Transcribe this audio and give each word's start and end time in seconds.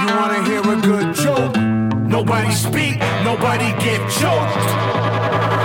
You 0.00 0.06
wanna 0.06 0.42
hear 0.44 0.60
a 0.60 0.80
good 0.80 1.14
joke? 1.14 1.54
Nobody 2.08 2.50
speak, 2.52 2.98
nobody 3.22 3.66
get 3.84 4.00
choked. 4.10 5.58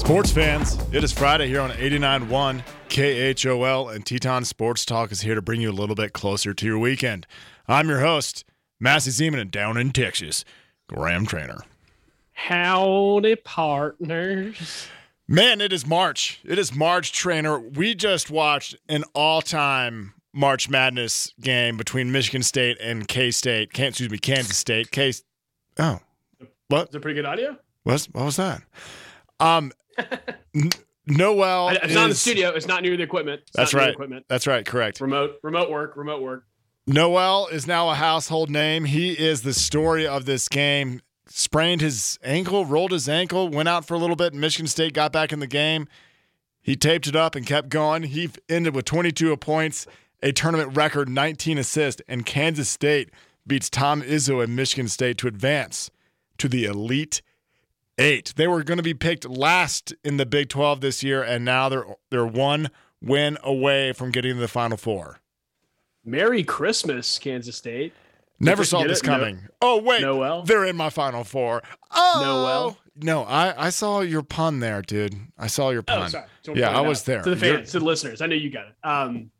Sports 0.00 0.32
fans, 0.32 0.76
it 0.90 1.04
is 1.04 1.12
Friday 1.12 1.46
here 1.46 1.60
on 1.60 1.70
89.1 1.70 2.64
KHOL, 2.88 3.88
and 3.88 4.04
Teton 4.04 4.44
Sports 4.44 4.84
Talk 4.84 5.12
is 5.12 5.20
here 5.20 5.36
to 5.36 5.42
bring 5.42 5.60
you 5.60 5.70
a 5.70 5.72
little 5.72 5.94
bit 5.94 6.12
closer 6.12 6.52
to 6.52 6.66
your 6.66 6.80
weekend. 6.80 7.28
I'm 7.68 7.88
your 7.88 8.00
host, 8.00 8.44
Massey 8.80 9.12
Zeman, 9.12 9.40
and 9.40 9.52
down 9.52 9.76
in 9.76 9.92
Texas, 9.92 10.44
Graham 10.88 11.26
Trainor. 11.26 11.60
Howdy, 12.32 13.36
partners. 13.36 14.88
Man, 15.32 15.62
it 15.62 15.72
is 15.72 15.86
March. 15.86 16.40
It 16.44 16.58
is 16.58 16.74
March, 16.74 17.10
Trainor. 17.10 17.58
We 17.58 17.94
just 17.94 18.30
watched 18.30 18.76
an 18.86 19.02
all-time 19.14 20.12
March 20.34 20.68
Madness 20.68 21.32
game 21.40 21.78
between 21.78 22.12
Michigan 22.12 22.42
State 22.42 22.76
and 22.82 23.08
K-State. 23.08 23.72
Can't 23.72 23.88
excuse 23.88 24.10
me, 24.10 24.18
Kansas 24.18 24.58
State. 24.58 24.90
K. 24.90 25.10
Oh, 25.78 26.00
what? 26.68 26.90
Is 26.90 26.96
it 26.96 27.00
pretty 27.00 27.14
good 27.14 27.24
audio? 27.24 27.56
What's, 27.84 28.10
what 28.10 28.26
was 28.26 28.36
that? 28.36 28.60
Um, 29.40 29.72
N- 30.54 30.68
Noel. 31.06 31.70
It's 31.70 31.94
not 31.94 32.02
in 32.02 32.08
the 32.10 32.14
studio. 32.14 32.50
It's 32.50 32.66
not 32.66 32.82
near 32.82 32.98
the 32.98 33.02
equipment. 33.02 33.40
It's 33.40 33.52
That's 33.56 33.72
not 33.72 33.78
near 33.78 33.84
the 33.84 33.88
right. 33.88 33.94
Equipment. 33.94 34.26
That's 34.28 34.46
right. 34.46 34.66
Correct. 34.66 35.00
Remote, 35.00 35.36
remote 35.42 35.70
work, 35.70 35.96
remote 35.96 36.20
work. 36.20 36.44
Nowell 36.86 37.46
is 37.46 37.66
now 37.66 37.88
a 37.88 37.94
household 37.94 38.50
name. 38.50 38.84
He 38.84 39.12
is 39.12 39.40
the 39.40 39.54
story 39.54 40.06
of 40.06 40.26
this 40.26 40.46
game. 40.50 41.00
Sprained 41.28 41.80
his 41.80 42.18
ankle, 42.22 42.64
rolled 42.64 42.92
his 42.92 43.08
ankle, 43.08 43.48
went 43.48 43.68
out 43.68 43.84
for 43.84 43.94
a 43.94 43.98
little 43.98 44.16
bit. 44.16 44.34
Michigan 44.34 44.66
State 44.66 44.92
got 44.92 45.12
back 45.12 45.32
in 45.32 45.40
the 45.40 45.46
game. 45.46 45.88
He 46.60 46.76
taped 46.76 47.06
it 47.06 47.16
up 47.16 47.34
and 47.34 47.46
kept 47.46 47.68
going. 47.68 48.04
He 48.04 48.30
ended 48.48 48.74
with 48.74 48.84
22 48.84 49.36
points, 49.36 49.86
a 50.22 50.32
tournament 50.32 50.76
record 50.76 51.08
19 51.08 51.58
assists, 51.58 52.02
and 52.08 52.26
Kansas 52.26 52.68
State 52.68 53.10
beats 53.46 53.68
Tom 53.68 54.02
Izzo 54.02 54.42
and 54.42 54.54
Michigan 54.54 54.88
State 54.88 55.18
to 55.18 55.26
advance 55.26 55.90
to 56.38 56.48
the 56.48 56.64
Elite 56.64 57.22
Eight. 57.98 58.32
They 58.36 58.46
were 58.46 58.62
going 58.62 58.78
to 58.78 58.82
be 58.82 58.94
picked 58.94 59.28
last 59.28 59.92
in 60.02 60.16
the 60.16 60.26
Big 60.26 60.48
12 60.48 60.80
this 60.80 61.02
year, 61.02 61.22
and 61.22 61.44
now 61.44 61.68
they're 61.68 61.84
they're 62.10 62.26
one 62.26 62.70
win 63.02 63.36
away 63.42 63.92
from 63.92 64.10
getting 64.10 64.34
to 64.34 64.40
the 64.40 64.48
Final 64.48 64.78
Four. 64.78 65.18
Merry 66.04 66.42
Christmas, 66.42 67.18
Kansas 67.18 67.56
State. 67.56 67.92
Never 68.44 68.64
saw 68.64 68.82
it? 68.82 68.88
this 68.88 69.02
No- 69.02 69.12
coming. 69.12 69.40
oh 69.60 69.80
wait, 69.80 70.02
Noel? 70.02 70.42
they're 70.42 70.64
in 70.64 70.76
my 70.76 70.90
final 70.90 71.24
four. 71.24 71.62
Oh 71.90 72.20
Noel? 72.22 72.78
no, 72.96 73.22
I 73.24 73.66
I 73.66 73.70
saw 73.70 74.00
your 74.00 74.22
pun 74.22 74.60
there, 74.60 74.82
dude. 74.82 75.14
I 75.38 75.46
saw 75.46 75.70
your 75.70 75.82
pun. 75.82 76.10
Oh. 76.48 76.54
Yeah, 76.54 76.76
I 76.76 76.82
it 76.84 76.88
was 76.88 77.04
there. 77.04 77.22
To 77.22 77.34
the 77.34 77.46
You're- 77.46 77.58
fans, 77.58 77.72
to 77.72 77.78
the 77.78 77.84
listeners. 77.84 78.20
I 78.20 78.26
know 78.26 78.34
you 78.34 78.50
got 78.50 78.66
it. 78.66 78.74
Um, 78.84 79.30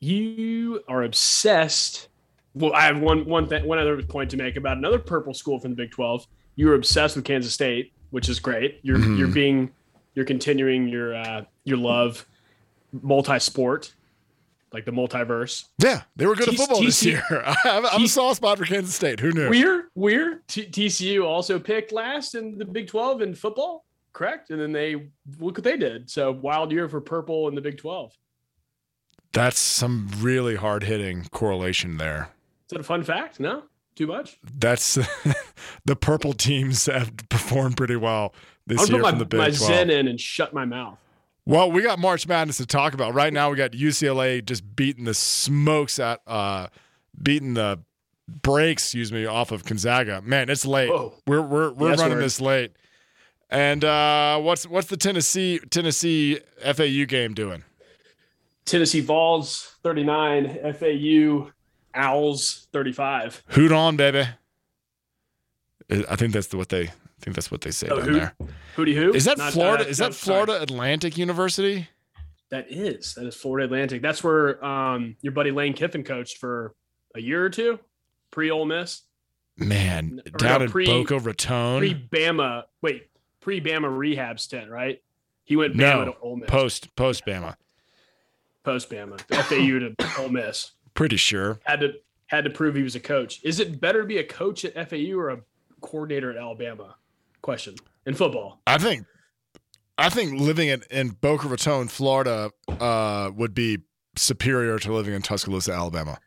you 0.00 0.82
are 0.88 1.02
obsessed. 1.02 2.08
Well, 2.54 2.72
I 2.72 2.82
have 2.82 3.00
one 3.00 3.24
one 3.24 3.46
thing, 3.48 3.64
one 3.66 3.78
other 3.78 4.00
point 4.02 4.30
to 4.30 4.36
make 4.36 4.56
about 4.56 4.76
another 4.76 4.98
purple 4.98 5.34
school 5.34 5.58
from 5.58 5.70
the 5.70 5.76
Big 5.76 5.90
Twelve. 5.90 6.26
You 6.56 6.68
were 6.68 6.74
obsessed 6.74 7.16
with 7.16 7.24
Kansas 7.24 7.52
State, 7.52 7.92
which 8.10 8.28
is 8.28 8.40
great. 8.40 8.80
You're 8.82 8.98
Mhm. 8.98 9.18
you're 9.18 9.28
being 9.28 9.70
you're 10.14 10.24
continuing 10.24 10.88
your 10.88 11.14
uh, 11.14 11.44
your 11.64 11.76
love 11.78 12.26
multi-sport, 13.02 13.92
like 14.72 14.84
the 14.84 14.92
multiverse. 14.92 15.64
Yeah, 15.82 16.02
they 16.16 16.26
were 16.26 16.34
good 16.34 16.48
at 16.48 16.52
T- 16.52 16.56
football 16.56 16.82
this 16.82 17.02
TC 17.02 17.06
year. 17.12 17.22
I 17.46 17.56
have, 17.62 17.84
I'm 17.86 18.04
a 18.04 18.08
soft 18.08 18.36
spot 18.36 18.58
for 18.58 18.64
Kansas 18.64 18.94
State. 18.94 19.20
Who 19.20 19.32
knew? 19.32 19.48
We're 19.48 19.88
we're 19.94 20.42
T- 20.48 20.66
TCU 20.66 21.24
also 21.24 21.58
picked 21.58 21.92
last 21.92 22.34
in 22.34 22.58
the 22.58 22.64
Big 22.64 22.88
Twelve 22.88 23.22
in 23.22 23.34
football, 23.34 23.84
correct? 24.12 24.50
And 24.50 24.60
then 24.60 24.72
they 24.72 25.10
look 25.38 25.56
what 25.56 25.64
they 25.64 25.76
did. 25.76 26.10
So 26.10 26.32
wild 26.32 26.72
year 26.72 26.88
for 26.88 27.00
purple 27.00 27.48
in 27.48 27.54
the 27.54 27.60
Big 27.60 27.78
Twelve. 27.78 28.12
That's 29.32 29.58
some 29.58 30.08
really 30.18 30.56
hard 30.56 30.84
hitting 30.84 31.26
correlation 31.30 31.98
there. 31.98 32.30
Is 32.66 32.70
that 32.70 32.80
a 32.80 32.84
fun 32.84 33.02
fact? 33.02 33.40
No, 33.40 33.64
too 33.94 34.06
much. 34.06 34.38
That's 34.58 34.94
the 35.84 35.96
purple 35.96 36.32
teams 36.32 36.86
have 36.86 37.14
performed 37.28 37.76
pretty 37.76 37.96
well 37.96 38.34
this 38.66 38.80
I'll 38.80 38.86
year 38.88 38.96
put 38.98 39.02
my, 39.02 39.10
from 39.10 39.18
the 39.18 39.24
Big 39.26 39.38
my 39.38 39.50
12. 39.50 39.54
Zen 39.54 39.90
in 39.90 40.08
and 40.08 40.20
shut 40.20 40.52
my 40.52 40.64
mouth. 40.64 40.98
Well, 41.48 41.72
we 41.72 41.80
got 41.80 41.98
March 41.98 42.28
Madness 42.28 42.58
to 42.58 42.66
talk 42.66 42.92
about. 42.92 43.14
Right 43.14 43.32
now, 43.32 43.48
we 43.48 43.56
got 43.56 43.70
UCLA 43.72 44.44
just 44.44 44.76
beating 44.76 45.04
the 45.04 45.14
smokes 45.14 45.98
at, 45.98 46.20
uh, 46.26 46.66
beating 47.22 47.54
the 47.54 47.80
brakes, 48.28 48.82
excuse 48.82 49.10
me, 49.10 49.24
off 49.24 49.50
of 49.50 49.64
Gonzaga. 49.64 50.20
Man, 50.20 50.50
it's 50.50 50.66
late. 50.66 50.90
Whoa. 50.90 51.14
We're 51.26 51.40
we're 51.40 51.72
we're 51.72 51.88
Yes, 51.92 52.00
running 52.00 52.18
word. 52.18 52.24
this 52.24 52.38
late. 52.42 52.72
And 53.48 53.82
uh, 53.82 54.38
what's 54.40 54.66
what's 54.66 54.88
the 54.88 54.98
Tennessee 54.98 55.58
Tennessee 55.70 56.38
FAU 56.62 57.06
game 57.08 57.32
doing? 57.32 57.64
Tennessee 58.66 59.00
Vols 59.00 59.76
39, 59.82 60.74
FAU 60.74 61.50
Owls 61.94 62.68
35. 62.74 63.42
Hoot 63.48 63.72
on, 63.72 63.96
baby. 63.96 64.24
I 65.90 66.04
I 66.10 66.16
think 66.16 66.34
that's 66.34 66.48
the, 66.48 66.58
what 66.58 66.68
they 66.68 66.88
I 66.88 66.92
think 67.22 67.34
that's 67.36 67.50
what 67.50 67.62
they 67.62 67.70
say 67.70 67.88
Oh, 67.90 67.96
down 68.00 68.08
hoot? 68.08 68.12
there. 68.14 68.34
Hootie 68.78 68.94
who? 68.94 69.12
Is 69.12 69.24
that 69.24 69.38
Not- 69.38 69.52
Florida? 69.52 69.84
uh, 69.84 69.88
is 69.88 69.98
no, 70.00 70.06
that 70.06 70.14
sorry. 70.14 70.44
Florida 70.46 70.62
Atlantic 70.62 71.18
University? 71.18 71.88
That 72.50 72.70
is. 72.70 73.14
That 73.14 73.26
is 73.26 73.34
Florida 73.34 73.66
Atlantic. 73.66 74.00
That's 74.00 74.22
where 74.24 74.64
um, 74.64 75.16
your 75.20 75.32
buddy 75.32 75.50
Lane 75.50 75.74
Kiffin 75.74 76.04
coached 76.04 76.38
for 76.38 76.74
a 77.14 77.20
year 77.20 77.44
or 77.44 77.50
two, 77.50 77.78
pre 78.30 78.50
Ole 78.50 78.64
Miss, 78.64 79.02
Man, 79.56 80.22
Or 80.26 80.38
down 80.38 80.60
no, 80.60 80.64
in 80.66 80.70
pre- 80.70 80.86
Boca 80.86 81.18
Raton. 81.18 81.78
pre 81.80 81.94
Bama. 81.94 82.62
Wait, 82.80 83.08
pre 83.40 83.60
Bama 83.60 83.94
rehab 83.94 84.38
stint, 84.40 84.70
right? 84.70 85.02
He 85.44 85.56
went 85.56 85.74
Bama 85.74 86.06
no, 86.06 86.12
to 86.12 86.18
Ole 86.20 86.36
Miss, 86.36 86.48
post 86.48 86.94
post 86.96 87.26
Bama. 87.26 87.56
post 88.64 88.88
Bama, 88.90 89.20
FAU 89.20 89.78
to 89.80 89.94
Ole 90.22 90.28
Miss. 90.30 90.72
Pretty 90.94 91.16
sure. 91.16 91.58
Had 91.64 91.80
to 91.80 91.92
had 92.28 92.44
to 92.44 92.50
prove 92.50 92.74
he 92.76 92.82
was 92.82 92.94
a 92.94 93.00
coach. 93.00 93.40
Is 93.42 93.58
it 93.60 93.80
better 93.80 94.02
to 94.02 94.06
be 94.06 94.18
a 94.18 94.24
coach 94.24 94.64
at 94.64 94.88
FAU 94.88 95.18
or 95.18 95.30
a 95.30 95.40
coordinator 95.80 96.30
at 96.30 96.36
Alabama? 96.36 96.94
Question 97.42 97.74
in 98.06 98.14
football. 98.14 98.60
I 98.66 98.78
think 98.78 99.04
I 99.98 100.08
think 100.08 100.40
living 100.40 100.68
in, 100.68 100.82
in 100.90 101.08
Boca 101.10 101.48
Raton, 101.48 101.88
Florida, 101.88 102.50
uh, 102.68 103.30
would 103.34 103.52
be 103.54 103.78
superior 104.16 104.78
to 104.78 104.92
living 104.92 105.14
in 105.14 105.22
Tuscaloosa, 105.22 105.72
Alabama. 105.72 106.18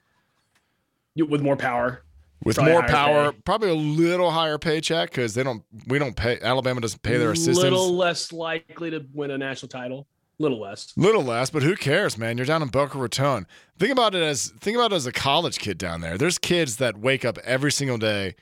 With 1.15 1.41
more 1.41 1.55
power, 1.57 2.03
With 2.43 2.55
Probably 2.55 2.73
more 2.73 2.83
power, 2.83 3.31
pay. 3.31 3.37
probably 3.45 3.69
a 3.69 3.73
little 3.75 4.31
higher 4.31 4.57
paycheck 4.57 5.09
because 5.11 5.33
they 5.35 5.43
don't. 5.43 5.63
We 5.87 5.99
don't 5.99 6.15
pay. 6.15 6.39
Alabama 6.41 6.81
doesn't 6.81 7.01
pay 7.03 7.17
their 7.17 7.31
assistants. 7.31 7.59
A 7.59 7.61
little 7.63 7.93
less 7.95 8.31
likely 8.31 8.89
to 8.91 9.05
win 9.13 9.31
a 9.31 9.37
national 9.37 9.69
title. 9.69 10.07
Little 10.39 10.59
less. 10.59 10.91
Little 10.97 11.21
less, 11.23 11.51
but 11.51 11.61
who 11.61 11.75
cares, 11.75 12.17
man? 12.17 12.37
You're 12.37 12.47
down 12.47 12.63
in 12.63 12.69
Boca 12.69 12.97
Raton. 12.97 13.45
Think 13.77 13.91
about 13.91 14.15
it 14.15 14.23
as 14.23 14.51
think 14.59 14.75
about 14.75 14.91
it 14.91 14.95
as 14.95 15.05
a 15.05 15.11
college 15.11 15.59
kid 15.59 15.77
down 15.77 16.01
there. 16.01 16.17
There's 16.17 16.37
kids 16.39 16.77
that 16.77 16.97
wake 16.97 17.23
up 17.23 17.37
every 17.43 17.71
single 17.71 17.97
day 17.99 18.33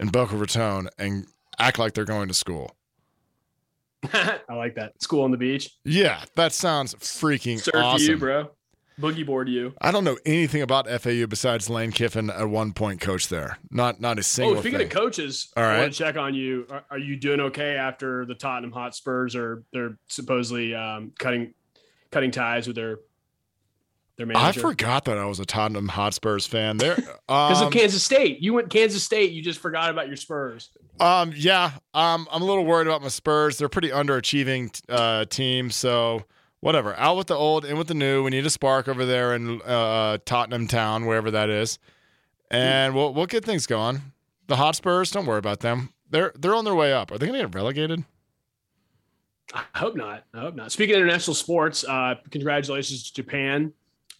in 0.00 0.08
Boca 0.08 0.36
Raton 0.36 0.88
and 0.98 1.26
act 1.58 1.78
like 1.78 1.94
they're 1.94 2.04
going 2.04 2.28
to 2.28 2.34
school. 2.34 2.76
I 4.12 4.54
like 4.54 4.74
that. 4.76 5.00
School 5.02 5.24
on 5.24 5.30
the 5.30 5.36
beach. 5.36 5.70
Yeah, 5.84 6.22
that 6.36 6.52
sounds 6.52 6.94
freaking 6.96 7.58
Surf 7.60 7.74
awesome. 7.74 8.08
you, 8.10 8.16
bro. 8.16 8.50
Boogie 9.00 9.26
board 9.26 9.48
you. 9.48 9.74
I 9.80 9.90
don't 9.90 10.04
know 10.04 10.16
anything 10.24 10.62
about 10.62 10.88
FAU 10.88 11.26
besides 11.26 11.68
Lane 11.68 11.92
Kiffin 11.92 12.30
at 12.30 12.48
one 12.48 12.72
point 12.72 13.00
coach 13.00 13.28
there. 13.28 13.58
Not 13.70 14.00
not 14.00 14.18
a 14.18 14.22
single 14.22 14.56
Oh, 14.56 14.60
speaking 14.60 14.78
thing. 14.78 14.86
of 14.86 14.92
coaches, 14.92 15.52
all 15.54 15.64
right. 15.64 15.76
I 15.76 15.80
want 15.80 15.92
to 15.92 15.98
check 15.98 16.16
on 16.16 16.34
you. 16.34 16.66
Are, 16.70 16.84
are 16.92 16.98
you 16.98 17.16
doing 17.16 17.40
okay 17.40 17.76
after 17.76 18.24
the 18.24 18.34
Tottenham 18.34 18.72
Hotspurs 18.72 19.36
are 19.36 19.64
they're 19.72 19.98
supposedly 20.08 20.74
um, 20.74 21.12
cutting 21.18 21.52
cutting 22.10 22.30
ties 22.30 22.66
with 22.66 22.76
their 22.76 23.00
their 24.16 24.26
I 24.34 24.52
forgot 24.52 25.04
that 25.04 25.18
I 25.18 25.26
was 25.26 25.40
a 25.40 25.44
Tottenham 25.44 25.88
Hotspurs 25.88 26.46
fan. 26.46 26.78
There, 26.78 26.96
because 26.96 27.18
um, 27.60 27.66
of 27.66 27.72
Kansas 27.72 28.02
State. 28.02 28.40
You 28.40 28.54
went 28.54 28.70
Kansas 28.70 29.02
State. 29.02 29.32
You 29.32 29.42
just 29.42 29.58
forgot 29.58 29.90
about 29.90 30.06
your 30.06 30.16
Spurs. 30.16 30.70
um, 31.00 31.32
yeah, 31.36 31.72
um, 31.92 32.26
I'm 32.30 32.40
a 32.40 32.44
little 32.44 32.64
worried 32.64 32.86
about 32.86 33.02
my 33.02 33.08
Spurs. 33.08 33.58
They're 33.58 33.68
pretty 33.68 33.90
underachieving 33.90 34.80
uh, 34.88 35.26
team, 35.26 35.70
so 35.70 36.24
whatever. 36.60 36.94
Out 36.96 37.18
with 37.18 37.26
the 37.26 37.34
old, 37.34 37.66
in 37.66 37.76
with 37.76 37.88
the 37.88 37.94
new. 37.94 38.22
We 38.22 38.30
need 38.30 38.46
a 38.46 38.50
spark 38.50 38.88
over 38.88 39.04
there 39.04 39.34
in 39.34 39.60
uh, 39.62 40.18
Tottenham 40.24 40.66
Town, 40.66 41.04
wherever 41.04 41.30
that 41.30 41.50
is, 41.50 41.78
and 42.50 42.94
we'll 42.94 43.12
we'll 43.12 43.26
get 43.26 43.44
things 43.44 43.66
going. 43.66 44.00
The 44.46 44.56
Hotspurs, 44.56 45.10
don't 45.10 45.26
worry 45.26 45.38
about 45.38 45.60
them. 45.60 45.90
They're 46.08 46.32
they're 46.38 46.54
on 46.54 46.64
their 46.64 46.74
way 46.74 46.92
up. 46.92 47.10
Are 47.10 47.18
they 47.18 47.26
going 47.26 47.38
to 47.38 47.46
get 47.46 47.54
relegated? 47.54 48.04
I 49.52 49.62
hope 49.74 49.94
not. 49.94 50.24
I 50.34 50.40
hope 50.40 50.54
not. 50.54 50.72
Speaking 50.72 50.96
of 50.96 51.02
international 51.02 51.34
sports, 51.34 51.84
uh, 51.84 52.14
congratulations 52.30 53.04
to 53.04 53.14
Japan. 53.14 53.72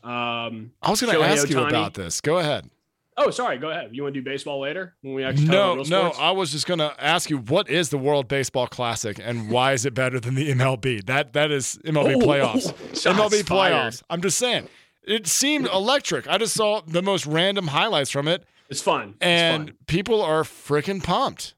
Um, 0.07 0.73
I 0.83 0.91
was 0.91 1.01
going 1.01 1.17
to 1.19 1.25
ask 1.25 1.49
you 1.51 1.59
about 1.61 1.95
this. 1.95 2.21
Go 2.21 2.39
ahead. 2.39 2.71
oh, 3.17 3.31
sorry. 3.31 3.59
Go 3.59 3.71
ahead. 3.71 3.91
You 3.93 4.03
want 4.03 4.15
to 4.15 4.21
do 4.21 4.25
baseball 4.25 4.61
later 4.61 4.95
when 5.01 5.15
we 5.15 5.25
actually 5.25 5.47
No, 5.49 5.75
no. 5.77 6.11
I 6.19 6.31
was 6.33 6.53
just 6.53 6.67
gonna 6.67 6.95
ask 6.99 7.31
you 7.31 7.39
what 7.39 7.69
is 7.71 7.89
the 7.89 7.97
World 7.99 8.29
Baseball 8.29 8.67
Classic 8.67 9.19
and 9.23 9.51
why 9.51 9.73
is 9.73 9.87
it 9.87 9.95
better 9.95 10.21
than 10.21 10.35
the 10.35 10.53
MLB? 10.53 11.07
That 11.07 11.33
that 11.33 11.51
is 11.51 11.79
MLB 11.85 12.17
Oh, 12.17 12.19
playoffs. 12.27 12.73
MLB 12.93 13.45
fired. 13.47 13.73
playoffs. 13.73 14.03
I'm 14.11 14.21
just 14.21 14.39
saying. 14.39 14.69
It 15.03 15.27
seemed 15.27 15.67
electric. 15.69 16.29
I 16.29 16.37
just 16.37 16.53
saw 16.55 16.83
the 16.87 17.01
most 17.03 17.27
random 17.27 17.69
highlights 17.69 18.11
from 18.11 18.29
it, 18.29 18.45
It's 18.69 18.83
fun. 18.83 19.11
It's 19.11 19.19
and 19.23 19.69
fun. 19.69 19.77
people 19.87 20.21
are 20.21 20.43
freaking 20.43 21.03
pumped. 21.03 21.55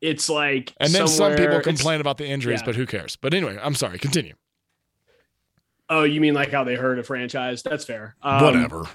It's 0.00 0.30
like 0.30 0.72
And 0.80 0.92
then 0.94 1.06
some 1.08 1.34
people 1.36 1.60
complain 1.60 2.00
about 2.00 2.16
the 2.16 2.26
injuries, 2.26 2.60
yeah. 2.60 2.66
but 2.66 2.74
who 2.76 2.86
cares? 2.86 3.16
But 3.16 3.34
anyway, 3.34 3.58
I'm 3.62 3.74
sorry. 3.74 3.98
Continue. 3.98 4.32
Oh, 5.90 6.04
you 6.04 6.20
mean 6.20 6.34
like 6.34 6.52
how 6.52 6.62
they 6.64 6.76
hurt 6.76 6.98
a 6.98 7.02
franchise? 7.02 7.62
That's 7.62 7.84
fair. 7.84 8.14
Um, 8.22 8.42
Whatever. 8.44 8.86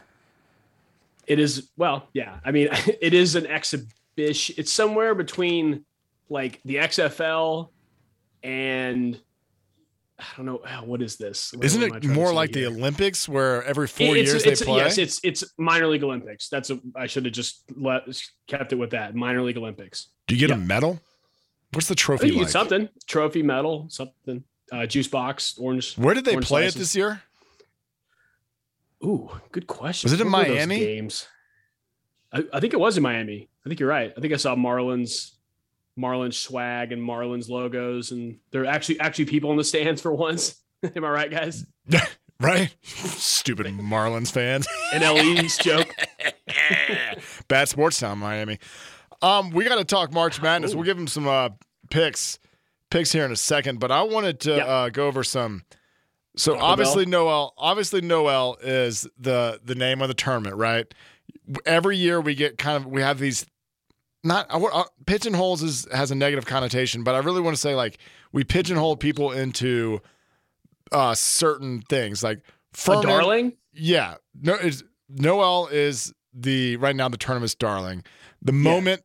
It 1.27 1.39
is 1.39 1.69
well, 1.77 2.07
yeah. 2.13 2.39
I 2.45 2.51
mean, 2.51 2.69
it 3.01 3.13
is 3.13 3.35
an 3.35 3.45
exhibition. 3.45 4.55
It's 4.57 4.71
somewhere 4.71 5.13
between 5.13 5.85
like 6.29 6.61
the 6.65 6.75
XFL 6.77 7.69
and 8.43 9.19
I 10.17 10.23
don't 10.37 10.45
know 10.45 10.61
what 10.85 11.01
is 11.01 11.17
this. 11.17 11.51
What 11.53 11.65
Isn't 11.65 11.83
it 11.83 12.05
more 12.05 12.31
like 12.33 12.53
the? 12.53 12.67
Olympics 12.67 13.27
where 13.27 13.63
every 13.63 13.87
four 13.87 14.15
It's- 14.15 14.27
years 14.27 14.45
it's, 14.45 14.59
they 14.61 14.65
play? 14.65 14.77
Yes, 14.77 14.97
it's 14.97 15.19
it's 15.23 15.43
minor 15.57 15.87
league 15.87 16.03
Olympics. 16.03 16.47
That's 16.47 16.69
a, 16.69 16.79
I 16.95 17.07
should 17.07 17.25
have 17.25 17.33
just 17.33 17.63
let 17.75 18.03
kept 18.47 18.71
it 18.71 18.77
with 18.77 18.91
that 18.91 19.15
minor 19.15 19.41
league 19.41 19.57
Olympics. 19.57 20.07
Do 20.27 20.35
you 20.35 20.47
get 20.47 20.55
a 20.55 20.57
medal? 20.59 21.01
What's 21.73 21.87
the 21.89 21.95
trophy 21.95 22.29
you 22.29 22.39
like? 22.39 22.49
something 22.49 22.87
trophy, 23.05 23.43
medal, 23.43 23.87
something, 23.89 24.43
uh, 24.71 24.85
juice 24.85 25.07
box, 25.07 25.57
orange. 25.57 25.95
Where 25.95 26.13
did 26.13 26.25
they 26.25 26.37
play 26.37 26.65
it 26.65 26.73
this 26.73 26.95
year? 26.95 27.21
Ooh, 29.03 29.29
good 29.51 29.67
question. 29.67 30.09
Was 30.09 30.19
it 30.19 30.21
in 30.23 30.29
Miami? 30.29 30.79
Games. 30.79 31.27
I, 32.31 32.43
I 32.53 32.59
think 32.59 32.73
it 32.73 32.79
was 32.79 32.97
in 32.97 33.03
Miami. 33.03 33.49
I 33.65 33.69
think 33.69 33.79
you're 33.79 33.89
right. 33.89 34.13
I 34.15 34.21
think 34.21 34.33
I 34.33 34.37
saw 34.37 34.55
Marlins, 34.55 35.31
Marlins 35.97 36.33
swag 36.33 36.91
and 36.91 37.01
Marlins 37.01 37.49
logos, 37.49 38.11
and 38.11 38.39
there 38.51 38.63
are 38.63 38.67
actually 38.67 38.99
actually 38.99 39.25
people 39.25 39.51
in 39.51 39.57
the 39.57 39.63
stands 39.63 40.01
for 40.01 40.13
once. 40.13 40.61
Am 40.95 41.03
I 41.03 41.09
right, 41.09 41.31
guys? 41.31 41.65
right? 42.39 42.75
Stupid 42.83 43.65
Marlins 43.67 44.31
fans. 44.31 44.67
An 44.93 45.03
East 45.43 45.61
joke. 45.61 45.93
Bad 47.47 47.69
sports 47.69 47.99
town, 47.99 48.19
Miami. 48.19 48.59
Um, 49.21 49.51
we 49.51 49.63
got 49.63 49.77
to 49.77 49.85
talk 49.85 50.11
March 50.11 50.41
Madness. 50.41 50.73
Ooh. 50.73 50.77
We'll 50.77 50.85
give 50.85 50.97
them 50.97 51.07
some 51.07 51.27
uh, 51.27 51.49
picks, 51.89 52.39
picks 52.95 53.11
here 53.11 53.25
in 53.25 53.31
a 53.31 53.35
second. 53.35 53.79
But 53.79 53.91
I 53.91 54.03
wanted 54.03 54.39
to 54.41 54.55
Yep. 54.55 54.67
uh, 54.67 54.89
go 54.89 55.07
over 55.07 55.23
some. 55.23 55.63
So 56.37 56.53
Taco 56.53 56.65
obviously 56.65 57.05
Nowell, 57.05 57.53
obviously 57.57 58.01
Nowell 58.01 58.57
is 58.61 59.07
the 59.17 59.59
the 59.63 59.75
name 59.75 60.01
of 60.01 60.07
the 60.07 60.13
tournament, 60.13 60.55
right? 60.55 60.91
Every 61.65 61.97
year 61.97 62.19
we 62.19 62.35
get 62.35 62.57
kind 62.57 62.77
of 62.77 62.85
we 62.85 63.01
have 63.01 63.19
these. 63.19 63.45
Not 64.23 64.47
uh, 64.49 64.59
uh, 64.63 64.83
pigeonholes 65.05 65.61
is 65.61 65.87
has 65.91 66.09
a 66.09 66.15
negative 66.15 66.45
connotation, 66.45 67.03
but 67.03 67.13
I 67.15 67.19
really 67.19 67.41
want 67.41 67.55
to 67.55 67.61
say 67.61 67.75
like 67.75 67.99
we 68.31 68.43
pigeonhole 68.43 68.97
people 68.97 69.31
into 69.31 70.01
uh 70.91 71.13
certain 71.13 71.81
things 71.89 72.23
like 72.23 72.39
A 72.39 72.41
Furman, 72.73 73.03
darling. 73.03 73.53
yeah, 73.71 74.15
no, 74.41 74.57
Nowell 75.09 75.67
is 75.67 76.11
the 76.33 76.77
right 76.77 76.95
now 76.95 77.07
the 77.07 77.17
tournament's 77.17 77.55
darling. 77.55 78.03
The 78.41 78.51
moment 78.51 79.03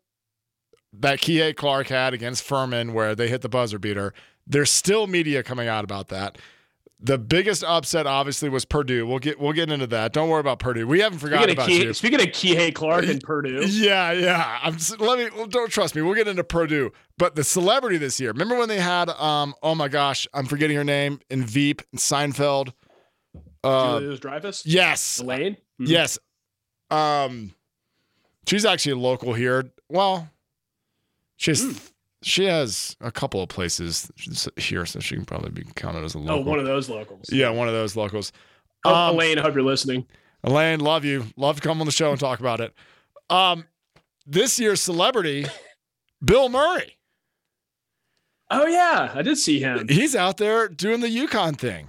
that 0.93 1.21
Kihei 1.21 1.55
Clark 1.55 1.89
had 1.89 2.15
against 2.15 2.43
Furman, 2.43 2.93
where 2.93 3.15
they 3.15 3.29
hit 3.29 3.43
the 3.43 3.49
buzzer 3.49 3.79
beater, 3.79 4.13
there's 4.47 4.71
still 4.71 5.07
media 5.07 5.43
coming 5.43 5.69
out 5.69 5.85
about 5.85 6.09
that. 6.09 6.39
The 7.03 7.17
biggest 7.17 7.65
upset, 7.65 8.07
obviously, 8.07 8.51
was 8.51 8.67
Purdue. 8.67 9.07
We'll 9.07 9.21
get 9.21 9.41
we'll 9.41 9.55
get 9.55 9.71
into 9.71 9.87
that. 9.87 10.13
Don't 10.13 10.29
worry 10.29 10.41
about 10.41 10.59
Purdue. 10.59 10.87
We 10.87 11.01
haven't 11.01 11.21
forgotten 11.21 11.45
Speaking 11.49 11.59
about 11.59 11.71
you. 11.87 11.95
Speaking 11.95 12.21
of 12.21 12.27
Kihei 12.27 12.75
Clark 12.75 13.07
and 13.07 13.23
Purdue, 13.23 13.65
Yeah, 13.67 14.13
yeah. 14.13 14.59
I'm 14.63 14.75
just, 14.75 15.01
let 15.01 15.19
me 15.19 15.47
don't 15.49 15.71
trust 15.71 15.95
me. 15.95 16.03
We'll 16.03 16.15
get 16.15 16.29
into 16.29 16.45
Purdue. 16.45 16.93
But 17.17 17.37
the 17.37 17.45
celebrity 17.45 17.97
this 17.97 18.21
year. 18.21 18.33
Remember 18.33 18.59
when 18.59 18.69
they 18.69 18.81
had 18.81 19.09
um 19.11 19.55
oh 19.63 19.75
my 19.75 19.89
gosh, 19.89 20.27
I'm 20.35 20.45
forgetting 20.45 20.77
her 20.77 20.85
name 20.85 21.21
in 21.31 21.43
Veep 21.43 21.81
and 21.91 21.99
Seinfeld. 21.99 22.75
Uh 23.65 24.01
Julia 24.01 24.19
Dreyfus, 24.19 24.67
yes. 24.67 25.21
Elaine. 25.21 25.57
Mhm. 25.81 25.89
Yes. 25.89 26.19
Um 26.91 27.55
she's 28.47 28.67
actually 28.67 28.93
a 28.93 28.97
local 28.97 29.33
here. 29.33 29.73
Well, 29.89 30.29
she's 31.41 31.63
Hmm. 31.65 31.73
she 32.23 32.45
has 32.45 32.97
a 33.01 33.11
couple 33.11 33.43
of 33.43 33.49
places 33.49 34.11
here, 34.57 34.85
so 34.85 35.01
she 35.01 35.15
can 35.17 35.25
probably 35.25 35.51
be 35.51 35.65
counted 35.75 36.05
as 36.05 36.15
a 36.15 36.19
Oh, 36.19 36.23
local. 36.23 36.45
one 36.45 36.59
of 36.59 36.67
those 36.67 36.89
locals. 36.91 37.27
yeah, 37.33 37.49
one 37.49 37.67
of 37.67 37.73
those 37.75 37.97
locals. 37.97 38.31
Oh, 38.85 38.95
Um, 38.95 39.15
Elaine, 39.15 39.39
I 39.39 39.43
hope 39.43 39.55
you're 39.55 39.63
listening. 39.63 40.07
Elaine, 40.45 40.81
love 40.81 41.05
you. 41.05 41.27
Love 41.37 41.57
to 41.57 41.63
come 41.63 41.81
on 41.81 41.87
the 41.87 41.93
show 41.93 42.11
and 42.11 42.21
talk 42.21 42.41
about 42.41 42.61
it. 42.61 42.75
Um, 43.31 43.65
this 44.27 44.59
year's 44.59 44.81
celebrity, 44.81 45.47
Bill 46.25 46.49
Murray. 46.51 46.97
Oh 48.51 48.67
yeah, 48.67 49.13
I 49.15 49.23
did 49.23 49.39
see 49.39 49.61
him. 49.61 49.87
He's 49.89 50.17
out 50.17 50.37
there 50.37 50.69
doing 50.69 51.01
the 51.01 51.09
UConn 51.09 51.57
thing. 51.59 51.89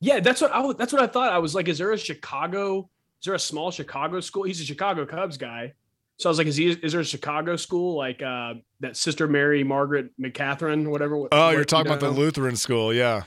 Yeah, 0.00 0.20
that's 0.20 0.40
what 0.40 0.52
I 0.54 0.72
that's 0.74 0.92
what 0.92 1.02
I 1.02 1.06
thought. 1.06 1.32
I 1.32 1.38
was 1.38 1.54
like, 1.54 1.68
is 1.68 1.78
there 1.78 1.92
a 1.92 1.98
Chicago? 1.98 2.88
Is 3.20 3.24
there 3.26 3.34
a 3.34 3.38
small 3.38 3.70
Chicago 3.70 4.20
school? 4.20 4.42
He's 4.44 4.60
a 4.60 4.64
Chicago 4.64 5.06
Cubs 5.06 5.36
guy. 5.36 5.74
So 6.18 6.28
I 6.28 6.30
was 6.30 6.38
like, 6.38 6.48
is 6.48 6.56
he? 6.56 6.70
Is 6.70 6.92
there 6.92 7.00
a 7.00 7.04
Chicago 7.04 7.56
school 7.56 7.96
like 7.96 8.22
uh, 8.22 8.54
that 8.80 8.96
Sister 8.96 9.28
Mary 9.28 9.62
Margaret 9.62 10.10
McCatherine, 10.20 10.88
whatever? 10.88 11.28
Oh, 11.30 11.50
you're 11.50 11.64
talking 11.64 11.92
about 11.92 12.00
the. 12.00 12.10
Lutheran 12.10 12.56
school, 12.56 12.92
yeah. 12.92 13.24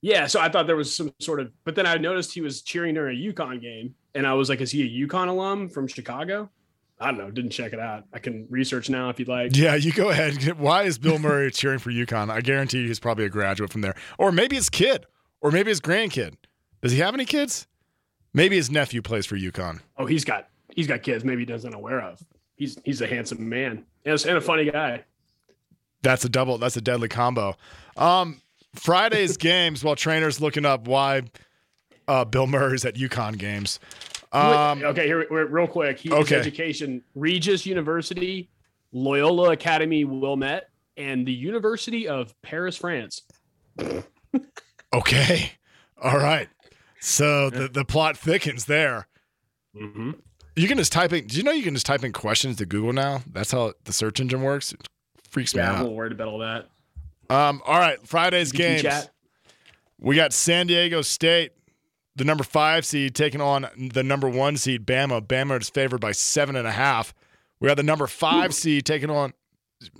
Yeah, 0.00 0.26
so 0.26 0.40
I 0.40 0.48
thought 0.48 0.66
there 0.66 0.76
was 0.76 0.94
some 0.94 1.12
sort 1.20 1.40
of, 1.40 1.50
but 1.64 1.74
then 1.74 1.86
I 1.86 1.96
noticed 1.96 2.32
he 2.32 2.40
was 2.40 2.62
cheering 2.62 2.94
during 2.94 3.16
a 3.16 3.32
UConn 3.32 3.60
game, 3.60 3.94
and 4.14 4.26
I 4.26 4.34
was 4.34 4.48
like, 4.48 4.60
is 4.60 4.70
he 4.70 4.82
a 4.82 5.06
UConn 5.06 5.28
alum 5.28 5.68
from 5.68 5.88
Chicago? 5.88 6.50
I 7.00 7.06
don't 7.06 7.18
know. 7.18 7.30
Didn't 7.30 7.50
check 7.50 7.72
it 7.72 7.80
out. 7.80 8.04
I 8.12 8.18
can 8.18 8.46
research 8.50 8.90
now 8.90 9.08
if 9.08 9.18
you'd 9.18 9.28
like. 9.28 9.56
Yeah, 9.56 9.74
you 9.76 9.92
go 9.92 10.10
ahead. 10.10 10.58
Why 10.58 10.84
is 10.84 10.98
Bill 10.98 11.18
Murray 11.18 11.50
cheering 11.52 11.78
for 11.78 11.90
UConn? 11.90 12.30
I 12.30 12.40
guarantee 12.40 12.78
you 12.80 12.88
he's 12.88 13.00
probably 13.00 13.24
a 13.24 13.28
graduate 13.28 13.70
from 13.70 13.82
there. 13.82 13.94
Or 14.18 14.32
maybe 14.32 14.56
his 14.56 14.68
kid, 14.68 15.06
or 15.40 15.50
maybe 15.50 15.70
his 15.70 15.80
grandkid. 15.80 16.34
Does 16.82 16.92
he 16.92 16.98
have 16.98 17.14
any 17.14 17.24
kids? 17.24 17.66
Maybe 18.34 18.56
his 18.56 18.70
nephew 18.70 19.02
plays 19.02 19.26
for 19.26 19.36
UConn. 19.36 19.80
Oh, 19.96 20.06
he's 20.06 20.24
got 20.24 20.48
he's 20.74 20.86
got 20.86 21.02
kids. 21.02 21.24
Maybe 21.24 21.42
he 21.42 21.46
doesn't 21.46 21.74
aware 21.74 22.00
of. 22.00 22.22
He's 22.56 22.78
he's 22.84 23.00
a 23.00 23.06
handsome 23.06 23.48
man 23.48 23.84
and 24.04 24.20
a, 24.20 24.28
and 24.28 24.38
a 24.38 24.40
funny 24.40 24.70
guy. 24.70 25.04
That's 26.02 26.24
a 26.24 26.28
double. 26.28 26.58
That's 26.58 26.76
a 26.76 26.80
deadly 26.80 27.08
combo. 27.08 27.56
Um, 27.96 28.40
Friday's 28.74 29.36
games 29.38 29.84
while 29.84 29.96
Trainor's 29.96 30.40
looking 30.40 30.64
up 30.64 30.86
why 30.86 31.22
uh, 32.06 32.24
Bill 32.24 32.46
Murray's 32.46 32.84
at 32.84 32.94
UConn 32.94 33.38
games. 33.38 33.80
Um, 34.32 34.82
okay, 34.84 35.06
here 35.06 35.26
we're, 35.30 35.46
real 35.46 35.66
quick. 35.66 35.98
He 35.98 36.12
okay. 36.12 36.36
education: 36.36 37.02
Regis 37.14 37.64
University, 37.64 38.50
Loyola 38.92 39.52
Academy 39.52 40.04
Wilmette, 40.04 40.68
and 40.96 41.26
the 41.26 41.32
University 41.32 42.08
of 42.08 42.34
Paris, 42.42 42.76
France. 42.76 43.22
okay, 44.92 45.52
all 46.02 46.18
right. 46.18 46.48
So 47.00 47.50
the 47.50 47.68
the 47.68 47.84
plot 47.84 48.16
thickens 48.16 48.66
there. 48.66 49.06
Mm-hmm. 49.74 50.10
You 50.58 50.68
can 50.68 50.78
just 50.78 50.92
type 50.92 51.12
in. 51.12 51.26
Do 51.26 51.36
you 51.36 51.42
know 51.42 51.52
you 51.52 51.62
can 51.62 51.74
just 51.74 51.86
type 51.86 52.02
in 52.04 52.12
questions 52.12 52.56
to 52.56 52.66
Google 52.66 52.92
now? 52.92 53.22
That's 53.32 53.52
how 53.52 53.74
the 53.84 53.92
search 53.92 54.18
engine 54.20 54.42
works. 54.42 54.72
It 54.72 54.80
freaks 55.28 55.54
me 55.54 55.60
Yeah, 55.60 55.68
I'm 55.68 55.74
a 55.74 55.78
out. 55.78 55.82
little 55.82 55.96
worried 55.96 56.12
about 56.12 56.28
all 56.28 56.38
that. 56.38 56.68
Um, 57.30 57.62
all 57.66 57.78
right, 57.78 57.98
Friday's 58.06 58.52
VT 58.52 58.56
games. 58.56 58.82
chat. 58.82 59.10
We 60.00 60.16
got 60.16 60.32
San 60.32 60.66
Diego 60.66 61.02
State, 61.02 61.52
the 62.16 62.24
number 62.24 62.42
five 62.44 62.84
seed, 62.86 63.14
taking 63.14 63.40
on 63.40 63.66
the 63.76 64.02
number 64.02 64.28
one 64.28 64.56
seed, 64.56 64.86
Bama. 64.86 65.20
Bama 65.20 65.60
is 65.60 65.68
favored 65.68 66.00
by 66.00 66.12
seven 66.12 66.56
and 66.56 66.66
a 66.66 66.72
half. 66.72 67.14
We 67.60 67.68
got 67.68 67.76
the 67.76 67.82
number 67.82 68.06
five 68.06 68.54
seed 68.54 68.84
taking 68.86 69.10
on 69.10 69.34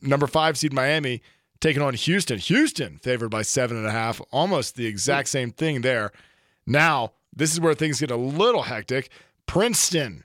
number 0.03 0.27
five 0.27 0.57
seed 0.59 0.73
Miami, 0.73 1.23
taking 1.61 1.83
on 1.83 1.95
Houston. 1.95 2.39
Houston 2.39 2.99
favored 2.99 3.29
by 3.29 3.43
seven 3.43 3.77
and 3.77 3.87
a 3.87 3.91
half. 3.93 4.21
Almost 4.33 4.75
the 4.77 4.87
exact 4.87 5.29
same 5.29 5.51
thing 5.51 5.83
there. 5.83 6.11
Now, 6.67 7.13
this 7.35 7.53
is 7.53 7.61
where 7.61 7.75
things 7.75 8.01
get 8.01 8.11
a 8.11 8.17
little 8.17 8.63
hectic. 8.63 9.11
Princeton 9.47 10.25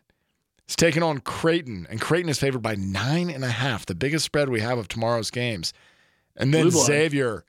is 0.74 0.76
taking 0.76 1.04
on 1.04 1.20
Creighton, 1.20 1.86
and 1.90 2.02
Creighton 2.02 2.30
is 2.30 2.40
favored 2.40 2.64
by 2.64 2.74
nine 2.74 3.30
and 3.30 3.44
a 3.44 3.50
half, 3.50 3.86
the 3.86 3.94
biggest 3.94 4.26
spread 4.26 4.50
we 4.50 4.60
have 4.60 4.80
of 4.80 4.88
tomorrow's 4.88 5.30
games. 5.30 5.72
And 6.36 6.52
then 6.52 6.72
Xavier, 6.72 7.46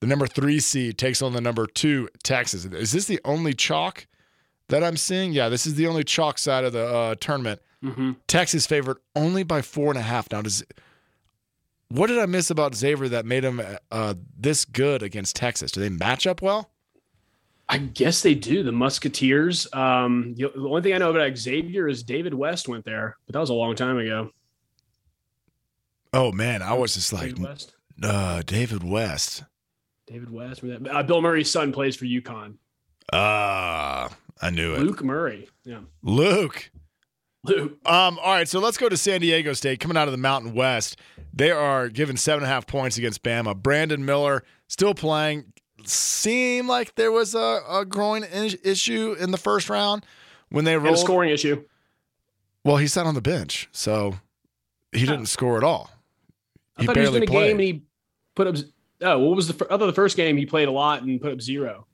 the 0.00 0.06
number 0.06 0.26
three 0.26 0.58
seed, 0.58 0.96
takes 0.96 1.20
on 1.20 1.34
the 1.34 1.40
number 1.42 1.66
two 1.66 2.08
Texas. 2.22 2.64
Is 2.64 2.92
this 2.92 3.04
the 3.04 3.20
only 3.26 3.52
chalk 3.52 4.06
that 4.68 4.82
I'm 4.82 4.96
seeing? 4.96 5.32
Yeah, 5.32 5.50
this 5.50 5.66
is 5.66 5.74
the 5.74 5.86
only 5.86 6.02
chalk 6.02 6.38
side 6.38 6.64
of 6.64 6.72
the 6.72 6.86
uh, 6.86 7.14
tournament. 7.20 7.60
Mm-hmm. 7.84 8.12
Texas 8.26 8.66
favored 8.66 8.96
only 9.14 9.42
by 9.42 9.60
four 9.60 9.90
and 9.90 9.98
a 9.98 10.02
half. 10.02 10.32
Now, 10.32 10.40
does 10.40 10.64
what 11.88 12.06
did 12.06 12.18
I 12.18 12.26
miss 12.26 12.48
about 12.48 12.74
Xavier 12.74 13.08
that 13.10 13.26
made 13.26 13.44
him 13.44 13.60
uh, 13.90 14.14
this 14.38 14.64
good 14.64 15.02
against 15.02 15.36
Texas? 15.36 15.72
Do 15.72 15.80
they 15.80 15.90
match 15.90 16.26
up 16.26 16.40
well? 16.40 16.70
I 17.72 17.78
guess 17.78 18.20
they 18.20 18.34
do. 18.34 18.62
The 18.62 18.70
Musketeers. 18.70 19.66
Um, 19.72 20.34
the, 20.36 20.52
the 20.54 20.68
only 20.68 20.82
thing 20.82 20.92
I 20.92 20.98
know 20.98 21.10
about 21.10 21.34
Xavier 21.38 21.88
is 21.88 22.02
David 22.02 22.34
West 22.34 22.68
went 22.68 22.84
there, 22.84 23.16
but 23.26 23.32
that 23.32 23.38
was 23.38 23.48
a 23.48 23.54
long 23.54 23.74
time 23.74 23.96
ago. 23.98 24.30
Oh 26.12 26.32
man, 26.32 26.60
I 26.60 26.74
was 26.74 26.92
just 26.92 27.14
like 27.14 27.30
David 27.30 27.42
West. 27.44 27.74
uh, 28.02 28.42
David 28.44 28.84
West. 28.84 29.44
David 30.06 30.30
West. 30.30 30.60
that? 30.60 30.86
Uh, 30.86 31.02
Bill 31.02 31.22
Murray's 31.22 31.50
son 31.50 31.72
plays 31.72 31.96
for 31.96 32.04
UConn. 32.04 32.56
Ah, 33.10 34.10
I 34.42 34.50
knew 34.50 34.74
it. 34.74 34.80
Luke 34.80 35.02
Murray. 35.02 35.48
Yeah. 35.64 35.80
Luke. 36.02 36.70
Luke. 37.42 37.78
Um, 37.86 38.18
all 38.18 38.34
right, 38.34 38.46
so 38.46 38.60
let's 38.60 38.76
go 38.76 38.90
to 38.90 38.98
San 38.98 39.22
Diego 39.22 39.54
State 39.54 39.80
coming 39.80 39.96
out 39.96 40.08
of 40.08 40.12
the 40.12 40.18
Mountain 40.18 40.52
West. 40.52 40.98
They 41.32 41.50
are 41.50 41.88
given 41.88 42.18
seven 42.18 42.44
and 42.44 42.50
a 42.50 42.54
half 42.54 42.66
points 42.66 42.98
against 42.98 43.22
Bama. 43.22 43.56
Brandon 43.56 44.04
Miller 44.04 44.44
still 44.68 44.92
playing. 44.92 45.54
Seemed 45.88 46.68
like 46.68 46.94
there 46.94 47.12
was 47.12 47.34
a, 47.34 47.60
a 47.68 47.84
growing 47.84 48.24
in- 48.24 48.58
issue 48.64 49.14
in 49.18 49.30
the 49.30 49.38
first 49.38 49.68
round 49.68 50.04
when 50.50 50.64
they 50.64 50.74
And 50.74 50.82
a 50.82 50.84
rolled. 50.86 50.98
scoring 50.98 51.30
issue. 51.30 51.64
Well, 52.64 52.76
he 52.76 52.86
sat 52.86 53.06
on 53.06 53.14
the 53.14 53.20
bench, 53.22 53.68
so 53.72 54.14
he 54.92 55.00
didn't 55.00 55.26
score 55.26 55.56
at 55.56 55.64
all. 55.64 55.90
I 56.76 56.82
he 56.82 56.86
thought 56.86 56.96
he 56.96 57.02
was 57.02 57.14
in 57.16 57.22
a 57.24 57.26
played. 57.26 57.48
game 57.48 57.50
and 57.52 57.60
he 57.60 57.82
put 58.34 58.46
up. 58.46 58.56
Oh, 59.02 59.18
what 59.18 59.36
was 59.36 59.48
the? 59.48 59.54
fir- 59.54 59.66
I 59.70 59.76
the 59.76 59.92
first 59.92 60.16
game 60.16 60.36
he 60.36 60.46
played 60.46 60.68
a 60.68 60.72
lot 60.72 61.02
and 61.02 61.20
put 61.20 61.32
up 61.32 61.40
zero. 61.40 61.86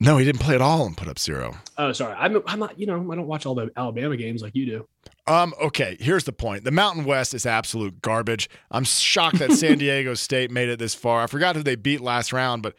no, 0.00 0.16
he 0.18 0.24
didn't 0.24 0.40
play 0.40 0.54
at 0.56 0.60
all 0.60 0.86
and 0.86 0.96
put 0.96 1.06
up 1.08 1.18
zero. 1.18 1.56
Oh, 1.76 1.92
sorry. 1.92 2.14
I'm, 2.18 2.42
I'm 2.46 2.58
not. 2.58 2.78
You 2.78 2.86
know, 2.86 2.94
I 3.12 3.14
don't 3.14 3.26
watch 3.28 3.46
all 3.46 3.54
the 3.54 3.70
Alabama 3.76 4.16
games 4.16 4.42
like 4.42 4.56
you 4.56 4.66
do. 4.66 4.88
Um, 5.28 5.54
okay, 5.62 5.96
here's 6.00 6.24
the 6.24 6.32
point. 6.32 6.64
The 6.64 6.70
Mountain 6.70 7.04
West 7.04 7.32
is 7.34 7.44
absolute 7.46 8.00
garbage. 8.02 8.48
I'm 8.70 8.84
shocked 8.84 9.38
that 9.38 9.52
San 9.52 9.76
Diego 9.78 10.14
State 10.14 10.50
made 10.50 10.68
it 10.68 10.78
this 10.78 10.94
far. 10.94 11.22
I 11.22 11.26
forgot 11.26 11.54
who 11.54 11.62
they 11.62 11.76
beat 11.76 12.00
last 12.00 12.32
round, 12.32 12.62
but 12.62 12.74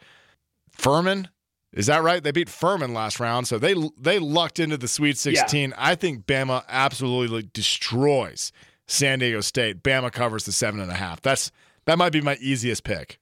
Furman, 0.80 1.28
is 1.72 1.86
that 1.86 2.02
right? 2.02 2.22
They 2.22 2.32
beat 2.32 2.48
Furman 2.48 2.94
last 2.94 3.20
round, 3.20 3.46
so 3.46 3.58
they 3.58 3.74
they 3.98 4.18
lucked 4.18 4.58
into 4.58 4.76
the 4.76 4.88
Sweet 4.88 5.16
16. 5.18 5.72
I 5.76 5.94
think 5.94 6.26
Bama 6.26 6.64
absolutely 6.68 7.48
destroys 7.52 8.50
San 8.86 9.20
Diego 9.20 9.40
State. 9.40 9.82
Bama 9.82 10.10
covers 10.10 10.44
the 10.44 10.52
seven 10.52 10.80
and 10.80 10.90
a 10.90 10.94
half. 10.94 11.20
That's 11.20 11.50
that 11.84 11.98
might 11.98 12.12
be 12.12 12.20
my 12.20 12.36
easiest 12.40 12.84
pick. 12.84 13.20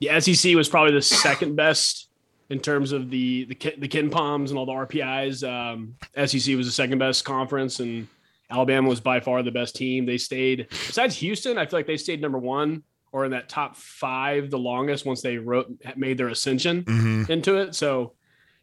The 0.00 0.20
SEC 0.20 0.54
was 0.54 0.68
probably 0.68 0.92
the 0.92 1.02
second 1.02 1.56
best 1.56 2.08
in 2.50 2.60
terms 2.60 2.92
of 2.92 3.10
the 3.10 3.44
the 3.46 3.74
the 3.78 3.88
KenPoms 3.88 4.50
and 4.50 4.58
all 4.58 4.66
the 4.66 4.72
RPIs. 4.72 5.48
Um, 5.48 5.96
SEC 6.14 6.56
was 6.56 6.66
the 6.66 6.72
second 6.72 6.98
best 6.98 7.24
conference, 7.24 7.80
and 7.80 8.06
Alabama 8.50 8.88
was 8.88 9.00
by 9.00 9.20
far 9.20 9.42
the 9.42 9.50
best 9.50 9.76
team. 9.76 10.04
They 10.04 10.18
stayed 10.18 10.66
besides 10.68 11.16
Houston. 11.16 11.58
I 11.58 11.66
feel 11.66 11.78
like 11.78 11.86
they 11.86 11.96
stayed 11.96 12.20
number 12.20 12.38
one 12.38 12.82
or 13.12 13.24
in 13.24 13.30
that 13.32 13.48
top 13.48 13.76
five 13.76 14.50
the 14.50 14.58
longest 14.58 15.04
once 15.06 15.22
they 15.22 15.38
wrote 15.38 15.70
made 15.96 16.18
their 16.18 16.28
ascension 16.28 16.84
Mm-hmm. 16.84 17.32
into 17.32 17.56
it. 17.58 17.74
So 17.74 18.12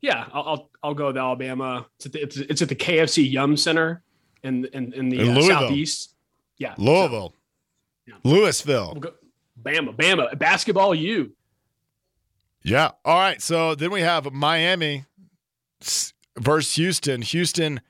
yeah, 0.02 0.28
I'll 0.34 0.44
I'll, 0.44 0.70
I'll 0.84 0.94
go 0.94 1.08
with 1.08 1.18
Alabama. 1.18 1.88
It's 1.98 2.06
at 2.06 2.12
the, 2.14 2.22
it's, 2.22 2.38
it's 2.38 2.62
at 2.62 2.70
the 2.70 2.75
KFC 2.75 3.30
Yum 3.32 3.58
Center 3.58 4.04
in 4.44 4.66
in, 4.74 4.94
in 4.94 5.10
the 5.10 5.20
In 5.20 5.38
uh, 5.38 5.42
southeast. 5.42 6.14
Yeah, 6.58 6.75
so 6.75 6.82
Louisville, 6.84 7.34
Yeah. 8.08 8.14
Louisville. 8.24 8.92
we'll 8.94 9.02
go, 9.02 9.12
Bama, 9.62 9.96
Bama, 9.96 10.38
basketball. 10.38 10.94
You 10.96 11.32
Yeah. 12.64 12.92
All 13.04 13.18
right. 13.18 13.42
So 13.42 13.75
then 13.75 13.92
we 13.92 14.02
have 14.02 14.32
Miami 14.32 15.06
versus 16.38 16.75
Houston. 16.75 17.22
Houston 17.22 17.82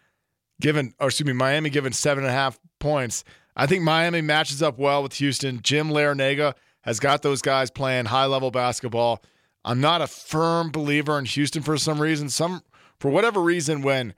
given, 0.62 0.94
or 1.00 1.08
excuse 1.08 1.28
me, 1.28 1.34
Miami 1.34 1.70
given 1.70 1.92
seven 1.94 2.24
and 2.24 2.32
a 2.32 2.34
half 2.34 2.58
points. 2.80 3.24
I 3.56 3.66
think 3.68 3.84
Miami 3.84 4.22
matches 4.22 4.62
up 4.62 4.78
well 4.78 5.02
with 5.02 5.14
Houston. 5.14 5.62
Jim 5.62 5.90
Larrañaga 5.90 6.54
has 6.82 7.00
got 7.00 7.22
those 7.22 7.42
guys 7.42 7.72
playing 7.72 8.06
high 8.06 8.26
level 8.26 8.52
basketball. 8.52 9.24
I'm 9.64 9.82
not 9.82 10.02
a 10.02 10.08
firm 10.08 10.72
believer 10.72 11.18
in 11.18 11.26
Houston 11.26 11.64
for 11.64 11.78
some 11.78 12.02
reason. 12.02 12.30
Some 12.30 12.62
for 13.00 13.10
whatever 13.10 13.42
reason, 13.42 13.82
when 13.82 14.14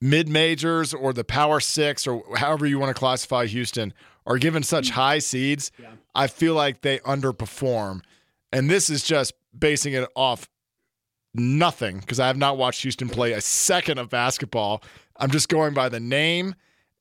mid 0.00 0.28
majors 0.28 0.92
or 0.92 1.12
the 1.12 1.24
Power 1.24 1.60
Six 1.60 2.06
or 2.06 2.22
however 2.36 2.66
you 2.66 2.78
want 2.78 2.94
to 2.94 2.98
classify 2.98 3.46
Houston 3.46 3.94
are 4.26 4.38
given 4.38 4.62
such 4.62 4.88
mm. 4.88 4.92
high 4.92 5.18
seeds, 5.18 5.70
Yeah. 5.78 5.90
I 6.14 6.26
feel 6.26 6.54
like 6.54 6.82
they 6.82 6.98
underperform. 7.00 8.02
And 8.52 8.68
this 8.68 8.90
is 8.90 9.02
just 9.02 9.32
basing 9.58 9.94
it 9.94 10.08
off 10.14 10.48
nothing 11.34 12.00
because 12.00 12.20
I 12.20 12.26
have 12.26 12.36
not 12.36 12.58
watched 12.58 12.82
Houston 12.82 13.08
play 13.08 13.32
a 13.32 13.40
second 13.40 13.98
of 13.98 14.10
basketball. 14.10 14.82
I'm 15.16 15.30
just 15.30 15.48
going 15.48 15.74
by 15.74 15.88
the 15.88 16.00
name. 16.00 16.54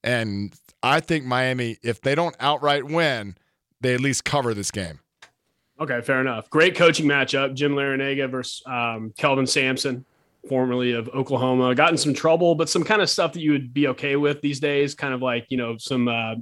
And 0.03 0.53
I 0.83 0.99
think 0.99 1.25
Miami, 1.25 1.77
if 1.83 2.01
they 2.01 2.15
don't 2.15 2.35
outright 2.39 2.85
win, 2.85 3.35
they 3.81 3.93
at 3.93 3.99
least 4.01 4.25
cover 4.25 4.53
this 4.53 4.71
game. 4.71 4.99
Okay, 5.79 6.01
fair 6.01 6.21
enough. 6.21 6.49
Great 6.49 6.75
coaching 6.75 7.07
matchup. 7.07 7.53
Jim 7.55 7.73
Larrañaga 7.73 8.29
versus 8.29 8.61
um, 8.67 9.11
Kelvin 9.17 9.47
Sampson, 9.47 10.05
formerly 10.47 10.91
of 10.93 11.09
Oklahoma. 11.09 11.73
Got 11.73 11.91
in 11.91 11.97
some 11.97 12.13
trouble, 12.13 12.53
but 12.55 12.69
some 12.69 12.83
kind 12.83 13.01
of 13.01 13.09
stuff 13.09 13.33
that 13.33 13.41
you 13.41 13.51
would 13.51 13.73
be 13.73 13.87
okay 13.87 14.15
with 14.15 14.41
these 14.41 14.59
days. 14.59 14.93
Kind 14.93 15.13
of 15.13 15.21
like 15.23 15.47
you 15.49 15.57
know 15.57 15.77
some 15.77 16.07
uh, 16.07 16.35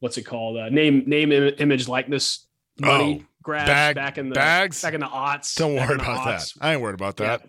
what's 0.00 0.18
it 0.18 0.22
called? 0.24 0.56
Uh, 0.58 0.68
name, 0.68 1.04
name, 1.06 1.30
Im- 1.30 1.54
image, 1.58 1.86
likeness, 1.86 2.46
money 2.80 3.20
Oh, 3.22 3.26
grabs 3.42 3.68
bag- 3.68 3.94
back 3.94 4.18
in 4.18 4.28
the 4.30 4.34
bags? 4.34 4.82
back 4.82 4.94
in 4.94 5.00
the 5.00 5.06
aughts. 5.06 5.54
Don't 5.54 5.74
worry 5.76 5.94
about 5.94 6.24
that. 6.24 6.52
I 6.60 6.72
ain't 6.72 6.80
worried 6.82 6.94
about 6.94 7.16
that. 7.18 7.42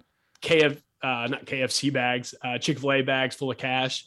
Yeah. 0.44 0.50
KF, 0.50 0.78
uh, 1.02 1.28
not 1.32 1.46
KFC 1.46 1.92
bags, 1.92 2.36
uh, 2.44 2.60
Chick 2.60 2.78
Fil 2.80 2.92
A 2.92 3.02
bags 3.02 3.36
full 3.36 3.50
of 3.50 3.58
cash. 3.58 4.06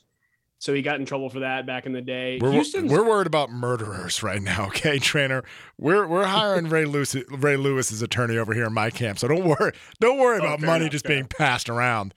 So 0.61 0.75
he 0.75 0.83
got 0.83 1.01
in 1.01 1.07
trouble 1.07 1.31
for 1.31 1.41
that 1.41 1.65
back 1.67 1.87
in 1.87 1.93
the 1.93 2.03
day. 2.03 2.39
We're, 2.41 2.53
Houston's 2.53 2.93
we're 2.93 3.03
worried 3.03 3.27
about 3.27 3.51
murderers 3.51 4.23
right 4.23 4.43
now, 4.43 4.67
okay, 4.69 4.99
Trainor. 4.99 5.43
We're 5.79 6.07
we're 6.07 6.27
hiring 6.27 6.69
Ray 6.69 6.85
Lewis 6.85 7.17
Ray 7.31 7.57
Lewis's 7.57 8.03
attorney 8.03 8.37
over 8.37 8.53
here 8.53 8.67
in 8.67 8.75
my 8.75 8.91
camp, 8.91 9.19
so 9.19 9.27
don't 9.27 9.45
worry 9.45 9.73
don't 10.01 10.19
worry 10.19 10.39
Oh, 10.41 10.45
about 10.45 10.61
money 10.61 10.83
enough, 10.85 10.93
just 10.93 11.07
being 11.07 11.25
passed 11.27 11.69
around. 11.71 12.13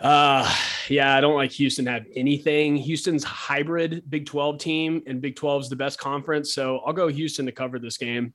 Uh, 0.00 0.52
yeah, 0.88 1.14
I 1.14 1.20
don't 1.20 1.34
like 1.36 1.52
Houston 1.52 1.86
have 1.86 2.06
anything. 2.16 2.74
Houston's 2.76 3.22
hybrid 3.22 4.02
Big 4.10 4.26
12 4.26 4.58
team, 4.58 5.02
and 5.06 5.20
Big 5.20 5.36
12 5.36 5.62
is 5.64 5.68
the 5.68 5.76
best 5.76 5.98
conference. 5.98 6.52
So 6.52 6.78
I'll 6.78 6.92
go 6.92 7.06
Houston 7.08 7.46
to 7.46 7.52
cover 7.52 7.78
this 7.78 7.96
game. 7.98 8.32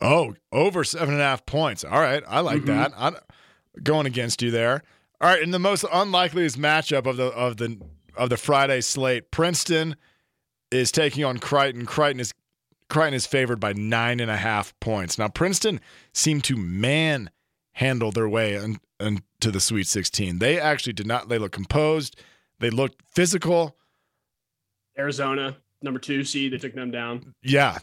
Oh, 0.00 0.34
over 0.50 0.82
seven 0.82 1.10
and 1.14 1.20
a 1.20 1.24
half 1.24 1.46
points. 1.46 1.84
All 1.84 2.00
right, 2.00 2.24
I 2.26 2.40
like 2.40 2.62
Mhm. 2.62 2.66
that. 2.66 2.92
I'm 2.96 3.16
going 3.82 4.06
against 4.06 4.42
you 4.42 4.50
there. 4.50 4.82
All 5.20 5.28
right, 5.28 5.42
and 5.42 5.54
the 5.54 5.60
most 5.60 5.84
unlikeliest 5.92 6.58
matchup 6.58 7.06
of 7.06 7.18
the 7.18 7.26
of 7.26 7.58
the 7.58 7.78
of 8.16 8.30
the 8.30 8.36
Friday 8.36 8.80
slate, 8.80 9.30
Princeton 9.30 9.96
is 10.70 10.90
taking 10.92 11.24
on 11.24 11.38
Crichton. 11.38 11.86
Crichton 11.86 12.20
is 12.20 12.32
Crichton 12.88 13.14
is 13.14 13.26
favored 13.26 13.60
by 13.60 13.72
nine 13.72 14.20
and 14.20 14.30
a 14.30 14.36
half 14.36 14.78
points. 14.80 15.18
Now 15.18 15.28
Princeton 15.28 15.80
seemed 16.12 16.44
to 16.44 16.56
manhandle 16.56 18.12
their 18.12 18.28
way 18.28 18.54
in, 18.56 18.78
into 19.00 19.50
the 19.50 19.60
Sweet 19.60 19.86
16. 19.86 20.38
They 20.38 20.60
actually 20.60 20.92
did 20.92 21.06
not. 21.06 21.28
They 21.28 21.38
looked 21.38 21.54
composed. 21.54 22.16
They 22.60 22.70
looked 22.70 23.02
physical. 23.14 23.76
Arizona, 24.98 25.56
number 25.82 25.98
two 25.98 26.22
seed, 26.24 26.52
they 26.52 26.58
took 26.58 26.74
them 26.74 26.90
down. 26.90 27.34
Yeah, 27.42 27.78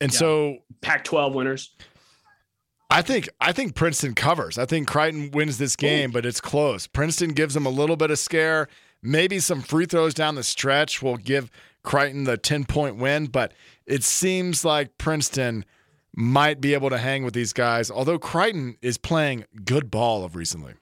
and 0.00 0.12
Yeah. 0.12 0.18
so 0.18 0.58
Pac 0.82 1.04
12 1.04 1.34
winners. 1.34 1.70
I 2.90 3.02
think 3.02 3.28
I 3.40 3.50
think 3.52 3.74
Princeton 3.74 4.14
covers. 4.14 4.56
I 4.58 4.66
think 4.66 4.86
Crichton 4.86 5.30
wins 5.32 5.58
this 5.58 5.74
game, 5.74 6.10
but 6.12 6.24
it's 6.24 6.40
close. 6.40 6.86
Princeton 6.86 7.30
gives 7.32 7.54
them 7.54 7.66
a 7.66 7.70
little 7.70 7.96
bit 7.96 8.10
of 8.10 8.18
scare. 8.18 8.68
Maybe 9.04 9.38
some 9.38 9.60
free 9.60 9.86
throws 9.86 10.14
down 10.14 10.34
the 10.34 10.42
stretch 10.42 11.02
will 11.02 11.16
give 11.18 11.50
Crichton 11.82 12.24
the 12.24 12.36
10 12.38 12.64
point 12.64 12.96
win, 12.96 13.26
but 13.26 13.52
it 13.86 14.02
seems 14.02 14.64
like 14.64 14.96
Princeton 14.98 15.64
might 16.16 16.60
be 16.60 16.72
able 16.74 16.88
to 16.90 16.96
hang 16.98 17.22
with 17.24 17.34
these 17.34 17.52
guys, 17.52 17.90
although 17.90 18.18
Crichton 18.18 18.76
is 18.80 18.96
playing 18.96 19.44
good 19.64 19.90
ball 19.90 20.24
of 20.24 20.34
recently. 20.34 20.72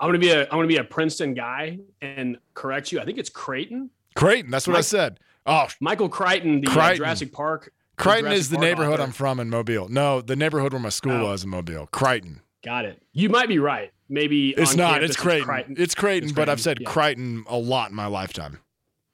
I'm 0.00 0.08
gonna 0.08 0.18
be 0.18 0.30
a 0.30 0.42
I'm 0.42 0.50
gonna 0.50 0.66
be 0.66 0.76
a 0.76 0.84
Princeton 0.84 1.34
guy 1.34 1.78
and 2.02 2.36
correct 2.54 2.92
you. 2.92 3.00
I 3.00 3.04
think 3.04 3.18
it's 3.18 3.30
Creighton. 3.30 3.90
Creighton, 4.14 4.50
that's 4.50 4.68
what 4.68 4.76
I 4.76 4.80
said. 4.82 5.18
Oh, 5.46 5.66
Michael 5.80 6.08
Crichton, 6.08 6.60
the 6.60 6.68
uh, 6.68 6.72
Crichton. 6.72 6.96
Jurassic 6.98 7.32
Park. 7.32 7.72
Crichton 7.96 8.24
Jurassic 8.26 8.38
is 8.40 8.50
the 8.50 8.56
Park 8.56 8.66
neighborhood 8.68 8.94
author. 9.00 9.02
I'm 9.04 9.12
from 9.12 9.40
in 9.40 9.48
Mobile. 9.50 9.88
No, 9.88 10.20
the 10.20 10.36
neighborhood 10.36 10.72
where 10.72 10.82
my 10.82 10.88
school 10.90 11.12
Oh. 11.12 11.24
was 11.30 11.42
in 11.44 11.50
Mobile. 11.50 11.86
Crichton. 11.90 12.42
Got 12.64 12.84
it. 12.84 13.02
You 13.12 13.28
might 13.28 13.48
be 13.48 13.58
right. 13.58 13.92
Maybe 14.08 14.50
It's 14.50 14.74
not. 14.74 15.02
It's 15.02 15.16
Creighton. 15.16 15.44
Crichton. 15.46 15.74
It's 15.78 15.94
Creighton, 15.94 16.28
It's 16.30 16.36
but 16.36 16.48
I've 16.48 16.60
said 16.60 16.78
yeah. 16.80 16.88
Crichton 16.90 17.44
a 17.46 17.56
lot 17.58 17.90
in 17.90 17.96
my 17.96 18.06
lifetime. 18.06 18.58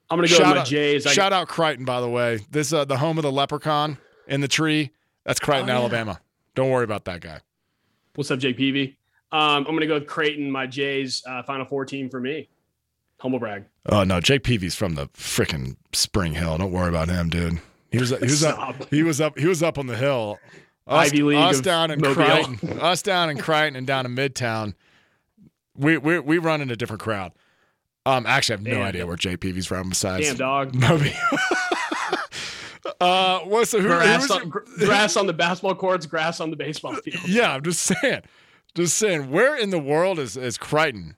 I'm 0.09 0.17
gonna 0.17 0.27
go 0.27 0.35
Shout 0.35 0.47
with 0.47 0.55
my 0.55 0.61
out- 0.61 0.67
Jays. 0.67 1.05
I- 1.07 1.11
Shout 1.13 1.33
out 1.33 1.47
Crichton, 1.47 1.83
by 1.85 1.99
the 1.99 2.07
way. 2.09 2.39
This 2.51 2.71
uh, 2.71 2.85
the 2.85 2.97
home 2.97 3.17
of 3.17 3.23
the 3.23 3.31
leprechaun 3.31 3.97
in 4.27 4.41
the 4.41 4.47
tree. 4.47 4.91
That's 5.25 5.39
Crichton, 5.39 5.69
Oh, 5.69 5.73
yeah. 5.73 5.79
Alabama. 5.79 6.21
Don't 6.53 6.69
worry 6.69 6.83
about 6.85 7.05
that 7.05 7.21
guy. 7.21 7.41
What's 8.15 8.31
up, 8.31 8.39
Jake 8.39 8.55
Peavy? 8.57 8.97
Um, 9.31 9.65
I'm 9.67 9.73
gonna 9.75 9.87
go 9.87 9.95
with 9.95 10.07
Creighton, 10.07 10.49
my 10.49 10.67
Jays 10.67 11.23
uh, 11.27 11.43
Final 11.43 11.65
Four 11.65 11.85
team 11.85 12.09
for 12.09 12.19
me. 12.21 12.47
Humble 13.19 13.39
brag. 13.39 13.65
Oh 13.87 14.03
no, 14.03 14.19
Jake 14.21 14.43
Peavy's 14.43 14.75
from 14.75 14.95
the 14.95 15.07
freaking 15.09 15.75
Spring 15.93 16.33
Hill. 16.33 16.57
Don't 16.57 16.71
worry 16.71 16.89
about 16.89 17.09
him, 17.09 17.29
dude. 17.29 17.59
He 17.91 17.97
was 17.97 18.11
he 18.11 18.17
was 18.19 18.43
up 18.43 18.89
he 18.89 19.03
was 19.03 19.19
up 19.19 19.37
he 19.37 19.47
was 19.47 19.61
up 19.63 19.77
on 19.77 19.87
the 19.87 19.97
hill. 19.97 20.37
Us, 20.87 21.07
Ivy 21.07 21.23
League 21.23 21.37
us 21.39 21.61
down 21.61 21.89
in 21.91 21.99
Mobile. 21.99 22.13
Crichton, 22.23 22.79
us 22.79 23.01
down 23.01 23.29
in 23.31 23.37
Crichton 23.39 23.75
and 23.75 23.87
down 23.87 24.05
in 24.05 24.15
Midtown. 24.15 24.75
We 25.77 25.97
we 25.97 26.19
we 26.19 26.37
run 26.37 26.61
in 26.61 26.71
a 26.71 26.75
different 26.75 27.01
crowd. 27.01 27.31
Um, 28.05 28.25
actually, 28.27 28.53
I 28.53 28.57
have 28.57 28.67
no 28.79 28.81
idea 28.83 29.05
where 29.07 29.17
JPV's 29.17 29.65
from. 29.65 29.89
Besides, 29.89 30.27
Damn 30.27 30.37
dog. 30.37 30.75
Moby. 30.79 31.13
uh, 33.01 33.39
what's 33.39 33.71
the 33.71 33.79
who, 33.81 33.87
Grass 33.87 34.21
who's 34.21 34.31
on, 34.31 34.49
gr- 34.49 34.59
grass 34.79 35.17
on 35.17 35.27
the 35.27 35.33
basketball 35.33 35.75
courts, 35.75 36.05
grass 36.05 36.39
on 36.39 36.49
the 36.51 36.55
baseball 36.55 36.93
field. 37.03 37.27
Yeah, 37.27 37.51
I'm 37.53 37.63
just 37.63 37.81
saying. 37.81 38.21
Just 38.75 38.97
saying. 38.97 39.31
Where 39.31 39.55
in 39.55 39.69
the 39.69 39.79
world 39.79 40.19
is, 40.19 40.37
is 40.37 40.57
Crichton? 40.57 41.15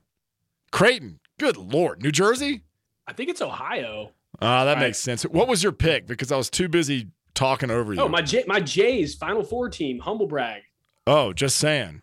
Creighton. 0.72 1.20
Good 1.38 1.56
Lord. 1.56 2.02
New 2.02 2.10
Jersey? 2.10 2.62
I 3.06 3.12
think 3.12 3.30
it's 3.30 3.40
Ohio. 3.42 4.12
Ah, 4.40 4.64
that 4.64 4.74
Right. 4.74 4.80
makes 4.86 4.98
sense. 4.98 5.22
What 5.24 5.48
was 5.48 5.62
your 5.62 5.72
pick? 5.72 6.06
Because 6.06 6.30
I 6.32 6.36
was 6.36 6.50
too 6.50 6.68
busy 6.68 7.08
talking 7.34 7.70
over 7.70 7.92
you. 7.94 8.00
Oh, 8.00 8.08
my 8.08 8.22
J- 8.22 8.44
my 8.46 8.60
Jays 8.60 9.14
Final 9.14 9.42
Four 9.42 9.68
team. 9.68 9.98
Humble 10.00 10.26
brag. 10.26 10.62
Oh, 11.06 11.32
just 11.32 11.56
saying. 11.56 12.02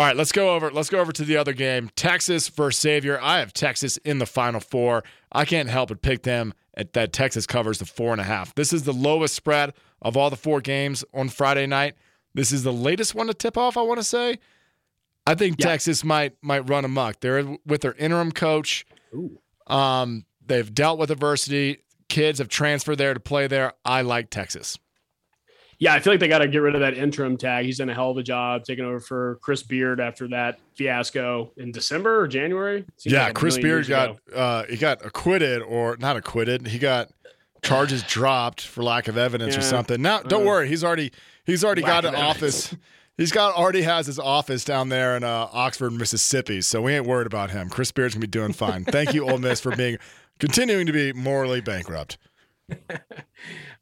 All 0.00 0.06
right, 0.06 0.16
let's 0.16 0.32
go 0.32 0.54
over. 0.54 0.70
Let's 0.70 0.88
go 0.88 0.98
over 0.98 1.12
to 1.12 1.24
the 1.26 1.36
other 1.36 1.52
game. 1.52 1.90
Texas 1.94 2.48
versus 2.48 2.80
Xavier. 2.80 3.20
I 3.20 3.40
have 3.40 3.52
Texas 3.52 3.98
in 3.98 4.18
the 4.18 4.24
final 4.24 4.58
four. 4.58 5.04
I 5.30 5.44
can't 5.44 5.68
help 5.68 5.90
but 5.90 6.00
pick 6.00 6.22
them 6.22 6.54
at 6.74 6.94
that 6.94 7.12
Texas 7.12 7.46
covers 7.46 7.80
the 7.80 7.84
four 7.84 8.12
and 8.12 8.20
a 8.20 8.24
half. 8.24 8.54
This 8.54 8.72
is 8.72 8.84
the 8.84 8.94
lowest 8.94 9.34
spread 9.34 9.74
of 10.00 10.16
all 10.16 10.30
the 10.30 10.36
four 10.36 10.62
games 10.62 11.04
on 11.12 11.28
Friday 11.28 11.66
night. 11.66 11.96
This 12.32 12.50
is 12.50 12.62
the 12.62 12.72
latest 12.72 13.14
one 13.14 13.26
to 13.26 13.34
tip 13.34 13.58
off. 13.58 13.76
I 13.76 13.82
want 13.82 14.00
to 14.00 14.04
say. 14.04 14.38
I 15.26 15.34
think 15.34 15.56
Yeah. 15.58 15.66
Texas 15.66 16.02
might 16.02 16.32
might 16.40 16.66
run 16.66 16.86
amok. 16.86 17.20
They're 17.20 17.58
with 17.66 17.82
their 17.82 17.92
interim 17.92 18.32
coach. 18.32 18.86
Ooh. 19.14 19.38
Um, 19.66 20.24
they've 20.46 20.72
dealt 20.72 20.98
with 20.98 21.10
adversity. 21.10 21.82
kids 22.08 22.38
have 22.38 22.48
transferred 22.48 22.96
there 22.96 23.12
to 23.12 23.20
play 23.20 23.48
there. 23.48 23.74
I 23.84 24.00
like 24.00 24.30
Texas. 24.30 24.78
Yeah, 25.80 25.94
I 25.94 26.00
feel 26.00 26.12
like 26.12 26.20
they 26.20 26.28
got 26.28 26.38
to 26.40 26.48
get 26.48 26.58
rid 26.58 26.74
of 26.74 26.82
that 26.82 26.94
interim 26.94 27.38
tag. 27.38 27.64
He's 27.64 27.78
done 27.78 27.88
a 27.88 27.94
hell 27.94 28.10
of 28.10 28.18
a 28.18 28.22
job 28.22 28.64
taking 28.64 28.84
over 28.84 29.00
for 29.00 29.38
Chris 29.40 29.62
Beard 29.62 29.98
after 29.98 30.28
that 30.28 30.60
fiasco 30.74 31.50
in 31.56 31.72
December 31.72 32.20
or 32.20 32.28
January. 32.28 32.84
Yeah, 33.02 33.24
like 33.24 33.34
Chris 33.34 33.56
Beard 33.56 33.88
got 33.88 34.18
uh, 34.34 34.64
he 34.68 34.76
got 34.76 35.04
acquitted 35.04 35.62
or 35.62 35.96
not 35.96 36.16
acquitted. 36.18 36.66
He 36.66 36.78
got 36.78 37.08
charges 37.62 38.02
dropped 38.02 38.60
for 38.60 38.82
lack 38.82 39.08
of 39.08 39.16
evidence 39.16 39.56
or 39.56 39.62
something. 39.62 40.00
Now, 40.02 40.20
don't 40.20 40.42
Uh, 40.42 40.46
worry, 40.46 40.68
he's 40.68 40.84
already 40.84 41.12
he's 41.44 41.64
already 41.64 41.82
got 41.82 42.04
an 42.04 42.14
office. 42.14 42.74
He's 43.16 43.32
got 43.32 43.54
already 43.54 43.82
has 43.82 44.06
his 44.06 44.18
office 44.18 44.64
down 44.64 44.88
there 44.90 45.14
in 45.16 45.24
uh, 45.24 45.48
Oxford, 45.52 45.92
Mississippi. 45.92 46.60
So 46.62 46.80
we 46.80 46.94
ain't 46.94 47.06
worried 47.06 47.26
about 47.26 47.50
him. 47.50 47.68
Chris 47.68 47.90
Beard's 47.92 48.14
gonna 48.14 48.22
be 48.22 48.26
doing 48.30 48.52
fine. 48.52 48.84
Thank 48.84 49.12
you, 49.14 49.28
Ole 49.28 49.38
Miss, 49.38 49.60
for 49.60 49.74
being 49.76 49.98
continuing 50.38 50.86
to 50.86 50.92
be 50.92 51.12
morally 51.12 51.60
bankrupt. 51.60 52.16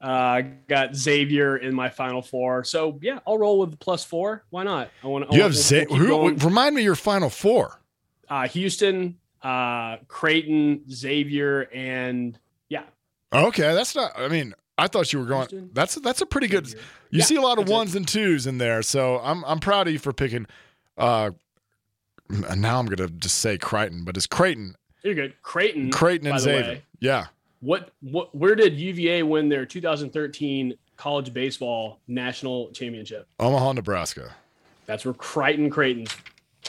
Uh, 0.01 0.43
got 0.69 0.95
Xavier 0.95 1.57
in 1.57 1.75
my 1.75 1.89
final 1.89 2.23
four. 2.23 2.63
So 2.63 3.01
yeah, 3.03 3.19
I'll 3.27 3.37
roll 3.37 3.59
with 3.59 3.77
plus 3.81 4.05
four. 4.05 4.45
Why 4.51 4.63
not? 4.63 4.91
I 5.03 5.09
want. 5.09 5.29
To. 5.29 5.37
You 5.37 5.43
have 5.43 5.55
who, 5.91 6.35
remind 6.37 6.77
me 6.77 6.85
your 6.85 6.95
final 6.95 7.29
four. 7.29 7.81
uh, 8.29 8.47
Houston, 8.47 9.17
uh, 9.43 9.97
Creighton, 10.07 10.89
Xavier, 10.89 11.63
and 11.75 12.39
yeah, 12.69 12.85
Okay, 13.33 13.75
that's 13.75 13.97
not. 13.97 14.13
I 14.17 14.29
mean, 14.29 14.55
I 14.79 14.87
thought 14.87 15.13
you 15.13 15.19
were 15.19 15.25
going. 15.27 15.49
Houston. 15.49 15.71
That's 15.73 15.97
that's 15.97 16.21
a 16.21 16.27
pretty 16.27 16.47
good. 16.47 16.69
Xavier. 16.69 16.83
You 17.11 17.19
Yeah, 17.19 17.25
see 17.25 17.35
a 17.37 17.41
lot 17.41 17.59
of 17.59 17.65
that's 17.65 17.73
it. 17.73 17.75
ones 17.75 17.95
and 17.97 18.07
twos 18.07 18.47
in 18.47 18.59
there, 18.59 18.83
so 18.85 19.19
I'm 19.19 19.45
I'm 19.47 19.59
proud 19.59 19.89
of 19.89 19.93
you 19.93 19.99
for 19.99 20.13
picking. 20.13 20.47
Uh, 20.97 21.33
now 22.57 22.79
I'm 22.79 22.87
gonna 22.87 23.09
just 23.09 23.39
say 23.39 23.59
Creighton, 23.59 24.05
but 24.05 24.17
it's 24.17 24.29
Creighton, 24.29 24.77
You're 25.03 25.15
good. 25.15 25.35
Creighton. 25.43 25.91
Creighton 25.91 26.29
and 26.29 26.39
Xavier. 26.39 26.63
way. 26.75 26.83
Yeah, 27.01 27.27
What 27.61 27.91
what 28.01 28.35
where 28.35 28.55
did 28.55 28.79
UVA 28.79 29.23
win 29.23 29.49
their 29.49 29.67
2013 29.67 30.75
college 30.97 31.33
baseball 31.33 32.01
national 32.07 32.71
championship? 32.71 33.27
Omaha, 33.41 33.73
Nebraska. 33.73 34.35
That's 34.87 35.05
where 35.05 35.15
Crichton 35.15 35.71
Creighton's 35.71 36.15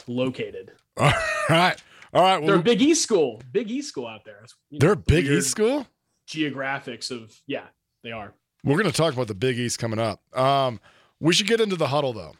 located. 0.06 0.72
All 0.96 1.12
right, 1.48 1.80
all 2.12 2.22
right. 2.22 2.44
They're 2.44 2.56
a 2.56 2.62
Big 2.62 2.82
East 2.82 3.02
school. 3.02 3.40
Big 3.52 3.70
East 3.70 3.88
school 3.88 4.06
out 4.06 4.24
there. 4.24 4.44
You 4.68 4.78
know, 4.78 4.78
they're 4.80 4.92
a 4.92 4.96
Big 4.96 5.26
East 5.26 5.50
school. 5.50 5.86
Geographics 6.28 7.10
of 7.10 7.34
yeah, 7.46 7.66
they 8.02 8.12
are. 8.12 8.34
We're 8.64 8.76
gonna 8.76 8.92
talk 8.92 9.14
about 9.14 9.28
the 9.28 9.34
Big 9.34 9.58
East 9.58 9.78
coming 9.78 9.98
up. 9.98 10.20
Um, 10.36 10.80
we 11.18 11.32
should 11.32 11.46
get 11.46 11.60
into 11.60 11.76
the 11.76 11.88
huddle 11.88 12.12
though. 12.12 12.34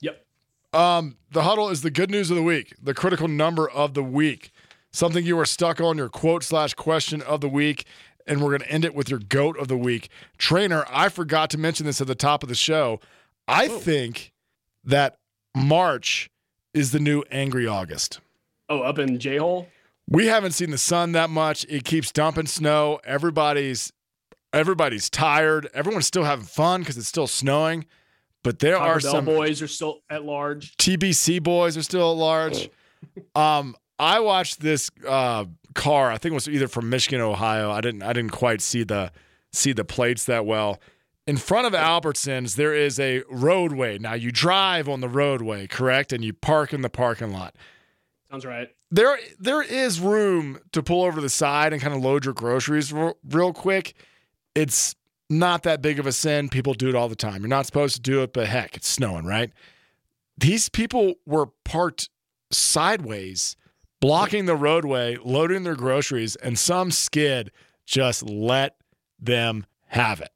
Yep. 0.00 0.24
Um, 0.74 1.16
the 1.30 1.42
huddle 1.42 1.70
is 1.70 1.82
the 1.82 1.90
good 1.90 2.10
news 2.10 2.30
of 2.30 2.36
the 2.36 2.42
week, 2.42 2.74
the 2.82 2.94
critical 2.94 3.28
number 3.28 3.68
of 3.70 3.94
the 3.94 4.02
week, 4.02 4.51
something 4.92 5.24
you 5.24 5.38
are 5.38 5.46
stuck 5.46 5.80
on, 5.80 5.96
your 5.98 6.08
quote 6.08 6.42
slash 6.44 6.74
question 6.74 7.22
of 7.22 7.40
the 7.40 7.48
week, 7.48 7.84
and 8.26 8.40
we're 8.40 8.50
going 8.50 8.60
to 8.60 8.70
end 8.70 8.84
it 8.84 8.94
with 8.94 9.08
your 9.10 9.18
goat 9.18 9.58
of 9.58 9.68
the 9.68 9.76
week. 9.76 10.08
Trainor, 10.38 10.84
I 10.90 11.08
forgot 11.08 11.50
to 11.50 11.58
mention 11.58 11.86
this 11.86 12.00
at 12.00 12.06
the 12.06 12.14
top 12.14 12.42
of 12.42 12.48
the 12.48 12.54
show. 12.54 13.00
I 13.48 13.66
Oh. 13.66 13.78
think 13.78 14.32
that 14.84 15.16
March 15.56 16.30
is 16.74 16.92
the 16.92 16.98
new 17.00 17.22
angry 17.30 17.66
August. 17.66 18.20
Oh, 18.68 18.80
up 18.80 18.98
in 18.98 19.18
J 19.18 19.36
hole. 19.38 19.68
We 20.08 20.26
haven't 20.26 20.52
seen 20.52 20.70
the 20.70 20.78
sun 20.78 21.12
that 21.12 21.30
much. 21.30 21.64
It 21.68 21.84
keeps 21.84 22.10
dumping 22.12 22.46
snow. 22.46 23.00
Everybody's 23.04 23.92
everybody's 24.52 25.08
tired. 25.08 25.68
Everyone's 25.74 26.06
still 26.06 26.24
having 26.24 26.44
fun 26.44 26.80
because 26.80 26.98
it's 26.98 27.08
still 27.08 27.26
snowing. 27.26 27.86
But 28.44 28.58
there 28.58 28.76
Taco 28.76 28.84
are 28.90 29.00
Bell 29.00 29.12
some 29.12 29.24
boys 29.24 29.62
are 29.62 29.68
still 29.68 30.00
at 30.10 30.24
large. 30.24 30.76
TBC 30.76 31.42
boys 31.42 31.76
are 31.76 31.82
still 31.82 32.10
at 32.12 32.16
large. 32.18 32.70
um, 33.34 33.76
I 34.02 34.18
watched 34.18 34.60
this 34.60 34.90
uh, 35.06 35.44
car. 35.74 36.10
I 36.10 36.18
think 36.18 36.32
it 36.32 36.34
was 36.34 36.48
either 36.48 36.66
from 36.66 36.90
Michigan, 36.90 37.20
or 37.20 37.26
Ohio. 37.26 37.70
I 37.70 37.80
didn't. 37.80 38.02
I 38.02 38.12
didn't 38.12 38.32
quite 38.32 38.60
see 38.60 38.82
the 38.82 39.12
see 39.52 39.72
the 39.72 39.84
plates 39.84 40.24
that 40.24 40.44
well. 40.44 40.80
In 41.24 41.36
front 41.36 41.68
of 41.68 41.72
Albertsons, 41.72 42.56
there 42.56 42.74
is 42.74 42.98
a 42.98 43.22
roadway. 43.30 43.98
Now 43.98 44.14
you 44.14 44.32
drive 44.32 44.88
on 44.88 45.00
the 45.00 45.08
roadway, 45.08 45.68
correct, 45.68 46.12
and 46.12 46.24
you 46.24 46.32
park 46.32 46.72
in 46.72 46.82
the 46.82 46.90
parking 46.90 47.32
lot. 47.32 47.54
Sounds 48.28 48.44
right. 48.44 48.68
There, 48.90 49.18
there 49.38 49.62
is 49.62 50.00
room 50.00 50.58
to 50.72 50.82
pull 50.82 51.04
over 51.04 51.16
to 51.16 51.20
the 51.20 51.30
side 51.30 51.72
and 51.72 51.80
kind 51.80 51.94
of 51.94 52.02
load 52.02 52.24
your 52.24 52.34
groceries 52.34 52.92
real, 52.92 53.16
real 53.30 53.52
quick. 53.52 53.94
It's 54.54 54.96
not 55.30 55.62
that 55.62 55.80
big 55.80 56.00
of 56.00 56.06
a 56.06 56.12
sin. 56.12 56.48
People 56.48 56.74
do 56.74 56.88
it 56.88 56.96
all 56.96 57.08
the 57.08 57.14
time. 57.14 57.42
You're 57.42 57.48
not 57.48 57.66
supposed 57.66 57.94
to 57.94 58.02
do 58.02 58.22
it, 58.22 58.32
but 58.32 58.48
heck, 58.48 58.76
it's 58.76 58.88
snowing, 58.88 59.24
right? 59.24 59.52
These 60.36 60.70
people 60.70 61.14
were 61.24 61.46
parked 61.64 62.08
sideways, 62.50 63.54
blocking 64.02 64.46
the 64.46 64.56
roadway, 64.56 65.16
loading 65.24 65.62
their 65.62 65.76
groceries, 65.76 66.34
and 66.36 66.58
some 66.58 66.90
skid 66.90 67.52
just 67.86 68.22
let 68.24 68.76
them 69.18 69.64
have 69.86 70.20
it. 70.20 70.32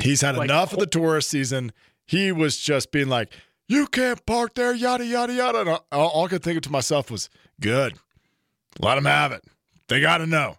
He's 0.00 0.20
had 0.20 0.36
Like- 0.36 0.46
enough 0.48 0.72
of 0.72 0.78
the 0.78 0.86
oh. 0.86 0.88
tourist 0.88 1.28
season. 1.28 1.72
He 2.06 2.32
was 2.32 2.56
just 2.56 2.92
being 2.92 3.08
like, 3.08 3.32
"You 3.68 3.86
can't 3.86 4.24
park 4.26 4.54
there," 4.54 4.72
yada 4.72 5.04
yada 5.04 5.34
yada. 5.34 5.60
And 5.60 5.68
all, 5.68 5.84
all 5.90 6.24
I 6.24 6.28
could 6.28 6.42
think 6.42 6.56
of 6.56 6.62
to 6.62 6.70
myself 6.70 7.10
was, 7.10 7.28
"Good, 7.60 7.98
let 8.78 8.94
them 8.94 9.04
have 9.04 9.32
it. 9.32 9.44
They 9.88 10.00
got 10.00 10.18
to 10.18 10.26
know. 10.26 10.58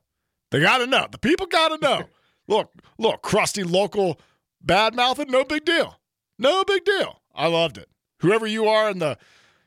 They 0.52 0.60
got 0.60 0.80
to 0.80 0.88
know. 0.88 1.08
The 1.10 1.18
people 1.18 1.46
got 1.48 1.70
to 1.70 1.78
know. 1.78 2.10
look, 2.48 2.74
look, 2.98 3.22
crusty 3.22 3.64
local 3.64 4.20
bad 4.62 4.94
mouthing, 4.94 5.32
no 5.32 5.46
big 5.46 5.64
deal. 5.66 6.00
No 6.38 6.64
big 6.66 6.84
deal. 6.84 7.22
I 7.34 7.48
loved 7.48 7.78
it. 7.78 7.90
Whoever 8.20 8.46
you 8.46 8.68
are 8.68 8.90
in 8.90 9.00
the 9.00 9.18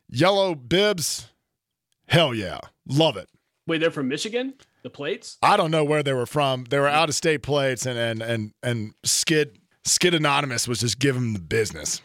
yellow 0.08 0.54
bibs, 0.54 1.30
hell 2.08 2.34
yeah, 2.34 2.60
love 2.88 3.16
it. 3.16 3.28
Wait, 3.66 3.78
they're 3.80 3.90
from 3.90 4.08
Michigan. 4.08 4.54
The 4.82 4.90
plates. 4.90 5.38
I 5.42 5.56
don't 5.56 5.70
know 5.70 5.84
where 5.84 6.02
they 6.02 6.12
were 6.12 6.26
from. 6.26 6.64
They 6.64 6.78
were 6.78 6.88
out 6.88 7.08
of 7.08 7.14
state 7.14 7.42
plates, 7.42 7.86
and 7.86 7.98
and 7.98 8.20
and 8.22 8.52
and 8.62 8.94
Skid 9.04 9.58
Skid 9.84 10.14
Anonymous 10.14 10.68
was 10.68 10.80
just 10.80 10.98
giving 10.98 11.22
them 11.22 11.32
the 11.32 11.40
business. 11.40 12.02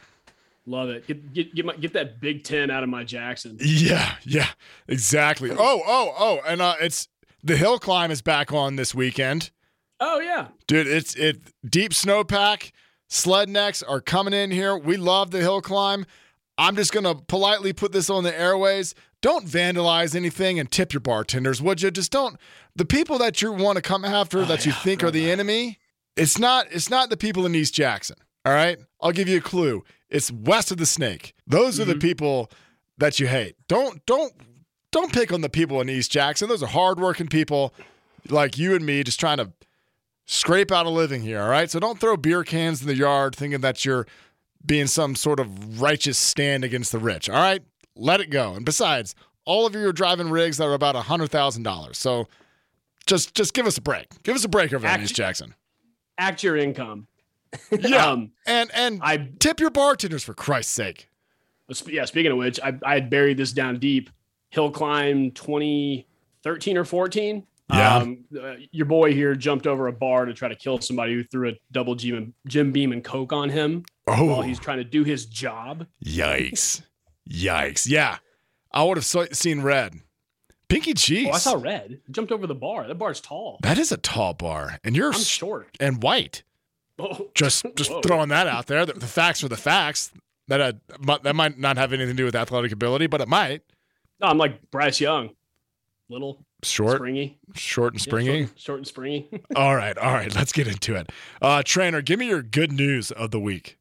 Love 0.65 0.89
it. 0.89 1.05
Get 1.07 1.33
get 1.33 1.55
get, 1.55 1.65
my, 1.65 1.75
get 1.75 1.93
that 1.93 2.21
Big 2.21 2.43
Ten 2.43 2.69
out 2.71 2.83
of 2.83 2.89
my 2.89 3.03
Jackson. 3.03 3.57
Yeah, 3.59 4.15
yeah, 4.23 4.47
exactly. 4.87 5.51
Oh, 5.51 5.57
oh, 5.85 6.13
oh, 6.17 6.39
and 6.47 6.61
uh, 6.61 6.75
it's 6.79 7.07
the 7.43 7.57
hill 7.57 7.79
climb 7.79 8.11
is 8.11 8.21
back 8.21 8.53
on 8.53 8.75
this 8.75 8.93
weekend, 8.95 9.51
Oh 9.99 10.19
yeah. 10.19 10.47
dude. 10.67 10.87
It's 10.87 11.15
it 11.15 11.41
deep 11.67 11.91
snowpack. 11.91 12.71
Sled 13.09 13.49
necks 13.49 13.81
are 13.83 13.99
coming 13.99 14.33
in 14.33 14.51
here. 14.51 14.77
We 14.77 14.95
love 14.95 15.31
the 15.31 15.39
hill 15.39 15.61
climb. 15.61 16.05
I'm 16.57 16.75
just 16.75 16.93
gonna 16.93 17.15
politely 17.15 17.73
put 17.73 17.91
this 17.91 18.09
on 18.09 18.23
the 18.23 18.37
airways. 18.39 18.93
Don't 19.21 19.45
vandalize 19.45 20.15
anything 20.15 20.59
and 20.59 20.71
tip 20.71 20.93
your 20.93 21.01
bartenders, 21.01 21.61
would 21.61 21.81
you? 21.81 21.91
Just 21.91 22.11
don't. 22.11 22.37
The 22.75 22.85
people 22.85 23.17
that 23.17 23.41
you 23.41 23.51
want 23.51 23.75
to 23.75 23.81
come 23.81 24.05
after 24.05 24.45
that 24.45 24.65
you 24.65 24.71
yeah, 24.71 24.77
think 24.79 25.03
are 25.03 25.11
the 25.11 25.29
enemy, 25.29 25.79
it's 26.15 26.37
not. 26.39 26.67
It's 26.71 26.89
not 26.89 27.09
the 27.09 27.17
people 27.17 27.45
in 27.45 27.53
East 27.53 27.73
Jackson. 27.73 28.15
All 28.45 28.53
right, 28.53 28.79
I'll 29.01 29.11
give 29.11 29.27
you 29.27 29.37
a 29.37 29.41
clue. 29.41 29.83
It's 30.09 30.31
west 30.31 30.71
of 30.71 30.77
the 30.77 30.85
Snake. 30.85 31.33
Those 31.45 31.79
are 31.79 31.85
the 31.85 31.93
mm-hmm. 31.93 31.99
people 31.99 32.51
that 32.97 33.19
you 33.19 33.27
hate. 33.27 33.55
Don't 33.67 34.05
don't 34.05 34.33
don't 34.91 35.11
pick 35.11 35.31
on 35.31 35.41
the 35.41 35.49
people 35.49 35.81
in 35.81 35.89
East 35.89 36.11
Jackson. 36.11 36.47
Those 36.47 36.63
are 36.63 36.67
hardworking 36.67 37.27
people 37.27 37.73
like 38.29 38.57
you 38.57 38.75
and 38.75 38.85
me, 38.85 39.03
just 39.03 39.19
trying 39.19 39.37
to 39.37 39.51
scrape 40.25 40.71
out 40.71 40.85
a 40.85 40.89
living 40.89 41.21
here. 41.21 41.41
All 41.41 41.49
right, 41.49 41.69
so 41.69 41.79
don't 41.79 41.99
throw 41.99 42.15
beer 42.17 42.43
cans 42.43 42.81
in 42.81 42.87
the 42.87 42.95
yard 42.95 43.35
thinking 43.35 43.61
that 43.61 43.83
you're 43.83 44.07
being 44.65 44.87
some 44.87 45.15
sort 45.15 45.39
of 45.39 45.81
righteous 45.81 46.17
stand 46.17 46.63
against 46.63 46.91
the 46.91 46.99
rich. 46.99 47.29
All 47.29 47.35
right, 47.35 47.61
let 47.95 48.21
it 48.21 48.29
go. 48.29 48.53
And 48.53 48.65
besides, 48.65 49.15
all 49.45 49.65
of 49.65 49.73
you 49.75 49.87
are 49.87 49.91
driving 49.93 50.29
rigs 50.29 50.57
that 50.57 50.65
are 50.65 50.73
about 50.73 50.95
a 50.95 51.01
hundred 51.01 51.29
thousand 51.31 51.63
dollars. 51.63 51.97
So 51.97 52.27
just 53.05 53.33
just 53.35 53.53
give 53.53 53.65
us 53.65 53.77
a 53.77 53.81
break. 53.81 54.07
Give 54.23 54.35
us 54.35 54.43
a 54.43 54.49
break 54.49 54.73
over 54.73 54.87
there 54.87 54.97
Jackson. 55.05 55.55
Act 56.17 56.43
your 56.43 56.57
income. 56.57 57.07
Yeah, 57.71 58.05
Um, 58.11 58.31
and 58.45 58.69
and 58.75 58.99
I 59.03 59.29
tip 59.39 59.59
your 59.59 59.71
bartenders 59.71 60.23
for 60.23 60.35
Christ's 60.35 60.71
sake. 60.73 61.09
yeah. 61.87 62.05
Speaking 62.05 62.31
of 62.31 62.37
which, 62.37 62.59
I 62.63 62.77
I 62.85 62.93
had 62.95 63.09
buried 63.09 63.37
this 63.37 63.51
down 63.53 63.79
deep. 63.79 64.09
Hill 64.51 64.69
climb 64.71 65.31
2013 65.31 66.77
or 66.77 66.85
14. 66.85 67.43
Yeah. 67.71 67.95
Um, 67.97 68.25
uh, 68.39 68.53
your 68.71 68.87
boy 68.87 69.13
here 69.13 69.35
jumped 69.35 69.67
over 69.67 69.87
a 69.87 69.93
bar 69.93 70.25
to 70.25 70.33
try 70.33 70.47
to 70.49 70.55
kill 70.55 70.79
somebody 70.81 71.13
who 71.13 71.23
threw 71.23 71.49
a 71.49 71.53
double 71.71 71.93
Jim, 71.93 72.33
Jim 72.47 72.71
Beam 72.71 72.91
and 72.91 73.03
Coke 73.03 73.31
on 73.31 73.49
him 73.49 73.83
while 74.05 74.39
Oh, 74.39 74.41
he's 74.41 74.59
trying 74.59 74.79
to 74.79 74.83
do 74.83 75.03
his 75.03 75.27
job. 75.27 75.85
yikes, 76.03 76.81
yikes. 77.29 77.87
Yeah, 77.87 78.17
I 78.71 78.83
would 78.83 78.97
have 78.97 79.05
seen 79.35 79.61
red. 79.61 79.95
Pinky 80.67 80.93
cheese. 80.93 81.27
Oh, 81.29 81.33
I 81.33 81.37
saw 81.39 81.53
red. 81.59 81.99
He 82.05 82.13
jumped 82.13 82.31
over 82.31 82.45
the 82.45 82.53
bar. 82.55 82.87
That 82.87 82.95
bar's 82.95 83.19
tall. 83.21 83.57
That 83.63 83.77
is 83.79 83.91
a 83.91 83.97
tall 83.97 84.33
bar, 84.35 84.79
and 84.83 84.95
you're 84.95 85.11
I'm 85.13 85.19
short. 85.19 85.75
and 85.79 86.01
white. 86.03 86.43
Oh, 86.99 87.29
Just 87.33 87.65
just 87.75 87.89
Whoa. 87.91 88.01
throwing 88.01 88.29
that 88.29 88.45
out 88.47 88.67
there. 88.67 88.85
The, 88.85 88.93
the 88.93 89.07
facts 89.07 89.43
are 89.43 89.47
the 89.47 89.57
facts. 89.57 90.11
That 90.47 90.61
uh, 90.61 91.17
that 91.23 91.35
might 91.35 91.57
not 91.57 91.77
have 91.77 91.91
anything 91.93 92.15
to 92.15 92.17
do 92.17 92.25
with 92.25 92.35
athletic 92.35 92.71
ability, 92.71 93.07
but 93.07 93.19
it 93.21 93.27
might. 93.27 93.61
no, 94.19 94.27
I'm 94.27 94.37
like 94.37 94.69
Bryce 94.71 94.99
Young. 95.01 95.31
Little, 96.11 96.43
Short, 96.63 96.97
springy. 96.97 97.37
short 97.55 97.93
and 97.93 98.01
Yeah, 98.01 98.09
springy. 98.09 98.45
short, 98.47 98.59
short 98.59 98.77
and 98.79 98.87
springy. 98.87 99.29
all 99.55 99.75
right, 99.75 99.95
all 99.97 100.11
right. 100.13 100.33
Let's 100.35 100.51
get 100.51 100.67
into 100.67 100.95
it. 100.95 101.11
Uh, 101.41 101.61
Trainor, 101.63 102.01
give 102.01 102.19
me 102.19 102.27
your 102.27 102.41
good 102.43 102.71
news 102.71 103.11
of 103.11 103.31
the 103.31 103.39
week. 103.39 103.77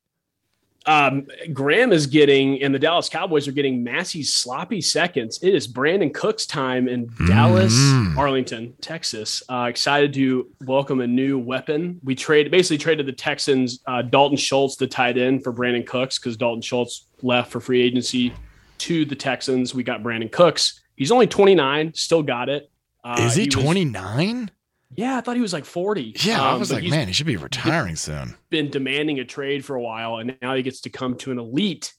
Um, 0.88 1.26
Graham 1.52 1.92
is 1.92 2.06
getting, 2.06 2.62
and 2.62 2.74
the 2.74 2.78
Dallas 2.78 3.08
Cowboys 3.10 3.46
are 3.46 3.52
getting 3.52 3.84
Massey 3.84 4.22
sloppy 4.22 4.80
seconds. 4.80 5.38
It 5.42 5.54
is 5.54 5.68
Brandin 5.68 6.14
Cooks 6.14 6.46
time 6.46 6.88
in 6.88 7.10
Dallas, 7.26 7.74
Mm. 7.74 8.16
Arlington, 8.16 8.72
Texas. 8.80 9.42
Uh, 9.50 9.66
excited 9.68 10.14
to 10.14 10.48
welcome 10.64 11.00
a 11.00 11.06
new 11.06 11.38
weapon. 11.38 12.00
We 12.02 12.14
trade 12.14 12.50
basically 12.50 12.78
traded 12.78 13.04
the 13.06 13.12
Texans 13.12 13.80
uh, 13.86 14.00
Dalton 14.02 14.38
Schultz, 14.38 14.76
the 14.76 14.86
tight 14.86 15.18
end, 15.18 15.44
for 15.44 15.52
Brandin 15.52 15.86
Cooks 15.86 16.18
because 16.18 16.36
Dalton 16.38 16.62
Schultz 16.62 17.06
left 17.22 17.52
for 17.52 17.60
free 17.60 17.82
agency 17.82 18.32
to 18.78 19.04
the 19.04 19.14
Texans. 19.14 19.74
We 19.74 19.82
got 19.82 20.02
Brandin 20.02 20.32
Cooks. 20.32 20.80
He's 20.96 21.12
only 21.12 21.26
29, 21.26 21.92
still 21.94 22.22
got 22.22 22.48
it. 22.48 22.70
Uh, 23.04 23.16
Is 23.20 23.34
he 23.34 23.44
was- 23.44 23.54
29? 23.54 24.50
Yeah, 24.96 25.16
I 25.18 25.20
thought 25.20 25.36
he 25.36 25.42
was 25.42 25.52
like 25.52 25.64
40. 25.64 26.14
Yeah, 26.20 26.42
I 26.42 26.52
Um, 26.52 26.58
was 26.60 26.72
like, 26.72 26.84
man, 26.84 27.06
he 27.08 27.12
should 27.12 27.26
be 27.26 27.36
retiring 27.36 27.94
soon. 28.06 28.36
been 28.50 28.70
demanding 28.70 29.18
a 29.20 29.24
trade 29.24 29.64
for 29.64 29.76
a 29.76 29.80
while, 29.80 30.16
and 30.16 30.36
now 30.42 30.54
he 30.54 30.62
gets 30.62 30.80
to 30.82 30.90
come 30.90 31.14
to 31.18 31.30
an 31.30 31.38
elite 31.38 31.94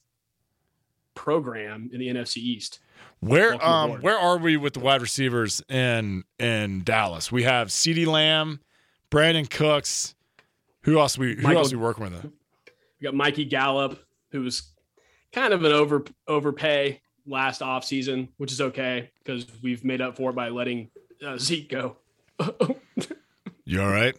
program 1.14 1.90
in 1.92 2.00
the 2.00 2.08
NFC 2.08 2.38
East. 2.38 2.80
Where 3.20 3.50
Welcome 3.50 3.68
um 3.68 3.84
aboard. 3.90 4.02
where 4.02 4.18
are 4.18 4.38
we 4.38 4.56
with 4.56 4.72
the 4.74 4.80
wide 4.80 5.02
receivers 5.02 5.62
in 5.68 6.24
in 6.38 6.82
Dallas? 6.84 7.30
We 7.30 7.42
have 7.42 7.68
CeeDee 7.68 8.06
Lamb, 8.06 8.60
Brandin 9.10 9.48
Cooks. 9.50 10.14
Who 10.82 10.98
else 10.98 11.18
we 11.18 11.34
who 11.36 11.42
Michael- 11.42 11.58
else 11.58 11.70
we 11.70 11.76
working 11.76 12.04
with? 12.04 12.22
Them? 12.22 12.32
We 13.00 13.04
got 13.04 13.14
Mikey 13.14 13.44
Gallup, 13.44 14.02
who 14.32 14.40
was 14.42 14.62
kind 15.32 15.52
of 15.52 15.64
an 15.64 15.72
over 15.72 16.04
overpay 16.28 17.00
last 17.26 17.60
offseason, 17.60 18.28
which 18.38 18.52
is 18.52 18.60
okay 18.62 19.10
because 19.22 19.46
we've 19.62 19.84
made 19.84 20.00
up 20.00 20.16
for 20.16 20.30
it 20.30 20.34
by 20.34 20.48
letting 20.48 20.90
uh, 21.24 21.36
Zeke 21.36 21.68
go. 21.68 21.96
You 23.64 23.82
all 23.82 23.90
right? 23.90 24.14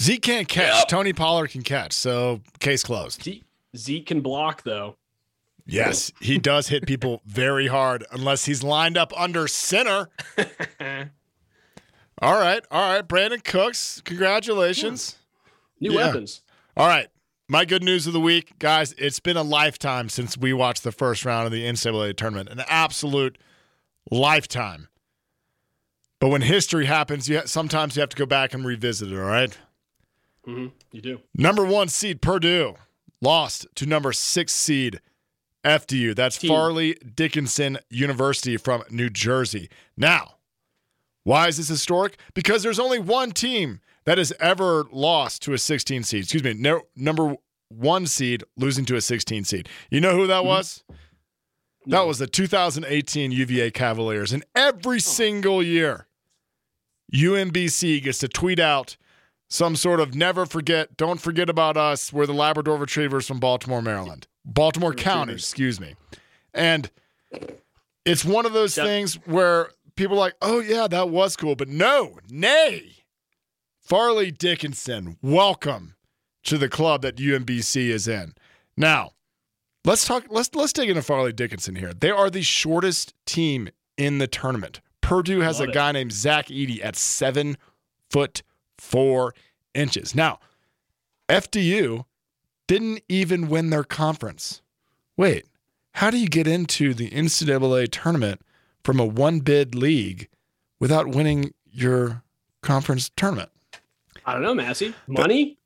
Zeke 0.00 0.22
can't 0.22 0.48
catch. 0.48 0.74
Yep. 0.80 0.88
Tony 0.88 1.12
Pollard 1.12 1.48
can 1.50 1.62
catch. 1.62 1.92
So 1.92 2.40
case 2.58 2.82
closed. 2.82 3.22
Zeke, 3.22 3.44
Zeke 3.76 4.06
can 4.06 4.20
block 4.20 4.62
though. 4.64 4.96
Yes, 5.66 6.10
he 6.20 6.38
does 6.38 6.68
hit 6.68 6.86
people 6.86 7.22
very 7.26 7.68
hard 7.68 8.04
unless 8.10 8.44
he's 8.46 8.62
lined 8.62 8.96
up 8.96 9.12
under 9.16 9.46
center. 9.46 10.08
All 12.22 12.34
right, 12.34 12.62
all 12.70 12.92
right. 12.92 13.06
Brandin 13.08 13.42
Cooks, 13.42 14.02
congratulations. 14.04 15.16
New 15.80 15.92
Yeah. 15.92 16.06
weapons. 16.08 16.42
All 16.76 16.86
right. 16.86 17.08
My 17.48 17.64
good 17.64 17.82
news 17.82 18.06
of 18.06 18.12
the 18.12 18.20
week, 18.20 18.58
guys, 18.58 18.92
it's 18.98 19.20
been 19.20 19.38
a 19.38 19.42
lifetime 19.42 20.08
since 20.10 20.36
we 20.36 20.52
watched 20.52 20.82
the 20.84 20.92
first 20.92 21.24
round 21.24 21.46
of 21.46 21.52
the 21.52 21.64
NCAA 21.64 22.14
tournament. 22.16 22.50
An 22.50 22.60
absolute 22.68 23.38
lifetime. 24.10 24.88
But 26.20 26.28
when 26.28 26.42
history 26.42 26.86
happens, 26.86 27.28
you 27.28 27.38
ha- 27.38 27.46
sometimes 27.46 27.96
you 27.96 28.00
have 28.00 28.10
to 28.10 28.16
go 28.16 28.26
back 28.26 28.54
and 28.54 28.64
revisit 28.64 29.10
it, 29.10 29.16
all 29.18 29.24
right? 29.24 29.56
hmm 30.44 30.68
You 30.92 31.00
do. 31.00 31.20
Number 31.34 31.64
one 31.64 31.88
seed 31.88 32.20
Purdue 32.22 32.74
lost 33.20 33.66
to 33.76 33.86
number 33.86 34.12
six 34.12 34.52
seed 34.52 35.00
FDU. 35.64 36.14
That's 36.14 36.38
Team. 36.38 36.50
Fairleigh 36.50 36.94
Dickinson 37.14 37.78
University 37.90 38.56
from 38.56 38.82
New 38.90 39.10
Jersey. 39.10 39.68
Now, 39.96 40.36
why 41.24 41.48
is 41.48 41.56
this 41.58 41.68
historic? 41.68 42.16
Because 42.34 42.62
there's 42.62 42.78
only 42.78 42.98
one 42.98 43.32
team 43.32 43.80
that 44.04 44.16
has 44.18 44.32
ever 44.40 44.86
lost 44.90 45.42
to 45.42 45.52
a 45.52 45.58
16 45.58 46.02
seed. 46.04 46.22
Excuse 46.24 46.42
me, 46.42 46.54
no, 46.54 46.82
number 46.96 47.36
one 47.68 48.06
seed 48.06 48.42
losing 48.56 48.84
to 48.86 48.96
a 48.96 49.00
16 49.02 49.44
seed. 49.44 49.68
You 49.90 50.00
know 50.00 50.14
who 50.16 50.26
that 50.26 50.44
was? 50.46 50.82
That 51.86 52.06
was 52.06 52.18
the 52.18 52.26
2018 52.26 53.32
UVA 53.32 53.70
Cavaliers. 53.70 54.32
And 54.32 54.44
every 54.54 55.00
single 55.00 55.62
year, 55.62 56.06
UMBC 57.12 58.02
gets 58.02 58.18
to 58.18 58.28
tweet 58.28 58.58
out 58.58 58.96
some 59.48 59.74
sort 59.74 59.98
of 60.00 60.14
never 60.14 60.46
forget, 60.46 60.96
don't 60.96 61.20
forget 61.20 61.50
about 61.50 61.76
us. 61.76 62.12
We're 62.12 62.26
the 62.26 62.32
Labrador 62.32 62.76
Retrievers 62.76 63.26
from 63.26 63.40
Baltimore, 63.40 63.82
Maryland. 63.82 64.28
Baltimore 64.44 64.94
County, 64.94 65.32
excuse 65.34 65.80
me. 65.80 65.96
And 66.54 66.90
it's 68.04 68.24
one 68.24 68.46
of 68.46 68.52
those 68.52 68.76
Yep. 68.76 68.86
things 68.86 69.14
where 69.26 69.70
people 69.96 70.16
are 70.16 70.20
like, 70.20 70.34
oh, 70.40 70.60
yeah, 70.60 70.86
that 70.86 71.08
was 71.10 71.36
cool. 71.36 71.56
But 71.56 71.68
no, 71.68 72.18
nay. 72.28 72.96
Fairleigh 73.80 74.30
Dickinson, 74.30 75.16
welcome 75.20 75.96
to 76.44 76.56
the 76.56 76.68
club 76.68 77.02
that 77.02 77.16
UMBC 77.16 77.88
is 77.88 78.06
in. 78.06 78.34
Now, 78.76 79.12
let's 79.84 80.06
talk 80.06 80.26
let's 80.30 80.54
let's 80.54 80.72
dig 80.72 80.88
into 80.88 81.02
Fairleigh 81.02 81.32
Dickinson 81.32 81.74
here. 81.74 81.92
They 81.92 82.10
are 82.10 82.30
the 82.30 82.42
shortest 82.42 83.14
team 83.26 83.68
in 83.96 84.18
the 84.18 84.28
tournament. 84.28 84.80
Purdue 85.10 85.40
has 85.40 85.58
Love 85.58 85.66
a 85.66 85.70
it. 85.72 85.74
guy 85.74 85.90
named 85.90 86.12
Zach 86.12 86.46
Edey 86.46 86.78
at 86.84 86.94
seven 86.94 87.56
foot 88.10 88.44
four 88.78 89.34
inches. 89.74 90.14
Now, 90.14 90.38
FDU 91.28 92.04
didn't 92.68 93.02
even 93.08 93.48
win 93.48 93.70
their 93.70 93.82
conference. 93.82 94.62
Wait, 95.16 95.46
how 95.94 96.12
do 96.12 96.16
you 96.16 96.28
get 96.28 96.46
into 96.46 96.94
the 96.94 97.10
NCAA 97.10 97.88
tournament 97.90 98.40
from 98.84 99.00
a 99.00 99.04
one 99.04 99.40
bid 99.40 99.74
league 99.74 100.28
without 100.78 101.08
winning 101.08 101.54
your 101.68 102.22
conference 102.62 103.10
tournament? 103.16 103.50
I 104.24 104.32
don't 104.32 104.42
know, 104.42 104.54
Massey. 104.54 104.94
Money? 105.08 105.58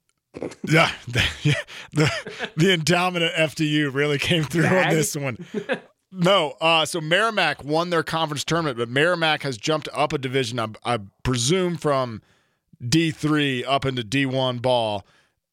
Yeah, 0.66 0.90
the, 1.07 1.22
yeah, 1.42 1.52
the 1.92 2.11
the 2.57 2.72
endowment 2.72 3.24
at 3.26 3.50
FDU 3.50 3.92
really 3.92 4.16
came 4.16 4.44
through 4.44 4.68
on 4.68 4.88
this 4.88 5.14
one. 5.14 5.37
No, 6.16 6.55
uh, 6.61 6.85
so 6.87 7.00
Merrimack 7.00 7.64
won 7.64 7.90
their 7.90 8.03
conference 8.03 8.44
tournament, 8.44 8.79
but 8.79 8.88
Merrimack 8.88 9.42
has 9.42 9.57
jumped 9.57 9.88
up 9.92 10.12
a 10.12 10.18
division, 10.18 10.59
I, 10.61 10.68
I 10.85 10.98
presume 11.22 11.77
from 11.77 12.22
D 12.87 13.11
three 13.11 13.64
up 13.64 13.85
into 13.85 14.05
D 14.05 14.27
one 14.27 14.59
ball, 14.59 15.05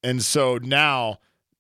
and 0.04 0.21
so 0.21 0.58
now 0.62 1.19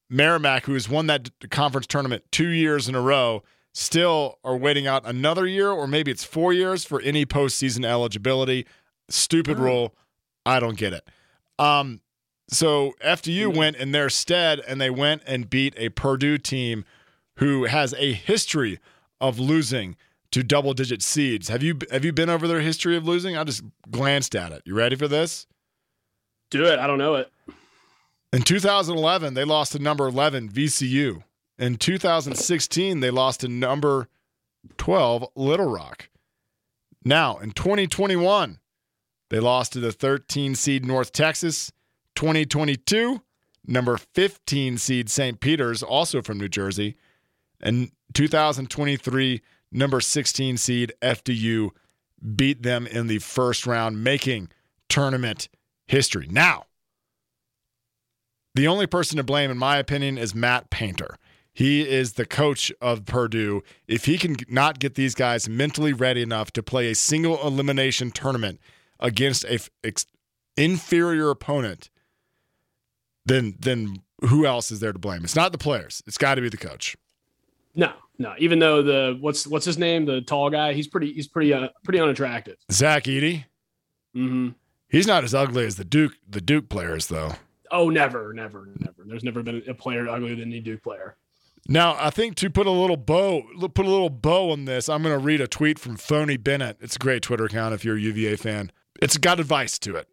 Merrimack, 0.09 0.65
who 0.65 0.73
has 0.73 0.87
won 0.89 1.07
that 1.07 1.23
d- 1.39 1.47
conference 1.47 1.87
tournament 1.87 2.23
two 2.31 2.49
years 2.49 2.87
in 2.89 2.95
a 2.95 3.01
row, 3.01 3.43
still 3.73 4.37
are 4.43 4.57
waiting 4.57 4.85
out 4.87 5.05
another 5.05 5.47
year, 5.47 5.69
or 5.71 5.87
maybe 5.87 6.11
it's 6.11 6.23
four 6.23 6.51
years 6.53 6.83
for 6.83 6.99
any 7.01 7.25
postseason 7.25 7.85
eligibility. 7.85 8.65
Stupid 9.09 9.57
Oh. 9.59 9.63
rule. 9.63 9.95
I 10.45 10.59
don't 10.59 10.77
get 10.77 10.93
it. 10.93 11.07
Um, 11.57 12.01
so 12.49 12.93
FDU 13.03 13.55
went 13.55 13.77
in 13.77 13.91
their 13.93 14.09
stead 14.09 14.59
and 14.67 14.81
they 14.81 14.89
went 14.89 15.21
and 15.25 15.49
beat 15.49 15.73
a 15.77 15.89
Purdue 15.89 16.37
team 16.37 16.83
who 17.37 17.63
has 17.65 17.93
a 17.93 18.11
history 18.11 18.79
of 19.21 19.39
losing 19.39 19.95
to 20.31 20.43
double 20.43 20.73
digit 20.73 21.01
seeds. 21.01 21.47
Have 21.49 21.63
you 21.63 21.77
have 21.91 22.03
you 22.03 22.11
been 22.11 22.29
over 22.29 22.47
their 22.47 22.61
history 22.61 22.97
of 22.97 23.05
losing? 23.07 23.37
I 23.37 23.43
just 23.43 23.63
glanced 23.89 24.35
at 24.35 24.51
it. 24.51 24.63
You 24.65 24.75
ready 24.75 24.95
for 24.95 25.07
this? 25.07 25.47
Do 26.49 26.65
it. 26.65 26.79
I 26.79 26.87
don't 26.87 26.97
know 26.97 27.15
it. 27.15 27.31
In 28.33 28.41
2011, 28.41 29.33
they 29.33 29.43
lost 29.43 29.73
to 29.73 29.79
number 29.79 30.07
11 30.07 30.49
VCU. 30.49 31.23
In 31.57 31.75
2016, 31.75 32.99
they 33.01 33.09
lost 33.09 33.41
to 33.41 33.47
number 33.47 34.07
12 34.77 35.27
Little 35.35 35.69
Rock. 35.69 36.09
Now, 37.03 37.37
in 37.37 37.51
2021, 37.51 38.59
they 39.29 39.39
lost 39.39 39.73
to 39.73 39.79
the 39.79 39.91
13 39.91 40.55
seed 40.55 40.85
North 40.85 41.11
Texas. 41.11 41.71
2022, 42.15 43.21
number 43.65 43.97
15 43.97 44.77
seed 44.77 45.09
St. 45.09 45.39
Peter's, 45.39 45.83
also 45.83 46.21
from 46.21 46.37
New 46.37 46.49
Jersey. 46.49 46.95
And 47.61 47.91
2023, 48.13 49.41
number 49.71 50.01
16 50.01 50.57
seed 50.57 50.93
FDU 51.01 51.69
beat 52.35 52.63
them 52.63 52.85
in 52.87 53.07
the 53.07 53.19
first 53.19 53.65
round, 53.65 54.03
making 54.03 54.49
tournament 54.89 55.49
history. 55.87 56.27
Now, 56.29 56.65
the 58.53 58.67
only 58.67 58.87
person 58.87 59.17
to 59.17 59.23
blame, 59.23 59.49
in 59.49 59.57
my 59.57 59.77
opinion, 59.77 60.17
is 60.17 60.35
Matt 60.35 60.69
Painter. 60.69 61.17
He 61.53 61.87
is 61.87 62.13
the 62.13 62.25
coach 62.25 62.71
of 62.81 63.05
Purdue. 63.05 63.61
If 63.87 64.05
he 64.05 64.17
can 64.17 64.37
not 64.49 64.79
get 64.79 64.95
these 64.95 65.15
guys 65.15 65.49
mentally 65.49 65.93
ready 65.93 66.21
enough 66.21 66.51
to 66.53 66.63
play 66.63 66.89
a 66.89 66.95
single 66.95 67.45
elimination 67.45 68.11
tournament 68.11 68.59
against 68.99 69.43
a 69.45 69.59
ex- 69.83 70.05
inferior 70.55 71.29
opponent, 71.29 71.89
then 73.25 73.55
then 73.59 73.97
who 74.27 74.45
else 74.45 74.71
is 74.71 74.79
there 74.79 74.93
to 74.93 74.99
blame? 74.99 75.23
It's 75.23 75.35
not 75.35 75.51
the 75.51 75.57
players. 75.57 76.01
It's 76.07 76.17
got 76.17 76.35
to 76.35 76.41
be 76.41 76.49
the 76.49 76.57
coach. 76.57 76.95
No, 77.75 77.93
no. 78.17 78.33
Even 78.37 78.59
though 78.59 78.81
the 78.81 79.17
what's 79.19 79.47
what's 79.47 79.65
his 79.65 79.77
name, 79.77 80.05
the 80.05 80.21
tall 80.21 80.49
guy, 80.49 80.73
he's 80.73 80.87
pretty 80.87 81.13
he's 81.13 81.27
pretty 81.27 81.53
uh, 81.53 81.69
pretty 81.83 81.99
unattractive. 81.99 82.57
Zach 82.71 83.03
Edey. 83.03 83.45
Mm-hmm. 84.15 84.49
He's 84.89 85.07
not 85.07 85.23
as 85.23 85.33
ugly 85.33 85.65
as 85.65 85.77
the 85.77 85.85
Duke 85.85 86.13
the 86.27 86.41
Duke 86.41 86.69
players 86.69 87.07
though. 87.07 87.33
Oh, 87.71 87.89
never, 87.89 88.33
never, 88.33 88.67
never. 88.79 89.03
There's 89.05 89.23
never 89.23 89.41
been 89.41 89.63
a 89.67 89.73
player 89.73 90.07
uglier 90.09 90.35
than 90.35 90.49
the 90.49 90.59
Duke 90.59 90.83
player. 90.83 91.15
Now, 91.67 91.95
I 91.99 92.09
think 92.09 92.35
to 92.37 92.49
put 92.49 92.67
a 92.67 92.71
little 92.71 92.97
bow, 92.97 93.43
put 93.73 93.85
a 93.85 93.89
little 93.89 94.09
bow 94.09 94.51
on 94.51 94.65
this, 94.65 94.89
I'm 94.89 95.03
going 95.03 95.17
to 95.17 95.23
read 95.23 95.41
a 95.41 95.47
tweet 95.47 95.79
from 95.79 95.95
Phony 95.95 96.35
Bennett. 96.35 96.77
It's 96.81 96.95
a 96.95 96.99
great 96.99 97.21
Twitter 97.21 97.45
account 97.45 97.73
if 97.73 97.85
you're 97.85 97.95
a 97.95 98.01
UVA 98.01 98.35
fan. 98.35 98.71
It's 99.01 99.17
got 99.17 99.39
advice 99.39 99.79
to 99.79 99.95
it. 99.95 100.07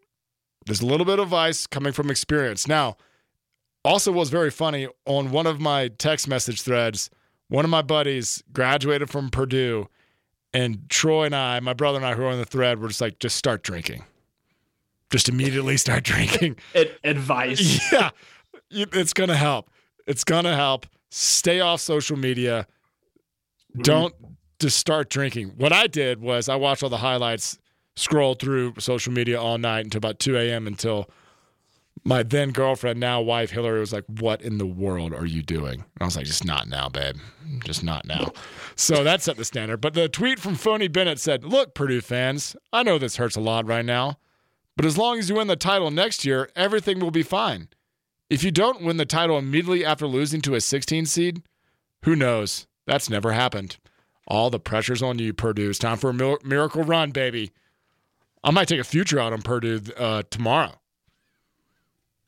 There's 0.66 0.82
a 0.82 0.86
little 0.86 1.06
bit 1.06 1.18
of 1.18 1.26
advice 1.26 1.66
coming 1.66 1.92
from 1.92 2.10
experience. 2.10 2.68
Now, 2.68 2.96
also 3.84 4.12
was 4.12 4.30
very 4.30 4.50
funny 4.50 4.88
on 5.06 5.30
one 5.30 5.46
of 5.46 5.58
my 5.60 5.88
text 5.88 6.28
message 6.28 6.62
threads. 6.62 7.10
One 7.48 7.64
of 7.64 7.70
my 7.70 7.82
buddies 7.82 8.42
graduated 8.52 9.10
from 9.10 9.30
Purdue, 9.30 9.88
and 10.52 10.88
Troy 10.88 11.24
and 11.24 11.34
I, 11.34 11.60
my 11.60 11.72
brother 11.74 11.96
and 11.98 12.06
I, 12.06 12.14
who 12.14 12.22
are 12.24 12.28
on 12.28 12.38
the 12.38 12.44
thread, 12.44 12.78
were 12.80 12.88
just 12.88 13.00
like, 13.00 13.18
just 13.18 13.36
start 13.36 13.62
drinking. 13.62 14.04
Just 15.10 15.28
immediately 15.28 15.76
start 15.76 16.04
drinking. 16.04 16.56
Ad- 16.74 16.96
advice. 17.04 17.80
Yeah, 18.70 18.84
it's 18.92 19.14
gonna 19.14 19.34
help. 19.34 19.70
It's 20.06 20.24
gonna 20.24 20.54
help. 20.54 20.84
Stay 21.10 21.60
off 21.60 21.80
social 21.80 22.18
media. 22.18 22.66
Mm-hmm. 23.72 23.80
Don't 23.80 24.14
just 24.60 24.76
start 24.76 25.08
drinking. 25.08 25.54
What 25.56 25.72
I 25.72 25.86
did 25.86 26.20
was 26.20 26.50
I 26.50 26.56
watched 26.56 26.82
all 26.82 26.90
the 26.90 26.98
highlights, 26.98 27.58
scrolled 27.96 28.40
through 28.40 28.74
social 28.78 29.10
media 29.10 29.40
all 29.40 29.56
night 29.56 29.84
until 29.84 29.98
about 29.98 30.18
2 30.18 30.36
a.m. 30.36 30.66
until 30.66 31.08
my 32.08 32.22
then 32.22 32.52
girlfriend, 32.52 32.98
now 32.98 33.20
wife 33.20 33.50
Hillary, 33.50 33.80
was 33.80 33.92
like, 33.92 34.04
What 34.06 34.40
in 34.40 34.56
the 34.56 34.66
world 34.66 35.12
are 35.12 35.26
you 35.26 35.42
doing? 35.42 35.74
And 35.74 36.00
I 36.00 36.04
was 36.06 36.16
like, 36.16 36.24
Just 36.24 36.44
not 36.44 36.66
now, 36.66 36.88
babe. 36.88 37.16
Just 37.64 37.84
not 37.84 38.06
now. 38.06 38.32
So 38.76 39.04
that 39.04 39.20
set 39.20 39.36
the 39.36 39.44
standard. 39.44 39.82
But 39.82 39.92
the 39.92 40.08
tweet 40.08 40.38
from 40.38 40.54
Phony 40.54 40.88
Bennett 40.88 41.20
said, 41.20 41.44
Look, 41.44 41.74
Purdue 41.74 42.00
fans, 42.00 42.56
I 42.72 42.82
know 42.82 42.96
this 42.96 43.16
hurts 43.16 43.36
a 43.36 43.40
lot 43.40 43.66
right 43.66 43.84
now, 43.84 44.18
but 44.74 44.86
as 44.86 44.96
long 44.96 45.18
as 45.18 45.28
you 45.28 45.36
win 45.36 45.48
the 45.48 45.56
title 45.56 45.90
next 45.90 46.24
year, 46.24 46.48
everything 46.56 46.98
will 46.98 47.10
be 47.10 47.22
fine. 47.22 47.68
If 48.30 48.42
you 48.42 48.50
don't 48.50 48.82
win 48.82 48.96
the 48.96 49.04
title 49.04 49.36
immediately 49.36 49.84
after 49.84 50.06
losing 50.06 50.40
to 50.42 50.54
a 50.54 50.60
16 50.62 51.04
seed, 51.06 51.42
who 52.04 52.16
knows? 52.16 52.66
That's 52.86 53.10
never 53.10 53.32
happened. 53.32 53.76
All 54.26 54.48
the 54.48 54.60
pressure's 54.60 55.02
on 55.02 55.18
you, 55.18 55.34
Purdue. 55.34 55.68
It's 55.68 55.78
time 55.78 55.98
for 55.98 56.10
a 56.10 56.38
miracle 56.44 56.84
run, 56.84 57.10
baby. 57.10 57.52
I 58.42 58.50
might 58.50 58.68
take 58.68 58.80
a 58.80 58.84
future 58.84 59.18
out 59.18 59.32
on 59.34 59.42
Purdue 59.42 59.80
uh, 59.96 60.22
tomorrow. 60.30 60.77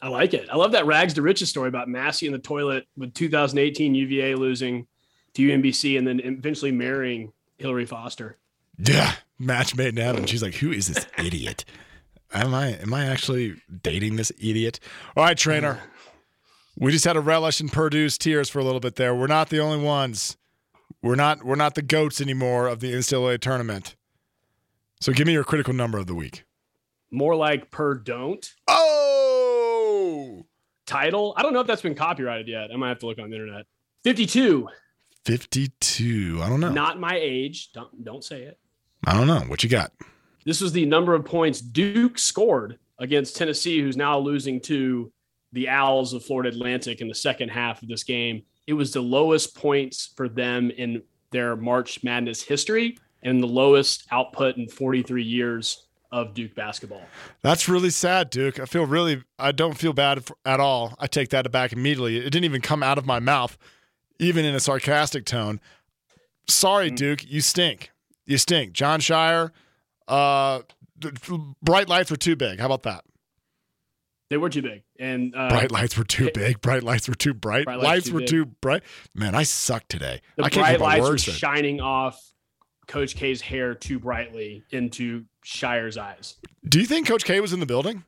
I 0.02 0.08
like 0.08 0.32
it. 0.34 0.48
I 0.50 0.56
love 0.56 0.72
that 0.72 0.86
rags 0.86 1.14
to 1.14 1.22
riches 1.22 1.50
story 1.50 1.68
about 1.68 1.88
Massey 1.88 2.26
in 2.26 2.32
the 2.32 2.38
toilet 2.38 2.86
with 2.96 3.12
2018 3.14 3.94
UVA 3.94 4.34
losing 4.34 4.86
to 5.34 5.46
UMBC 5.46 5.98
and 5.98 6.06
then 6.06 6.20
eventually 6.20 6.72
marrying 6.72 7.32
Hillary 7.58 7.84
Foster. 7.86 8.38
Yeah, 8.78 9.14
match 9.38 9.76
made 9.76 9.88
in 9.88 10.02
heaven. 10.02 10.24
She's 10.26 10.42
like, 10.42 10.54
"Who 10.54 10.72
is 10.72 10.88
this 10.88 11.06
idiot? 11.18 11.64
Am 12.32 12.54
I 12.54 12.68
am 12.78 12.94
I 12.94 13.06
actually 13.06 13.56
dating 13.82 14.16
this 14.16 14.32
idiot?" 14.38 14.80
All 15.16 15.24
right, 15.24 15.36
Trainor. 15.36 15.80
We 16.78 16.92
just 16.92 17.04
had 17.04 17.16
a 17.16 17.20
relish 17.20 17.60
in 17.60 17.68
Purdue's 17.68 18.16
tears 18.16 18.48
for 18.48 18.58
a 18.58 18.64
little 18.64 18.80
bit 18.80 18.96
there. 18.96 19.14
We're 19.14 19.26
not 19.26 19.50
the 19.50 19.60
only 19.60 19.84
ones. 19.84 20.38
We're 21.02 21.14
not 21.14 21.44
we're 21.44 21.56
not 21.56 21.74
the 21.74 21.82
goats 21.82 22.22
anymore 22.22 22.68
of 22.68 22.80
the 22.80 22.92
NCAA 22.92 23.40
tournament. 23.40 23.96
So 25.00 25.12
give 25.12 25.26
me 25.26 25.34
your 25.34 25.44
critical 25.44 25.74
number 25.74 25.98
of 25.98 26.06
the 26.06 26.14
week. 26.14 26.44
More 27.10 27.34
like 27.34 27.70
per 27.70 27.94
don't 27.94 28.48
Oh, 28.68 28.99
title. 30.90 31.32
I 31.36 31.42
don't 31.42 31.52
know 31.52 31.60
if 31.60 31.66
that's 31.66 31.82
been 31.82 31.94
copyrighted 31.94 32.48
yet. 32.48 32.70
I 32.72 32.76
might 32.76 32.88
have 32.88 32.98
to 33.00 33.06
look 33.06 33.18
on 33.18 33.30
the 33.30 33.36
internet. 33.36 33.66
52. 34.04 34.68
52. 35.24 36.40
I 36.42 36.48
don't 36.48 36.60
know. 36.60 36.70
Not 36.70 36.98
my 36.98 37.16
age. 37.20 37.72
Don't 37.72 38.04
don't 38.04 38.24
say 38.24 38.42
it. 38.42 38.58
I 39.06 39.14
don't 39.14 39.26
know. 39.26 39.40
What 39.40 39.62
you 39.62 39.68
got? 39.68 39.92
This 40.44 40.60
was 40.60 40.72
the 40.72 40.86
number 40.86 41.14
of 41.14 41.24
points 41.24 41.60
Duke 41.60 42.18
scored 42.18 42.78
against 42.98 43.36
Tennessee, 43.36 43.80
who's 43.80 43.96
now 43.96 44.18
losing 44.18 44.60
to 44.62 45.12
the 45.52 45.68
Owls 45.68 46.12
of 46.12 46.24
Florida 46.24 46.50
Atlantic 46.50 47.00
in 47.00 47.08
the 47.08 47.14
second 47.14 47.50
half 47.50 47.82
of 47.82 47.88
this 47.88 48.04
game. 48.04 48.42
It 48.66 48.74
was 48.74 48.92
the 48.92 49.00
lowest 49.00 49.56
points 49.56 50.12
for 50.16 50.28
them 50.28 50.70
in 50.70 51.02
their 51.30 51.56
March 51.56 52.02
Madness 52.02 52.42
history 52.42 52.98
and 53.22 53.42
the 53.42 53.46
lowest 53.46 54.06
output 54.10 54.56
in 54.56 54.68
43 54.68 55.22
years 55.22 55.86
of 56.12 56.34
Duke 56.34 56.54
basketball. 56.54 57.02
That's 57.42 57.68
really 57.68 57.90
sad, 57.90 58.30
Duke. 58.30 58.58
I 58.58 58.64
feel 58.64 58.84
really, 58.86 59.22
I 59.38 59.52
don't 59.52 59.76
feel 59.78 59.92
bad 59.92 60.24
at 60.44 60.60
all. 60.60 60.94
I 60.98 61.06
take 61.06 61.30
that 61.30 61.50
back 61.52 61.72
immediately. 61.72 62.18
It 62.18 62.30
didn't 62.30 62.44
even 62.44 62.60
come 62.60 62.82
out 62.82 62.98
of 62.98 63.06
my 63.06 63.20
mouth, 63.20 63.56
even 64.18 64.44
in 64.44 64.54
a 64.54 64.60
sarcastic 64.60 65.24
tone. 65.24 65.60
Sorry, 66.48 66.90
Duke, 66.90 67.28
you 67.30 67.40
stink. 67.40 67.90
You 68.26 68.38
stink. 68.38 68.72
Jon 68.72 69.00
Scheyer, 69.00 69.50
uh, 70.08 70.60
bright 71.62 71.88
lights 71.88 72.10
were 72.10 72.16
too 72.16 72.36
big. 72.36 72.58
How 72.58 72.66
about 72.66 72.82
that? 72.82 73.04
They 74.30 74.36
were 74.36 74.48
too 74.48 74.62
big, 74.62 74.82
and 75.00 75.34
uh, 75.34 75.48
bright 75.48 75.72
lights 75.72 75.98
were 75.98 76.04
too 76.04 76.30
big. 76.32 76.60
Bright 76.60 76.84
lights 76.84 77.08
were 77.08 77.16
too 77.16 77.34
bright. 77.34 77.64
Bright 77.64 77.78
lights, 77.78 77.84
lights 77.84 78.06
too 78.06 78.14
were 78.14 78.20
big. 78.20 78.28
too 78.28 78.46
bright. 78.46 78.82
Man, 79.12 79.34
I 79.34 79.42
suck 79.42 79.88
today. 79.88 80.20
the 80.36 80.44
I 80.44 80.50
can't 80.50 80.78
bright 80.78 81.00
lights 81.00 81.08
were 81.08 81.18
shining 81.18 81.80
off 81.80 82.20
Coach 82.86 83.16
K's 83.16 83.40
hair 83.40 83.74
too 83.74 83.98
brightly 83.98 84.62
into 84.70 85.24
Scheyer's 85.44 85.96
eyes. 85.96 86.36
Do 86.68 86.80
you 86.80 86.86
think 86.86 87.06
Coach 87.06 87.24
K 87.24 87.40
was 87.40 87.52
in 87.52 87.60
the 87.60 87.66
building? 87.66 88.04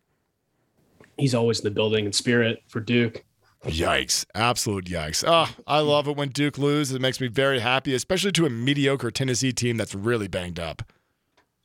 He's 1.19 1.35
always 1.35 1.61
in 1.61 1.65
the 1.65 1.71
building 1.71 2.05
in 2.07 2.13
spirit 2.13 2.63
for 2.69 2.81
Duke. 2.81 3.25
Yikes. 3.65 4.25
Absolute 4.35 4.87
yikes. 4.87 5.23
Oh, 5.27 5.49
I 5.67 5.79
love 5.81 6.09
it 6.09 6.17
when 6.17 6.31
Duke 6.31 6.59
loses. 6.59 6.97
It 6.97 7.01
makes 7.01 7.21
me 7.21 7.29
very 7.29 7.61
happy, 7.61 7.95
especially 7.95 8.33
to 8.33 8.47
a 8.47 8.51
mediocre 8.51 9.11
Tennessee 9.13 9.53
team 9.53 9.77
that's 9.77 9.95
really 9.95 10.27
banged 10.27 10.59
up. 10.59 10.83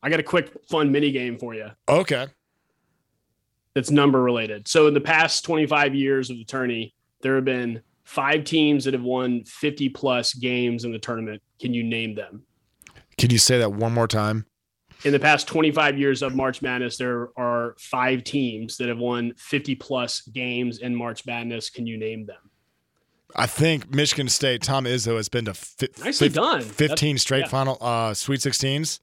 I 0.04 0.10
got 0.10 0.20
a 0.20 0.24
quick 0.24 0.52
fun 0.70 0.92
mini 0.92 1.12
game 1.12 1.40
for 1.40 1.56
you. 1.56 1.70
Okay. 1.90 2.28
that's 3.74 3.90
number 3.90 4.22
related. 4.22 4.68
So 4.68 4.88
in 4.88 4.94
the 4.94 5.02
past 5.02 5.44
25 5.46 5.96
years 5.96 6.30
of 6.30 6.38
the 6.38 6.46
tourney, 6.46 6.94
there 7.22 7.34
have 7.36 7.46
been 7.46 7.82
five 8.04 8.44
teams 8.44 8.86
that 8.86 8.94
have 8.94 9.04
won 9.04 9.44
50 9.46 9.90
plus 9.90 10.34
games 10.36 10.84
in 10.86 10.92
the 10.92 11.00
tournament. 11.00 11.42
Can 11.60 11.74
you 11.74 11.84
name 11.84 12.14
them? 12.14 12.44
Can 13.18 13.32
you 13.32 13.40
say 13.40 13.58
that 13.58 13.74
one 13.74 13.92
more 13.94 14.08
time? 14.08 14.46
In 15.06 15.12
the 15.12 15.20
past 15.20 15.48
25 15.48 15.98
years 15.98 16.22
of 16.22 16.36
March 16.36 16.62
Madness, 16.62 16.98
there 16.98 17.30
are 17.38 17.76
five 17.78 18.24
teams 18.24 18.78
that 18.78 18.88
have 18.90 18.98
won 18.98 19.34
50 19.38 19.76
plus 19.76 20.22
games 20.22 20.80
in 20.80 20.96
March 20.96 21.26
Madness. 21.26 21.70
Can 21.70 21.86
you 21.86 21.98
name 21.98 22.26
them? 22.26 22.50
I 23.36 23.46
think 23.46 23.94
Michigan 23.94 24.30
State, 24.30 24.64
Tom 24.64 24.86
Izzo 24.86 25.18
has 25.18 25.30
been 25.30 25.46
to 25.46 25.54
fi- 25.54 25.90
Nicely 26.04 26.30
done. 26.30 26.62
15 26.62 27.18
straight 27.20 27.42
yeah. 27.42 27.48
final 27.48 27.78
uh, 27.82 28.14
Sweet 28.14 28.40
16s. 28.40 29.00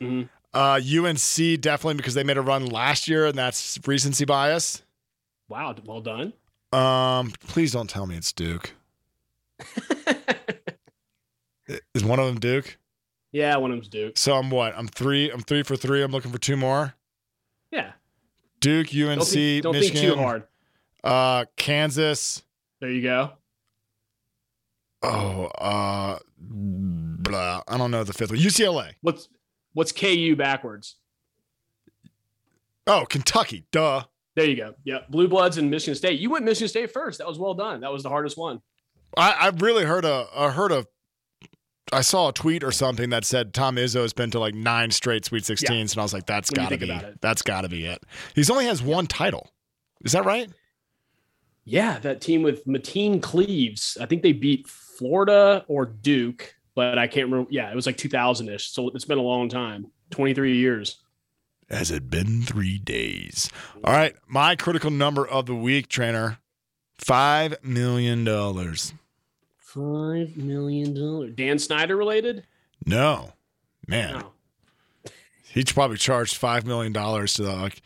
Mhm. 0.00 0.28
Uh, 0.52 0.78
UNC 0.84 1.60
definitely 1.60 1.94
because 1.94 2.12
they 2.12 2.24
made 2.24 2.36
a 2.36 2.42
run 2.42 2.66
last 2.66 3.08
year, 3.08 3.24
and 3.26 3.38
that's 3.38 3.78
recency 3.86 4.26
bias. 4.26 4.82
Wow, 5.48 5.74
well 5.86 6.02
done. 6.02 6.34
Um, 6.72 7.32
please 7.46 7.72
don't 7.72 7.88
tell 7.88 8.06
me 8.06 8.16
it's 8.16 8.32
Duke. 8.32 8.74
Is 11.94 12.04
one 12.04 12.18
of 12.18 12.26
them 12.26 12.38
Duke? 12.40 12.76
Yeah, 13.32 13.56
one 13.56 13.70
of 13.72 13.76
them's 13.78 13.88
Duke. 13.88 14.16
So 14.16 14.34
I'm 14.34 14.50
what? 14.50 14.74
I'm 14.76 14.86
three. 14.88 15.30
I'm 15.30 15.40
three 15.40 15.62
for 15.62 15.76
three. 15.76 16.02
I'm 16.02 16.12
looking 16.12 16.30
for 16.30 16.38
two 16.38 16.56
more. 16.56 16.94
Yeah, 17.70 17.92
Duke, 18.60 18.88
UNC, 18.88 18.94
don't, 18.94 19.24
think, 19.26 19.62
don't 19.62 19.72
Michigan, 19.72 20.00
think 20.00 20.14
too 20.14 20.20
hard. 20.20 20.42
uh, 21.02 21.44
Kansas. 21.56 22.42
There 22.80 22.90
you 22.90 23.02
go. 23.02 23.32
Oh, 25.02 25.46
uh, 25.46 26.18
blah. 26.38 27.62
I 27.66 27.76
don't 27.78 27.90
know 27.90 28.04
the 28.04 28.12
fifth 28.12 28.30
one. 28.30 28.38
UCLA. 28.38 28.92
What's 29.00 29.28
what's 29.72 29.90
KU 29.92 30.36
backwards? 30.36 30.96
Oh, 32.86 33.06
Kentucky. 33.08 33.64
Duh. 33.72 34.04
There 34.34 34.44
you 34.46 34.56
go. 34.56 34.74
Yeah, 34.84 34.98
Blue 35.10 35.28
Bloods 35.28 35.58
and 35.58 35.70
Michigan 35.70 35.94
State. 35.94 36.18
You 36.18 36.30
went 36.30 36.44
Michigan 36.44 36.68
State 36.68 36.90
first. 36.92 37.18
That 37.18 37.26
was 37.26 37.38
well 37.38 37.54
done. 37.54 37.80
That 37.80 37.92
was 37.92 38.02
the 38.02 38.08
hardest 38.08 38.36
one. 38.38 38.60
I, 39.16 39.32
I 39.32 39.48
really 39.48 39.84
heard 39.84 40.04
a, 40.06 40.26
I 40.34 40.50
heard 40.50 40.72
a, 40.72 40.86
I 41.92 42.00
saw 42.00 42.28
a 42.28 42.32
tweet 42.32 42.62
or 42.62 42.72
something 42.72 43.10
that 43.10 43.24
said 43.24 43.52
Tom 43.52 43.76
Izzo 43.76 44.02
has 44.02 44.12
been 44.12 44.30
to 44.30 44.38
like 44.38 44.54
nine 44.54 44.90
straight 44.90 45.24
Sweet 45.24 45.44
16s, 45.44 45.92
and 45.92 45.98
I 45.98 46.02
was 46.02 46.14
like, 46.14 46.26
that's 46.26 46.50
got 46.50 46.70
to 46.70 46.78
be, 46.78 46.90
it. 46.90 47.20
that's 47.20 47.42
got 47.42 47.62
to 47.62 47.68
be 47.68 47.86
it. 47.86 48.02
He's 48.34 48.50
only 48.50 48.66
has 48.66 48.82
one 48.82 49.06
title. 49.06 49.50
Is 50.04 50.12
that 50.12 50.24
right? 50.24 50.50
Yeah, 51.64 51.98
that 52.00 52.20
team 52.20 52.42
with 52.42 52.66
Mateen 52.66 53.22
Cleaves. 53.22 53.96
I 54.00 54.06
think 54.06 54.22
they 54.22 54.32
beat 54.32 54.66
Florida 54.68 55.64
or 55.68 55.86
Duke, 55.86 56.54
but 56.74 56.98
I 56.98 57.06
can't 57.06 57.30
remember. 57.30 57.50
Yeah, 57.50 57.70
it 57.70 57.76
was 57.76 57.86
like 57.86 57.96
2000 57.96 58.48
ish. 58.48 58.70
So 58.70 58.88
it's 58.90 59.04
been 59.04 59.18
a 59.18 59.22
long 59.22 59.48
time 59.48 59.86
23 60.10 60.56
years. 60.56 60.98
Has 61.70 61.90
it 61.90 62.10
been 62.10 62.42
three 62.42 62.78
days? 62.78 63.50
All 63.84 63.92
right, 63.94 64.14
my 64.26 64.56
critical 64.56 64.90
number 64.90 65.26
of 65.26 65.46
the 65.46 65.54
week, 65.54 65.88
trainer, 65.88 66.38
five 69.74 70.36
million 70.36 70.94
dollars. 70.94 71.34
Dan 71.34 71.58
Snyder 71.58 71.96
related? 71.96 72.44
No, 72.86 73.32
man, 73.86 74.18
No. 74.18 74.32
he 75.52 75.64
probably 75.64 75.96
charged 75.96 76.36
five 76.36 76.66
million 76.66 76.92
dollars 76.92 77.34
to 77.34 77.42
like 77.44 77.80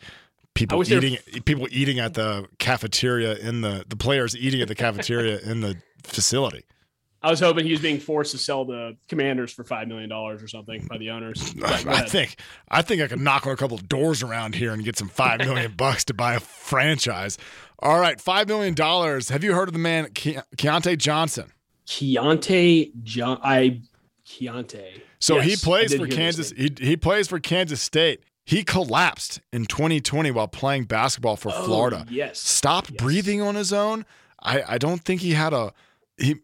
people 0.55 0.79
wish 0.79 0.89
they 0.89 0.97
were- 0.97 1.05
eating, 1.05 1.43
people 1.43 1.69
eating 1.71 1.99
at 1.99 2.15
the 2.15 2.47
cafeteria 2.59 3.35
in 3.37 3.61
the 3.61 3.85
the 3.89 3.97
players 3.97 4.37
eating 4.37 4.61
at 4.63 4.69
the 4.69 4.75
cafeteria 4.75 5.39
in 5.45 5.61
the 5.61 5.77
facility. 6.03 6.65
I 7.23 7.31
was 7.31 7.41
hoping 7.41 7.65
he 7.65 7.73
was 7.73 7.81
being 7.81 7.99
forced 7.99 8.31
to 8.33 8.39
sell 8.39 8.65
the 8.65 8.97
commanders 9.09 9.51
for 9.53 9.65
$5 9.65 9.89
million 9.89 10.13
or 10.13 10.47
something 10.47 10.87
by 10.89 10.97
the 10.99 11.11
owners. 11.11 11.55
I 11.65 12.03
think 12.03 12.37
I 12.69 12.83
think 12.83 13.03
I 13.03 13.09
could 13.09 13.21
knock 13.21 13.47
on 13.47 13.53
a 13.53 13.57
couple 13.57 13.77
of 13.77 13.89
doors 13.89 14.23
around 14.23 14.55
here 14.55 14.73
and 14.73 14.85
get 14.85 14.97
some 14.97 15.09
five 15.09 15.41
million 15.41 15.73
bucks 15.77 16.05
to 16.05 16.15
buy 16.15 16.35
a 16.35 16.41
franchise. 16.41 17.37
All 17.81 17.99
right, 17.99 18.21
five 18.21 18.47
million 18.49 18.75
dollars. 18.75 19.29
Have 19.31 19.43
you 19.43 19.55
heard 19.55 19.69
of 19.69 19.73
the 19.73 19.79
man 19.81 20.07
Ke- 20.11 20.45
Keontae 20.57 20.97
Johnson? 20.99 21.53
Keontae 21.87 22.93
John. 23.03 23.39
I 23.43 23.81
Keontae. 24.27 25.01
So 25.19 25.41
he 25.41 25.51
Yes, 25.51 25.63
I 25.63 25.65
plays 25.65 25.95
for 25.95 26.07
Kansas. 26.07 26.51
He, 26.51 26.71
he 26.79 26.97
plays 26.97 27.29
for 27.29 27.39
Kansas 27.39 27.81
State. 27.81 28.23
He 28.45 28.63
collapsed 28.63 29.41
in 29.53 29.67
2020 29.67 30.31
while 30.31 30.47
playing 30.49 30.85
basketball 30.85 31.37
for 31.37 31.51
Oh, 31.53 31.65
Florida. 31.65 32.07
Yes. 32.11 32.39
Stopped 32.39 32.91
Yes. 32.93 33.03
breathing 33.03 33.43
on 33.43 33.55
his 33.55 33.73
own. 33.73 34.05
I, 34.43 34.63
I 34.75 34.79
don't 34.79 35.03
think 35.05 35.21
he 35.23 35.33
had 35.33 35.53
a 35.53 35.73
he. 36.19 36.37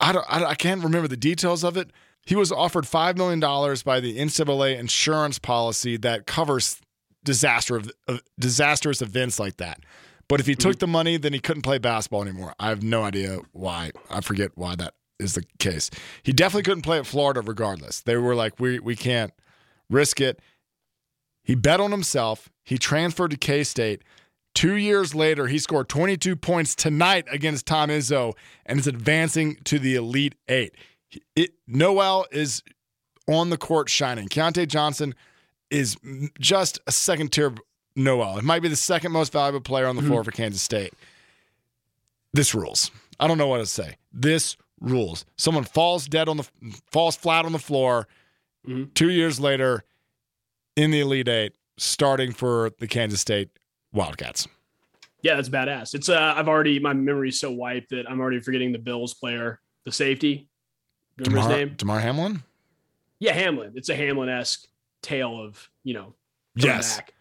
I 0.00 0.12
don't. 0.12 0.24
I, 0.28 0.44
I 0.44 0.54
can't 0.54 0.82
remember 0.82 1.08
the 1.08 1.16
details 1.16 1.62
of 1.64 1.76
it. 1.76 1.90
He 2.24 2.34
was 2.34 2.50
offered 2.52 2.86
five 2.86 3.16
million 3.18 3.40
dollars 3.40 3.82
by 3.82 4.00
the 4.00 4.16
NCAA 4.18 4.78
insurance 4.78 5.38
policy 5.38 5.96
that 5.98 6.26
covers 6.26 6.80
disaster 7.24 7.76
of, 7.76 7.90
of 8.08 8.22
disastrous 8.38 9.02
events 9.02 9.38
like 9.38 9.56
that. 9.58 9.80
But 10.30 10.38
if 10.38 10.46
he 10.46 10.54
took 10.54 10.74
mm-hmm. 10.74 10.78
the 10.78 10.86
money, 10.86 11.16
then 11.16 11.32
he 11.32 11.40
couldn't 11.40 11.62
play 11.62 11.78
basketball 11.78 12.22
anymore. 12.22 12.54
I 12.60 12.68
have 12.68 12.84
no 12.84 13.02
idea 13.02 13.40
why. 13.50 13.90
I 14.08 14.20
forget 14.20 14.52
why 14.54 14.76
that 14.76 14.94
is 15.18 15.34
the 15.34 15.42
case. 15.58 15.90
He 16.22 16.32
definitely 16.32 16.62
couldn't 16.62 16.82
play 16.82 16.98
at 16.98 17.06
Florida 17.06 17.40
regardless. 17.40 18.00
They 18.00 18.16
were 18.16 18.36
like, 18.36 18.60
we 18.60 18.78
we 18.78 18.94
can't 18.94 19.32
risk 19.90 20.20
it. 20.20 20.38
He 21.42 21.56
bet 21.56 21.80
on 21.80 21.90
himself. 21.90 22.48
He 22.62 22.78
transferred 22.78 23.32
to 23.32 23.36
K 23.36 23.64
State. 23.64 24.04
Two 24.54 24.76
years 24.76 25.16
later, 25.16 25.48
he 25.48 25.58
scored 25.58 25.88
22 25.88 26.36
points 26.36 26.76
tonight 26.76 27.26
against 27.32 27.66
Tom 27.66 27.88
Izzo 27.88 28.34
and 28.64 28.78
is 28.78 28.86
advancing 28.86 29.56
to 29.64 29.80
the 29.80 29.96
Elite 29.96 30.36
Eight. 30.48 30.76
It, 31.34 31.54
Nowell 31.66 32.26
is 32.30 32.62
on 33.26 33.50
the 33.50 33.58
court 33.58 33.88
shining. 33.88 34.28
Keontae 34.28 34.68
Johnson 34.68 35.16
is 35.70 35.96
just 36.38 36.78
a 36.86 36.92
second 36.92 37.32
tier 37.32 37.52
Nowell. 37.96 38.38
It 38.38 38.44
might 38.44 38.62
be 38.62 38.68
the 38.68 38.76
second 38.76 39.12
most 39.12 39.32
valuable 39.32 39.60
player 39.60 39.86
on 39.86 39.96
the 39.96 40.02
floor 40.02 40.22
for 40.24 40.30
Kansas 40.30 40.62
State. 40.62 40.94
This 42.32 42.54
rules. 42.54 42.90
I 43.18 43.26
don't 43.26 43.38
know 43.38 43.48
what 43.48 43.58
to 43.58 43.66
say. 43.66 43.96
This 44.12 44.56
rules. 44.80 45.24
Someone 45.36 45.64
falls 45.64 46.06
dead 46.06 46.28
on 46.28 46.36
the 46.38 46.48
falls 46.90 47.16
flat 47.16 47.44
on 47.44 47.52
the 47.52 47.58
floor. 47.58 48.06
Mhm. 48.66 48.94
Two 48.94 49.10
years 49.10 49.40
later, 49.40 49.84
in 50.76 50.90
the 50.90 51.00
Elite 51.00 51.28
Eight, 51.28 51.52
starting 51.76 52.32
for 52.32 52.70
the 52.78 52.86
Kansas 52.86 53.20
State 53.20 53.48
Wildcats. 53.92 54.46
Yeah, 55.22 55.34
that's 55.34 55.48
badass. 55.48 55.94
It's 55.94 56.08
uh, 56.08 56.34
I've 56.36 56.48
already 56.48 56.78
my 56.78 56.92
memory's 56.94 57.38
so 57.40 57.50
wiped 57.50 57.90
that 57.90 58.08
I'm 58.08 58.20
already 58.20 58.40
forgetting 58.40 58.72
the 58.72 58.78
Bills 58.78 59.12
player, 59.14 59.60
the 59.84 59.92
safety. 59.92 60.48
Remember 61.18 61.38
his 61.40 61.48
name? 61.48 61.74
Damar 61.76 62.00
Hamlin. 62.00 62.42
Yeah, 63.18 63.32
Hamlin. 63.34 63.72
It's 63.74 63.90
a 63.90 63.96
Hamlin 63.96 64.28
esque 64.30 64.66
tale 65.02 65.38
of 65.42 65.68
you 65.84 65.92
know. 65.94 66.14
Yes. 66.54 66.96
back. 66.96 67.12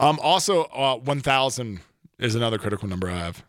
Um. 0.00 0.18
Also, 0.20 0.64
uh, 0.64 0.96
one 0.96 1.20
thousand 1.20 1.80
is 2.18 2.34
another 2.34 2.58
critical 2.58 2.88
number 2.88 3.08
I 3.08 3.18
have. 3.18 3.44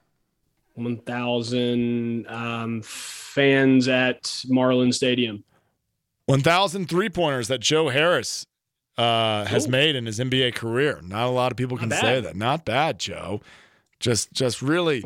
1,000 0.76 2.28
um, 2.28 2.82
fans 2.82 3.88
at 3.88 4.44
Marlin 4.48 4.92
Stadium. 4.92 5.44
1,000 6.26 6.88
three 6.88 7.10
pointers 7.10 7.48
that 7.50 7.60
Joe 7.60 7.90
Harris 7.90 8.46
uh, 8.98 9.46
has 9.46 9.68
Ooh. 9.68 9.72
made 9.72 9.96
in 9.96 10.06
his 10.06 10.20
NBA 10.20 10.56
career. 10.56 11.00
Not 11.04 11.28
a 11.28 11.32
lot 11.32 11.52
of 11.52 11.58
people 11.58 11.78
can 11.78 11.92
say 11.92 12.22
that. 12.22 12.36
Not 12.36 12.64
bad, 12.64 13.00
Joe. 13.00 13.42
Just, 14.00 14.32
just 14.32 14.62
really 14.62 15.04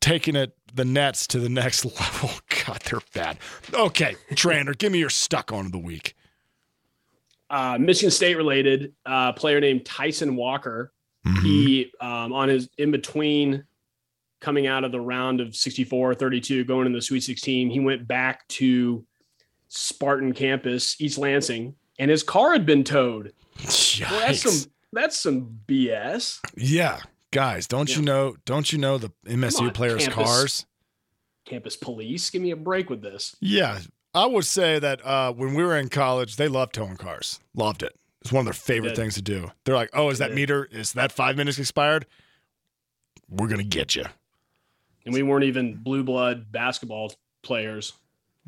taking 0.00 0.34
it 0.34 0.56
the 0.74 0.84
Nets 0.84 1.26
to 1.28 1.38
the 1.38 1.48
next 1.48 1.84
level. 1.84 2.30
God, 2.66 2.80
they're 2.82 3.00
bad. 3.14 3.38
Okay, 3.72 4.16
Trainor, 4.34 4.74
give 4.74 4.92
me 4.92 4.98
your 4.98 5.10
stuck 5.10 5.52
on 5.52 5.66
of 5.66 5.72
the 5.72 5.78
week. 5.78 6.16
Uh, 7.50 7.78
Michigan 7.78 8.10
State 8.10 8.36
related 8.36 8.92
uh, 9.06 9.32
player 9.32 9.60
named 9.60 9.84
Tyson 9.84 10.36
Walker. 10.36 10.92
Mm-hmm. 11.26 11.44
He 11.44 11.92
um, 12.00 12.32
on 12.32 12.48
his 12.48 12.68
in 12.78 12.90
between 12.90 13.64
coming 14.40 14.66
out 14.66 14.84
of 14.84 14.92
the 14.92 15.00
round 15.00 15.40
of 15.40 15.56
64 15.56 16.14
32 16.14 16.64
going 16.64 16.86
in 16.86 16.92
the 16.92 17.02
sweet 17.02 17.24
16 17.24 17.70
he 17.70 17.80
went 17.80 18.06
back 18.06 18.46
to 18.46 19.04
spartan 19.66 20.32
campus 20.32 20.94
east 21.00 21.18
lansing 21.18 21.74
and 21.98 22.08
his 22.08 22.22
car 22.22 22.52
had 22.52 22.64
been 22.64 22.84
towed 22.84 23.32
well, 23.64 24.20
that's 24.20 24.42
some 24.42 24.70
that's 24.92 25.16
some 25.16 25.58
bs 25.66 26.38
Yeah, 26.56 27.00
guys, 27.30 27.66
don't 27.66 27.94
you 27.94 28.02
know? 28.02 28.36
Don't 28.44 28.72
you 28.72 28.78
know 28.78 28.98
the 28.98 29.10
MSU 29.26 29.62
on, 29.62 29.70
players' 29.72 30.06
campus. 30.06 30.26
cars? 30.26 30.66
campus 31.44 31.76
police 31.76 32.30
give 32.30 32.42
me 32.42 32.50
a 32.50 32.56
break 32.56 32.90
with 32.90 33.02
this 33.02 33.34
Yeah, 33.40 33.80
I 34.18 34.26
would 34.26 34.44
say 34.44 34.78
that 34.80 35.04
uh, 35.06 35.32
when 35.32 35.54
we 35.54 35.62
were 35.62 35.76
in 35.76 35.88
college, 35.88 36.36
they 36.36 36.48
loved 36.48 36.74
towing 36.74 36.96
cars. 36.96 37.38
Loved 37.54 37.82
it. 37.84 37.94
It's 38.20 38.32
one 38.32 38.40
of 38.40 38.46
their 38.46 38.52
favorite 38.52 38.96
things 38.96 39.14
to 39.14 39.22
do. 39.22 39.52
They're 39.64 39.76
like, 39.76 39.90
"Oh, 39.92 40.10
is 40.10 40.18
that 40.18 40.34
meter? 40.34 40.68
Is 40.72 40.94
that 40.94 41.12
five 41.12 41.36
minutes 41.36 41.58
expired? 41.58 42.04
We're 43.28 43.48
gonna 43.48 43.62
get 43.64 43.94
you." 43.94 44.04
and 45.04 45.14
we 45.14 45.22
weren't 45.22 45.44
even 45.44 45.74
blue 45.74 46.02
blood 46.02 46.52
basketball 46.52 47.10
players 47.42 47.94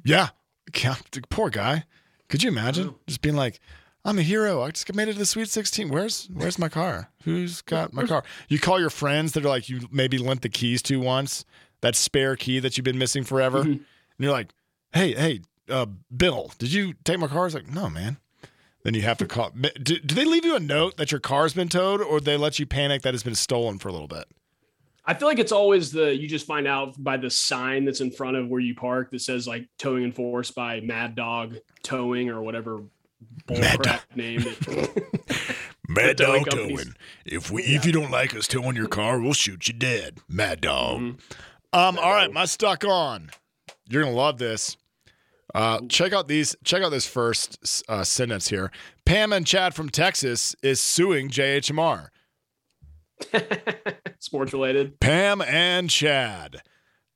Yeah, 0.05 0.29
Yeah, 0.77 0.97
poor 1.31 1.49
guy. 1.49 1.85
Could 2.29 2.43
you 2.43 2.51
imagine 2.51 2.95
just 3.07 3.23
being 3.23 3.37
like, 3.37 3.61
"I'm 4.05 4.19
a 4.19 4.23
hero. 4.23 4.63
I 4.63 4.71
just 4.71 4.93
made 4.95 5.09
it 5.09 5.15
to 5.15 5.19
the 5.21 5.25
Sweet 5.27 5.49
16. 5.49 5.89
Where's 5.89 6.27
Where's 6.33 6.59
my 6.59 6.69
car? 6.69 7.11
Who's 7.23 7.63
got 7.63 7.93
my 7.95 8.05
car?" 8.05 8.25
You 8.49 8.59
call 8.59 8.81
your 8.81 8.91
friends 8.91 9.33
that 9.33 9.45
are 9.45 9.49
like 9.49 9.69
you 9.69 9.89
maybe 9.93 10.19
lent 10.19 10.43
the 10.43 10.49
keys 10.49 10.83
to 10.83 10.99
once. 10.99 11.45
That 11.81 11.95
spare 11.95 12.37
key 12.37 12.59
that 12.59 12.77
you've 12.77 12.85
been 12.85 12.99
missing 12.99 13.25
forever, 13.25 13.63
Mhm. 13.65 13.73
and 13.73 13.85
you're 14.19 14.33
like, 14.33 14.53
"Hey, 14.93 15.15
hey, 15.15 15.41
uh, 15.71 15.87
Bill, 16.15 16.53
did 16.59 16.73
you 16.73 16.95
take 17.05 17.19
my 17.19 17.27
car?" 17.27 17.47
It's 17.47 17.55
like, 17.55 17.69
"No, 17.69 17.89
man." 17.89 18.19
Then 18.83 18.95
you 18.95 19.03
have 19.03 19.19
to 19.19 19.27
call. 19.27 19.51
Do, 19.51 19.99
do 19.99 20.15
they 20.15 20.25
leave 20.25 20.45
you 20.45 20.57
a 20.57 20.61
note 20.61 20.97
that 20.97 21.13
your 21.13 21.21
car's 21.21 21.53
been 21.53 21.69
towed, 21.69 22.01
or 22.01 22.19
they 22.19 22.37
let 22.39 22.59
you 22.59 22.65
panic 22.65 23.03
that 23.03 23.13
it's 23.13 23.23
been 23.23 23.35
stolen 23.35 23.79
for 23.79 23.89
a 23.89 23.93
little 23.93 24.09
bit? 24.09 24.25
I 25.05 25.15
feel 25.15 25.29
like 25.29 25.39
it's 25.39 25.53
always 25.53 25.93
the 25.93 26.15
you 26.17 26.29
just 26.29 26.47
find 26.47 26.67
out 26.67 26.95
by 27.03 27.17
the 27.17 27.31
sign 27.31 27.85
that's 27.85 28.01
in 28.01 28.11
front 28.11 28.37
of 28.37 28.49
where 28.49 28.61
you 28.61 28.75
park 28.75 29.11
that 29.11 29.21
says 29.21 29.47
like 29.47 29.69
towing 29.79 30.05
enforced 30.05 30.55
by 30.55 30.81
Mad 30.81 31.15
Dog 31.15 31.57
Towing 31.83 32.29
or 32.31 32.43
whatever 32.43 32.83
Mad 33.49 33.79
bullcrap 33.81 34.01
name. 34.15 34.45
It, 34.47 35.57
Mad 35.89 36.17
Dog 36.17 36.47
companies. 36.47 36.85
Towing. 36.85 36.95
If 37.27 37.51
we 37.51 37.63
if 37.65 37.85
you 37.85 37.93
don't 37.93 38.11
like 38.11 38.35
us 38.37 38.47
towing 38.47 38.77
your 38.77 38.89
car, 38.89 39.21
we'll 39.21 39.33
shoot 39.33 39.69
you 39.69 39.75
dead. 39.75 40.21
Mad 40.29 40.61
Dog. 40.61 41.01
Mhm. 41.01 41.21
Um. 41.73 41.99
All 41.99 42.13
right, 42.13 42.27
Dog. 42.27 42.35
my 42.35 42.45
stuck 42.45 42.85
on. 42.85 43.31
You're 43.89 44.05
gonna 44.05 44.15
love 44.15 44.39
this. 44.39 44.77
Uh, 45.55 45.81
check 45.89 46.13
out 46.13 46.29
these. 46.29 46.55
Check 46.65 46.83
out 46.83 46.91
this 46.91 47.07
first 47.07 47.85
uh, 47.89 48.05
sentence 48.05 48.49
here. 48.49 48.71
Pam 49.05 49.33
and 49.33 49.47
Chad 49.47 49.75
from 49.75 49.89
Texas 49.89 50.55
is 50.63 50.81
suing 50.81 51.29
JHMR. 51.29 52.09
Sports 54.19 54.53
related. 54.53 54.99
Pam 55.01 55.43
and 55.43 55.91
Chad. 55.91 56.63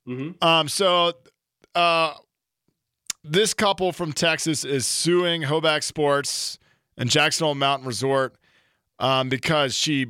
hmm 0.06 0.32
Um, 0.42 0.68
so 0.68 1.12
uh 1.74 2.14
this 3.22 3.54
couple 3.54 3.90
from 3.92 4.12
Texas 4.12 4.64
is 4.64 4.86
suing 4.86 5.42
Hoback 5.42 5.82
Sports 5.82 6.58
and 6.98 7.08
Jackson 7.08 7.46
Hole 7.46 7.54
Mountain 7.54 7.86
Resort 7.88 8.36
um 8.98 9.28
because 9.28 9.74
she 9.74 10.06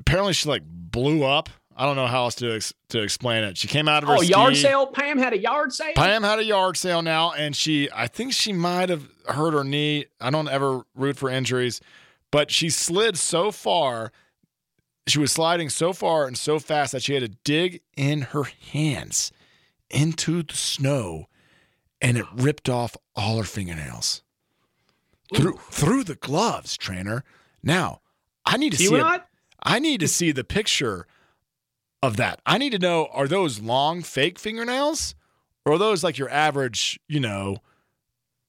apparently 0.00 0.32
she 0.32 0.48
like 0.48 0.62
blew 0.64 1.24
up. 1.24 1.48
I 1.76 1.86
don't 1.86 1.96
know 1.96 2.06
how 2.06 2.24
else 2.24 2.34
to 2.36 2.54
ex- 2.54 2.74
to 2.90 3.00
explain 3.02 3.44
it. 3.44 3.56
She 3.56 3.66
came 3.68 3.88
out 3.88 4.02
of 4.02 4.08
her 4.08 4.16
Oh, 4.16 4.20
yard 4.22 4.54
ski. 4.54 4.62
sale. 4.62 4.86
Pam 4.86 5.18
had 5.18 5.32
a 5.32 5.38
yard 5.38 5.72
sale. 5.72 5.94
Pam 5.94 6.22
had 6.22 6.38
a 6.38 6.44
yard 6.44 6.76
sale 6.76 7.02
now, 7.02 7.32
and 7.32 7.56
she, 7.56 7.88
I 7.94 8.06
think 8.08 8.32
she 8.32 8.52
might 8.52 8.88
have 8.90 9.08
hurt 9.26 9.52
her 9.54 9.64
knee. 9.64 10.06
I 10.20 10.30
don't 10.30 10.48
ever 10.48 10.82
root 10.94 11.16
for 11.16 11.30
injuries, 11.30 11.80
but 12.30 12.50
she 12.50 12.68
slid 12.70 13.16
so 13.18 13.50
far. 13.50 14.12
She 15.06 15.18
was 15.18 15.32
sliding 15.32 15.68
so 15.68 15.92
far 15.92 16.26
and 16.26 16.36
so 16.38 16.58
fast 16.58 16.92
that 16.92 17.02
she 17.02 17.14
had 17.14 17.22
to 17.22 17.28
dig 17.44 17.80
in 17.96 18.22
her 18.22 18.44
hands 18.72 19.32
into 19.90 20.42
the 20.42 20.54
snow, 20.54 21.26
and 22.00 22.16
it 22.16 22.26
ripped 22.34 22.68
off 22.68 22.96
all 23.16 23.38
her 23.38 23.44
fingernails 23.44 24.22
through 25.34 25.58
through 25.70 26.04
the 26.04 26.14
gloves. 26.14 26.76
Trainor. 26.76 27.24
Now, 27.62 28.00
I 28.44 28.56
need 28.58 28.70
to 28.72 28.76
See 28.78 28.86
see. 28.88 28.96
a- 28.96 29.24
I 29.64 29.78
need 29.78 30.00
to 30.00 30.08
see 30.08 30.32
the 30.32 30.44
picture 30.44 31.06
of 32.02 32.16
that. 32.16 32.40
I 32.44 32.58
need 32.58 32.70
to 32.70 32.78
know 32.78 33.08
are 33.12 33.28
those 33.28 33.60
long 33.60 34.02
fake 34.02 34.38
fingernails 34.38 35.14
or 35.64 35.74
are 35.74 35.78
those 35.78 36.02
like 36.02 36.18
your 36.18 36.28
average, 36.30 36.98
you 37.08 37.20
know, 37.20 37.58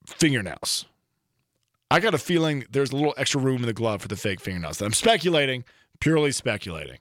fingernails? 0.07 0.85
I 1.91 1.99
got 1.99 2.15
a 2.15 2.17
feeling 2.17 2.65
there's 2.71 2.91
a 2.91 2.95
little 2.95 3.13
extra 3.17 3.39
room 3.39 3.57
in 3.57 3.67
the 3.67 3.73
glove 3.73 4.01
for 4.01 4.07
the 4.07 4.15
fake 4.15 4.39
fingernails. 4.39 4.81
I'm 4.81 4.93
speculating, 4.93 5.63
purely 5.99 6.31
speculating. 6.31 6.97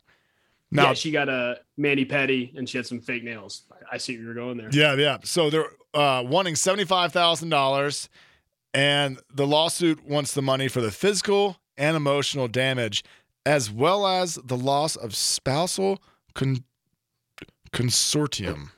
Now, 0.71 0.89
yeah, 0.89 0.95
she 0.95 1.11
got 1.11 1.29
a 1.29 1.61
mani-pedi 1.77 2.57
and 2.57 2.69
she 2.69 2.79
had 2.79 2.87
some 2.87 3.01
fake 3.01 3.25
nails. 3.25 3.63
I 3.91 3.99
see 3.99 4.17
where 4.17 4.27
you're 4.27 4.35
going 4.35 4.57
there. 4.57 4.69
Yeah, 4.73 4.95
yeah. 4.95 5.19
So 5.23 5.51
they're 5.51 5.69
uh, 5.93 6.23
wanting 6.27 6.57
seventy-five 6.57 7.13
thousand 7.13 7.51
dollars, 7.51 8.09
and 8.73 9.19
the 9.35 9.47
lawsuit 9.47 10.03
wants 10.07 10.33
the 10.33 10.41
money 10.41 10.69
for 10.69 10.81
the 10.81 10.91
physical 10.91 11.59
and 11.77 11.95
emotional 11.95 12.49
damage, 12.49 13.05
as 13.45 13.71
well 13.71 14.07
as 14.07 14.37
the 14.37 14.57
loss 14.57 14.97
of 14.97 15.15
spousal 15.15 16.03
con- 16.35 16.65
consortium. 17.73 18.71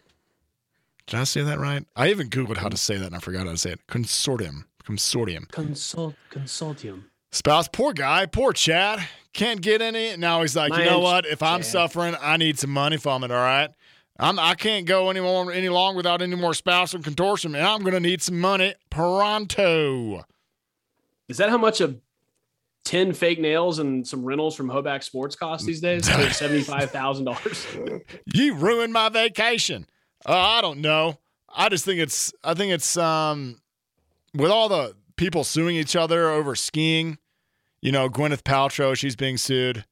Did 1.07 1.21
I 1.21 1.25
say 1.25 1.43
that 1.43 1.59
right? 1.59 1.85
I 1.95 2.09
even 2.09 2.31
googled 2.31 2.57
how 2.57 2.69
to 2.69 2.77
say 2.77 2.97
that, 2.97 3.07
and 3.07 3.17
I 3.17 3.19
forgot 3.19 3.47
how 3.47 3.53
to 3.53 3.59
say 3.59 3.73
it. 3.73 3.87
Consortium. 3.87 4.65
Consortium. 4.85 5.49
Consult 5.51 6.15
consortium. 6.31 7.05
Spouse, 7.33 7.69
poor 7.69 7.93
guy, 7.93 8.27
poor 8.27 8.53
Chad. 8.53 9.07
Can't 9.33 9.61
get 9.61 9.83
any. 9.83 10.17
Now 10.17 10.43
he's 10.43 10.55
like, 10.55 10.73
you 10.77 10.85
know 10.85 11.01
what? 11.01 11.27
If 11.27 11.43
I'm 11.43 11.61
Chad. 11.61 11.71
suffering, 11.71 12.17
I 12.21 12.37
need 12.37 12.59
some 12.59 12.71
money 12.71 12.97
from 12.97 13.25
it. 13.25 13.31
All 13.31 13.37
right. 13.37 13.71
I'm, 14.19 14.39
I 14.39 14.55
can't 14.55 14.87
go 14.87 15.11
any 15.11 15.21
more 15.21 15.51
any 15.51 15.69
long 15.69 15.97
without 15.97 16.23
any 16.23 16.37
more 16.37 16.55
spouse 16.55 16.95
and 16.95 17.03
contortion, 17.03 17.55
and 17.57 17.67
I'm 17.67 17.83
gonna 17.83 17.99
need 17.99 18.23
some 18.23 18.39
money 18.39 18.75
pronto. 18.89 20.25
Is 21.29 21.39
that 21.39 21.51
how 21.51 21.59
much 21.59 21.81
a 21.81 21.97
10 22.85 23.13
fake 23.13 23.41
nails 23.41 23.79
and 23.79 24.07
some 24.07 24.25
rentals 24.25 24.55
from 24.55 24.69
Hoback 24.69 25.03
Sports 25.03 25.37
cost 25.37 25.67
these 25.67 25.81
days? 25.81 26.09
Like 26.09 26.29
$75,000. 26.29 28.03
You 28.35 28.55
ruined 28.55 28.93
my 28.93 29.09
vacation. 29.09 29.87
Uh, 30.27 30.39
I 30.39 30.61
don't 30.61 30.81
know. 30.81 31.19
I 31.55 31.69
just 31.69 31.85
think 31.85 32.01
it's 32.01 32.33
I 32.43 32.55
think 32.55 32.73
it's 32.73 32.97
um 32.97 33.61
with 34.35 34.51
all 34.51 34.69
the 34.69 34.97
people 35.17 35.45
suing 35.45 35.77
each 35.77 35.95
other 35.95 36.29
over 36.31 36.55
skiing. 36.55 37.19
You 37.81 37.93
know, 37.93 38.09
Gwyneth 38.09 38.43
Paltrow, 38.43 38.97
she's 38.97 39.15
being 39.15 39.37
sued. 39.37 39.85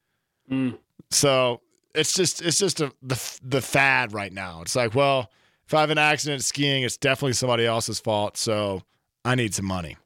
Mm. 0.51 0.79
So 1.11 1.61
it's 1.95 2.15
just 2.15 2.43
it's 2.43 2.59
just 2.59 2.81
a, 2.81 2.93
the 3.03 3.39
the 3.43 3.61
fad 3.61 4.13
right 4.13 4.33
now. 4.33 4.63
It's 4.63 4.75
like, 4.75 4.95
well, 4.95 5.31
if 5.67 5.75
I 5.75 5.81
have 5.81 5.91
an 5.91 5.99
accident 5.99 6.43
skiing, 6.43 6.83
it's 6.83 6.97
definitely 6.97 7.35
somebody 7.35 7.67
else's 7.67 8.01
fault. 8.01 8.37
So 8.37 8.83
I 9.25 9.35
need 9.35 9.55
some 9.55 9.67
money. 9.67 9.97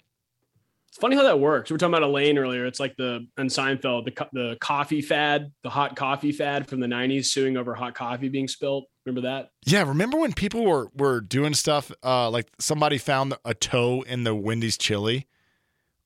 It's 0.97 1.03
funny 1.03 1.15
how 1.15 1.25
that 1.25 1.39
works. 1.39 1.69
We 1.69 1.75
were 1.75 1.79
talking 1.79 1.93
about 1.93 2.05
Elaine 2.05 2.39
earlier. 2.39 2.65
It's 2.65 2.81
like 2.81 2.97
the 2.97 3.27
on 3.37 3.49
Seinfeld, 3.49 4.07
the 4.07 4.29
the 4.33 4.57
coffee 4.63 5.03
fad, 5.03 5.53
the 5.63 5.69
hot 5.69 5.95
coffee 5.95 6.33
fad 6.33 6.67
from 6.67 6.81
the 6.81 6.87
'90s, 6.87 7.27
suing 7.27 7.59
over 7.59 7.75
hot 7.75 7.95
coffee 7.95 8.31
being 8.31 8.49
spilled. 8.49 8.87
Remember 9.05 9.29
that? 9.29 9.51
Yeah, 9.67 9.87
remember 9.87 10.17
when 10.17 10.33
people 10.33 10.65
were 10.65 10.89
were 10.95 11.21
doing 11.21 11.53
stuff 11.53 11.93
uh, 12.03 12.31
like 12.31 12.49
somebody 12.59 12.97
found 12.97 13.35
a 13.45 13.53
toe 13.53 14.07
in 14.07 14.25
the 14.25 14.35
Wendy's 14.35 14.79
chili. 14.79 15.27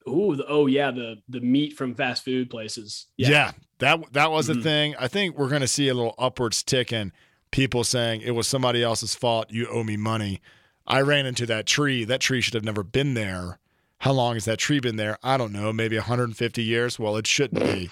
Ooh, 0.09 0.34
the, 0.34 0.45
oh 0.49 0.66
yeah, 0.66 0.91
the 0.91 1.18
the 1.28 1.41
meat 1.41 1.74
from 1.74 1.95
fast 1.95 2.24
food 2.24 2.51
places. 2.51 3.07
Yeah, 3.16 3.28
yeah 3.28 3.53
that 3.78 4.12
that 4.12 4.32
was 4.32 4.49
mm-hmm. 4.49 4.59
a 4.59 4.62
thing. 4.64 4.97
I 4.99 5.07
think 5.07 5.38
we're 5.38 5.51
going 5.51 5.61
to 5.61 5.68
see 5.68 5.86
a 5.86 5.95
little 5.95 6.16
upwards 6.18 6.64
tick 6.64 6.93
in 6.93 7.12
people 7.53 7.84
saying 7.84 8.22
it 8.22 8.32
was 8.32 8.49
somebody 8.49 8.82
else's 8.82 9.14
fault. 9.14 9.53
You 9.53 9.68
owe 9.68 9.84
me 9.84 9.97
money. 9.97 10.41
I 10.84 11.03
ran 11.03 11.26
into 11.26 11.47
that 11.47 11.66
tree. 11.66 12.03
That 12.03 12.20
tree 12.20 12.41
should 12.41 12.55
have 12.55 12.64
never 12.64 12.82
been 12.82 13.14
there. 13.14 13.60
How 14.01 14.13
long 14.13 14.35
has 14.35 14.47
that 14.47 14.59
tree 14.59 14.81
been 14.81 14.97
there? 14.97 15.19
I 15.23 15.37
don't 15.37 15.53
know. 15.53 15.73
Maybe 15.73 15.97
150 15.97 16.63
years. 16.63 16.99
Well, 16.99 17.17
it 17.17 17.27
shouldn't 17.27 17.63
be. 17.63 17.91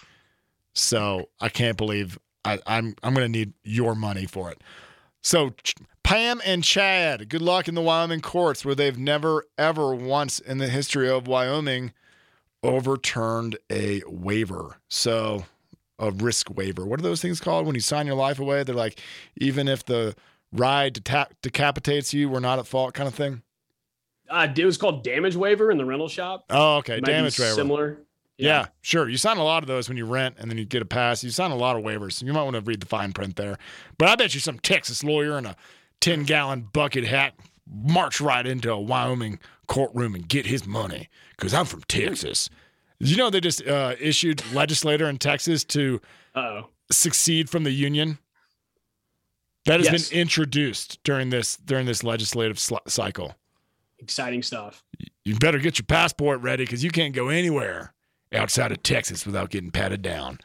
So 0.74 1.28
I 1.40 1.48
can't 1.48 1.76
believe 1.76 2.18
I, 2.44 2.58
I'm 2.66 2.94
I'm 3.02 3.14
going 3.14 3.30
to 3.30 3.38
need 3.38 3.52
your 3.62 3.94
money 3.94 4.24
for 4.24 4.50
it. 4.50 4.62
So 5.22 5.54
Pam 6.02 6.40
and 6.46 6.64
Chad, 6.64 7.28
good 7.28 7.42
luck 7.42 7.68
in 7.68 7.74
the 7.74 7.82
Wyoming 7.82 8.20
courts 8.20 8.64
where 8.64 8.74
they've 8.74 8.98
never 8.98 9.44
ever 9.58 9.94
once 9.94 10.38
in 10.38 10.58
the 10.58 10.68
history 10.68 11.10
of 11.10 11.26
Wyoming 11.26 11.92
overturned 12.62 13.58
a 13.70 14.02
waiver. 14.06 14.76
So 14.88 15.44
a 15.98 16.10
risk 16.10 16.48
waiver. 16.56 16.86
What 16.86 17.00
are 17.00 17.02
those 17.02 17.20
things 17.20 17.40
called 17.40 17.66
when 17.66 17.74
you 17.74 17.80
sign 17.82 18.06
your 18.06 18.16
life 18.16 18.38
away? 18.38 18.62
They're 18.62 18.74
like 18.74 19.00
even 19.36 19.68
if 19.68 19.84
the 19.84 20.14
ride 20.52 21.00
decapitates 21.42 22.14
you, 22.14 22.30
we're 22.30 22.40
not 22.40 22.58
at 22.58 22.66
fault 22.66 22.94
kind 22.94 23.08
of 23.08 23.14
thing. 23.14 23.42
Uh, 24.28 24.48
it 24.54 24.64
was 24.64 24.76
called 24.76 25.02
damage 25.04 25.36
waiver 25.36 25.70
in 25.70 25.78
the 25.78 25.84
rental 25.84 26.08
shop. 26.08 26.44
Oh, 26.50 26.76
okay, 26.76 27.00
damage 27.00 27.38
waiver. 27.38 27.54
Similar. 27.54 27.98
Yeah. 28.38 28.48
yeah. 28.48 28.66
sure. 28.82 29.08
You 29.08 29.16
sign 29.16 29.36
a 29.36 29.44
lot 29.44 29.62
of 29.62 29.66
those 29.66 29.88
when 29.88 29.98
you 29.98 30.06
rent 30.06 30.36
and 30.38 30.50
then 30.50 30.58
you 30.58 30.64
get 30.64 30.80
a 30.80 30.86
pass. 30.86 31.24
You 31.24 31.30
sign 31.30 31.50
a 31.50 31.56
lot 31.56 31.76
of 31.76 31.82
waivers. 31.82 32.22
You 32.22 32.32
might 32.32 32.44
want 32.44 32.54
to 32.54 32.62
read 32.62 32.80
the 32.80 32.86
fine 32.86 33.12
print 33.12 33.36
there. 33.36 33.58
But 33.98 34.08
I 34.08 34.16
bet 34.16 34.32
you 34.34 34.40
some 34.40 34.58
Texas 34.60 35.02
lawyer 35.02 35.36
in 35.38 35.44
a 35.44 35.56
10 36.00 36.22
gallon 36.24 36.68
bucket 36.72 37.04
hat 37.04 37.34
march 37.66 38.20
right 38.20 38.46
into 38.46 38.72
a 38.72 38.80
Wyoming 38.80 39.40
courtroom 39.66 40.14
and 40.14 40.28
get 40.28 40.46
his 40.46 40.66
money 40.66 41.08
because 41.36 41.52
I'm 41.52 41.66
from 41.66 41.82
Texas. 41.82 42.48
You 43.00 43.16
know, 43.16 43.30
they 43.30 43.40
just 43.40 43.66
uh, 43.66 43.94
issued 44.00 44.42
legislator 44.52 45.08
in 45.08 45.18
Texas 45.18 45.64
to 45.64 46.00
Uh-oh. 46.34 46.68
succeed 46.90 47.50
from 47.50 47.64
the 47.64 47.70
union. 47.70 48.18
That 49.66 49.80
has 49.80 49.90
yes. 49.90 50.08
been 50.08 50.20
introduced 50.20 51.02
during 51.04 51.30
this 51.30 51.56
during 51.56 51.84
this 51.84 52.02
legislative 52.02 52.58
sl- 52.58 52.76
cycle. 52.86 53.34
Exciting 53.98 54.42
stuff. 54.42 54.84
You 55.24 55.36
better 55.36 55.58
get 55.58 55.78
your 55.78 55.86
passport 55.86 56.40
ready 56.40 56.64
because 56.64 56.84
you 56.84 56.90
can't 56.90 57.14
go 57.14 57.28
anywhere 57.28 57.94
outside 58.32 58.72
of 58.72 58.82
Texas 58.82 59.26
without 59.26 59.50
getting 59.50 59.70
patted 59.70 60.02
down. 60.02 60.38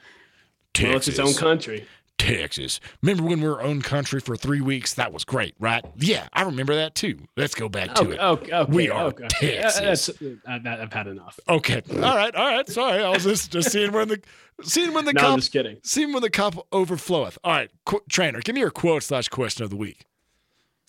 Texas. 0.74 0.90
Well, 0.90 0.98
it's 0.98 1.08
its 1.08 1.20
own 1.20 1.34
country. 1.34 1.88
Texas. 2.18 2.80
Remember 3.02 3.24
when 3.24 3.42
we 3.42 3.48
were 3.48 3.62
own 3.62 3.82
country 3.82 4.20
for 4.20 4.38
three 4.38 4.62
weeks? 4.62 4.94
That 4.94 5.12
was 5.12 5.26
great, 5.26 5.56
right? 5.60 5.84
Yeah, 5.98 6.28
I 6.32 6.44
remember 6.44 6.76
that 6.76 6.96
too. 6.96 7.20
Let's 7.36 7.56
go 7.56 7.68
back 7.68 7.96
to 7.96 8.04
okay, 8.04 8.14
it. 8.14 8.20
Okay, 8.20 8.66
we 8.70 8.90
are 8.90 9.08
okay. 9.08 9.28
Texas. 9.30 10.10
I've, 10.48 10.66
I've, 10.66 10.94
had 10.94 11.08
enough. 11.08 11.40
Okay, 11.50 11.82
all 11.92 12.16
right, 12.16 12.34
all 12.34 12.56
right. 12.56 12.68
Sorry, 12.68 13.04
I 13.04 13.10
was 13.10 13.24
just 13.24 13.52
just 13.52 13.72
seeing 13.72 13.92
when 13.92 14.08
the 14.08 14.22
seeing 14.62 14.94
when 14.94 15.06
the 15.06 15.14
no, 15.14 15.22
cup. 15.22 15.32
I'm 15.32 15.40
just 15.40 15.52
kidding. 15.52 15.78
Seeing 15.84 16.14
when 16.14 16.22
the 16.22 16.30
cup 16.30 16.56
overfloweth. 16.72 17.38
All 17.44 17.52
right, 17.52 17.70
qu- 17.86 18.04
Trainor, 18.10 18.42
give 18.42 18.56
me 18.56 18.62
your 18.62 18.72
quote 18.72 19.04
slash 19.04 19.28
question 19.28 19.64
of 19.64 19.70
the 19.70 19.76
week. 19.78 20.06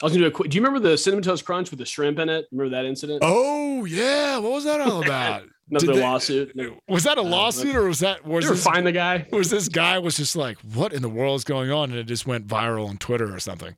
I 0.04 0.06
was 0.06 0.12
gonna 0.12 0.24
do 0.24 0.28
a 0.28 0.30
quick. 0.32 0.50
Do 0.50 0.56
you 0.58 0.62
remember 0.62 0.86
the 0.86 0.98
cinnamon 0.98 1.22
toast 1.22 1.46
crunch 1.46 1.70
with 1.70 1.78
the 1.78 1.86
shrimp 1.86 2.18
in 2.18 2.28
it? 2.28 2.46
Remember 2.52 2.76
that 2.76 2.84
incident? 2.84 3.20
Oh 3.22 3.86
yeah, 3.86 4.36
what 4.36 4.52
was 4.52 4.64
that 4.64 4.78
all 4.82 5.02
about? 5.04 5.44
Another 5.70 5.94
they, 5.94 6.02
lawsuit. 6.02 6.54
Was 6.86 7.04
that 7.04 7.16
a 7.16 7.22
lawsuit 7.22 7.74
or 7.74 7.84
was 7.84 8.00
that 8.00 8.22
was 8.22 8.46
this, 8.46 8.62
find 8.62 8.86
the 8.86 8.92
guy? 8.92 9.26
Was 9.32 9.48
this 9.48 9.66
guy 9.70 9.98
was 9.98 10.18
just 10.18 10.36
like, 10.36 10.58
what 10.74 10.92
in 10.92 11.00
the 11.00 11.08
world 11.08 11.36
is 11.36 11.44
going 11.44 11.70
on? 11.70 11.88
And 11.88 11.98
it 11.98 12.04
just 12.04 12.26
went 12.26 12.46
viral 12.46 12.86
on 12.86 12.98
Twitter 12.98 13.34
or 13.34 13.40
something. 13.40 13.74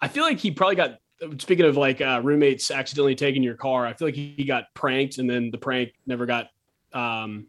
I 0.00 0.06
feel 0.06 0.22
like 0.22 0.38
he 0.38 0.52
probably 0.52 0.76
got 0.76 1.00
speaking 1.38 1.64
of 1.64 1.76
like 1.76 2.00
uh, 2.00 2.20
roommates 2.22 2.70
accidentally 2.70 3.16
taking 3.16 3.42
your 3.42 3.56
car, 3.56 3.88
I 3.88 3.92
feel 3.92 4.06
like 4.06 4.14
he 4.14 4.44
got 4.44 4.72
pranked 4.74 5.18
and 5.18 5.28
then 5.28 5.50
the 5.50 5.58
prank 5.58 5.94
never 6.06 6.26
got 6.26 6.50
um 6.92 7.48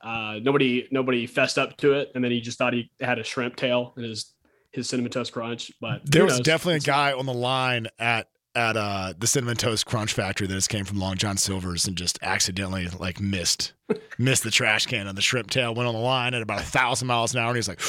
uh 0.00 0.38
nobody 0.40 0.86
nobody 0.92 1.26
fessed 1.26 1.58
up 1.58 1.76
to 1.78 1.94
it 1.94 2.12
and 2.14 2.22
then 2.22 2.30
he 2.30 2.40
just 2.40 2.56
thought 2.56 2.72
he 2.72 2.88
had 3.00 3.18
a 3.18 3.24
shrimp 3.24 3.56
tail 3.56 3.94
in 3.96 4.04
his 4.04 4.32
his 4.72 4.88
cinnamon 4.88 5.10
toast 5.10 5.32
crunch. 5.32 5.72
But 5.80 6.02
there 6.04 6.24
was 6.24 6.38
knows? 6.38 6.46
definitely 6.46 6.76
a 6.76 6.80
guy 6.80 7.12
on 7.12 7.26
the 7.26 7.34
line 7.34 7.88
at 7.98 8.28
at 8.54 8.76
uh, 8.76 9.14
the 9.16 9.26
cinnamon 9.26 9.56
toast 9.56 9.86
crunch 9.86 10.12
factory 10.12 10.46
that 10.46 10.54
just 10.54 10.68
came 10.68 10.84
from 10.84 10.98
Long 10.98 11.16
John 11.16 11.36
Silver's 11.36 11.86
and 11.86 11.96
just 11.96 12.18
accidentally 12.20 12.88
like 12.98 13.20
missed 13.20 13.74
missed 14.18 14.42
the 14.42 14.50
trash 14.50 14.86
can 14.86 15.06
and 15.06 15.16
the 15.16 15.22
shrimp 15.22 15.50
tail 15.50 15.74
went 15.74 15.88
on 15.88 15.94
the 15.94 16.00
line 16.00 16.34
at 16.34 16.42
about 16.42 16.60
a 16.60 16.64
thousand 16.64 17.06
miles 17.08 17.32
an 17.34 17.40
hour 17.40 17.48
and 17.48 17.56
he's 17.56 17.68
like, 17.68 17.80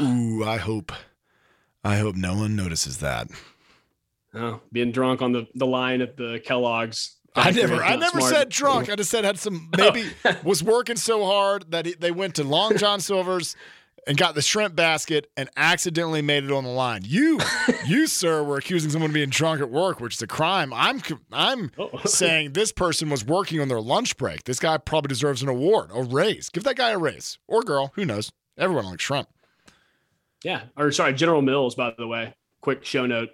"Ooh, 0.00 0.44
I 0.44 0.58
hope, 0.58 0.92
I 1.82 1.96
hope 1.96 2.14
no 2.16 2.34
one 2.34 2.54
notices 2.56 2.98
that." 2.98 3.28
Oh, 4.34 4.60
being 4.72 4.92
drunk 4.92 5.22
on 5.22 5.32
the 5.32 5.46
the 5.54 5.66
line 5.66 6.00
at 6.02 6.16
the 6.16 6.40
Kellogg's. 6.44 7.16
I 7.34 7.52
never, 7.52 7.76
I 7.76 7.94
never 7.94 8.18
smart. 8.18 8.32
said 8.32 8.48
drunk. 8.48 8.88
I 8.90 8.96
just 8.96 9.10
said 9.10 9.24
had 9.24 9.38
some 9.38 9.70
maybe 9.76 10.04
was 10.44 10.62
working 10.64 10.96
so 10.96 11.24
hard 11.24 11.70
that 11.70 11.86
he, 11.86 11.94
they 11.94 12.10
went 12.10 12.36
to 12.36 12.44
Long 12.44 12.76
John 12.76 13.00
Silver's 13.00 13.54
and 14.06 14.16
got 14.16 14.34
the 14.34 14.42
shrimp 14.42 14.74
basket 14.74 15.30
and 15.36 15.48
accidentally 15.56 16.22
made 16.22 16.44
it 16.44 16.50
on 16.50 16.64
the 16.64 16.70
line. 16.70 17.02
You, 17.04 17.40
you, 17.86 18.06
sir, 18.06 18.42
were 18.42 18.56
accusing 18.56 18.90
someone 18.90 19.10
of 19.10 19.14
being 19.14 19.30
drunk 19.30 19.60
at 19.60 19.70
work, 19.70 20.00
which 20.00 20.14
is 20.14 20.22
a 20.22 20.26
crime. 20.26 20.72
I'm, 20.72 21.00
I'm 21.32 21.70
oh. 21.78 21.90
saying 22.04 22.52
this 22.52 22.72
person 22.72 23.10
was 23.10 23.24
working 23.24 23.60
on 23.60 23.68
their 23.68 23.80
lunch 23.80 24.16
break. 24.16 24.44
This 24.44 24.58
guy 24.58 24.78
probably 24.78 25.08
deserves 25.08 25.42
an 25.42 25.48
award, 25.48 25.90
a 25.94 26.02
raise. 26.02 26.48
Give 26.48 26.64
that 26.64 26.76
guy 26.76 26.90
a 26.90 26.98
raise 26.98 27.38
or 27.46 27.62
girl. 27.62 27.92
Who 27.94 28.04
knows? 28.04 28.32
Everyone 28.58 28.86
likes 28.86 29.04
shrimp. 29.04 29.28
Yeah. 30.44 30.62
Or 30.76 30.90
sorry, 30.92 31.12
General 31.14 31.42
Mills, 31.42 31.74
by 31.74 31.92
the 31.96 32.06
way. 32.06 32.34
Quick 32.60 32.84
show 32.84 33.06
note. 33.06 33.30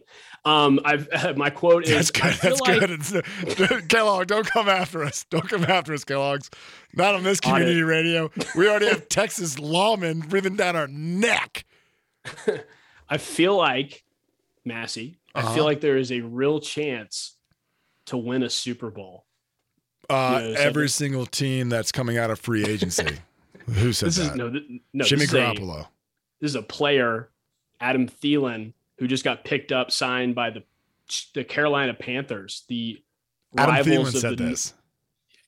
Um, 0.46 0.78
I've 0.84 1.08
my 1.36 1.50
quote 1.50 1.84
is 1.84 1.90
that's 1.90 2.10
good. 2.12 2.34
That's 2.34 3.12
like, 3.12 3.56
good. 3.56 3.88
Kellogg, 3.88 4.28
don't 4.28 4.46
come 4.46 4.68
after 4.68 5.02
us. 5.02 5.26
Don't 5.28 5.48
come 5.48 5.64
after 5.64 5.92
us, 5.92 6.04
Kellogg's. 6.04 6.50
Not 6.94 7.16
on 7.16 7.24
this 7.24 7.40
community 7.40 7.82
on 7.82 7.88
radio. 7.88 8.30
We 8.54 8.68
already 8.68 8.86
have 8.86 9.08
Texas 9.08 9.56
lawmen 9.56 10.28
breathing 10.28 10.54
down 10.56 10.76
our 10.76 10.86
neck. 10.86 11.64
I 13.08 13.18
feel 13.18 13.56
like 13.56 14.04
Massey. 14.64 15.18
Uh-huh. 15.34 15.50
I 15.50 15.54
feel 15.54 15.64
like 15.64 15.80
there 15.80 15.96
is 15.96 16.12
a 16.12 16.20
real 16.20 16.60
chance 16.60 17.36
to 18.06 18.16
win 18.16 18.44
a 18.44 18.50
Super 18.50 18.90
Bowl. 18.90 19.24
Uh, 20.08 20.40
you 20.40 20.52
know, 20.52 20.60
every 20.60 20.88
single 20.88 21.26
team 21.26 21.68
that's 21.68 21.90
coming 21.90 22.18
out 22.18 22.30
of 22.30 22.38
free 22.38 22.64
agency. 22.64 23.18
Who 23.66 23.92
said 23.92 24.08
this 24.08 24.16
that? 24.18 24.30
Is, 24.30 24.36
no, 24.36 24.48
no, 24.92 25.04
Jimmy 25.04 25.26
this 25.26 25.32
Garoppolo. 25.32 25.80
A, 25.80 25.88
this 26.40 26.50
is 26.50 26.54
a 26.54 26.62
player, 26.62 27.30
Adam 27.80 28.08
Thielen, 28.08 28.72
who 28.99 29.07
just 29.07 29.24
got 29.24 29.44
picked 29.44 29.72
up, 29.72 29.90
signed 29.90 30.34
by 30.34 30.51
the 30.51 30.62
the 31.34 31.44
Carolina 31.44 31.94
Panthers, 31.94 32.64
the 32.68 33.03
Adam 33.57 33.74
rivals 33.74 34.11
Thielen 34.11 34.14
of 34.14 34.20
said 34.20 34.38
the, 34.38 34.44
this. 34.44 34.74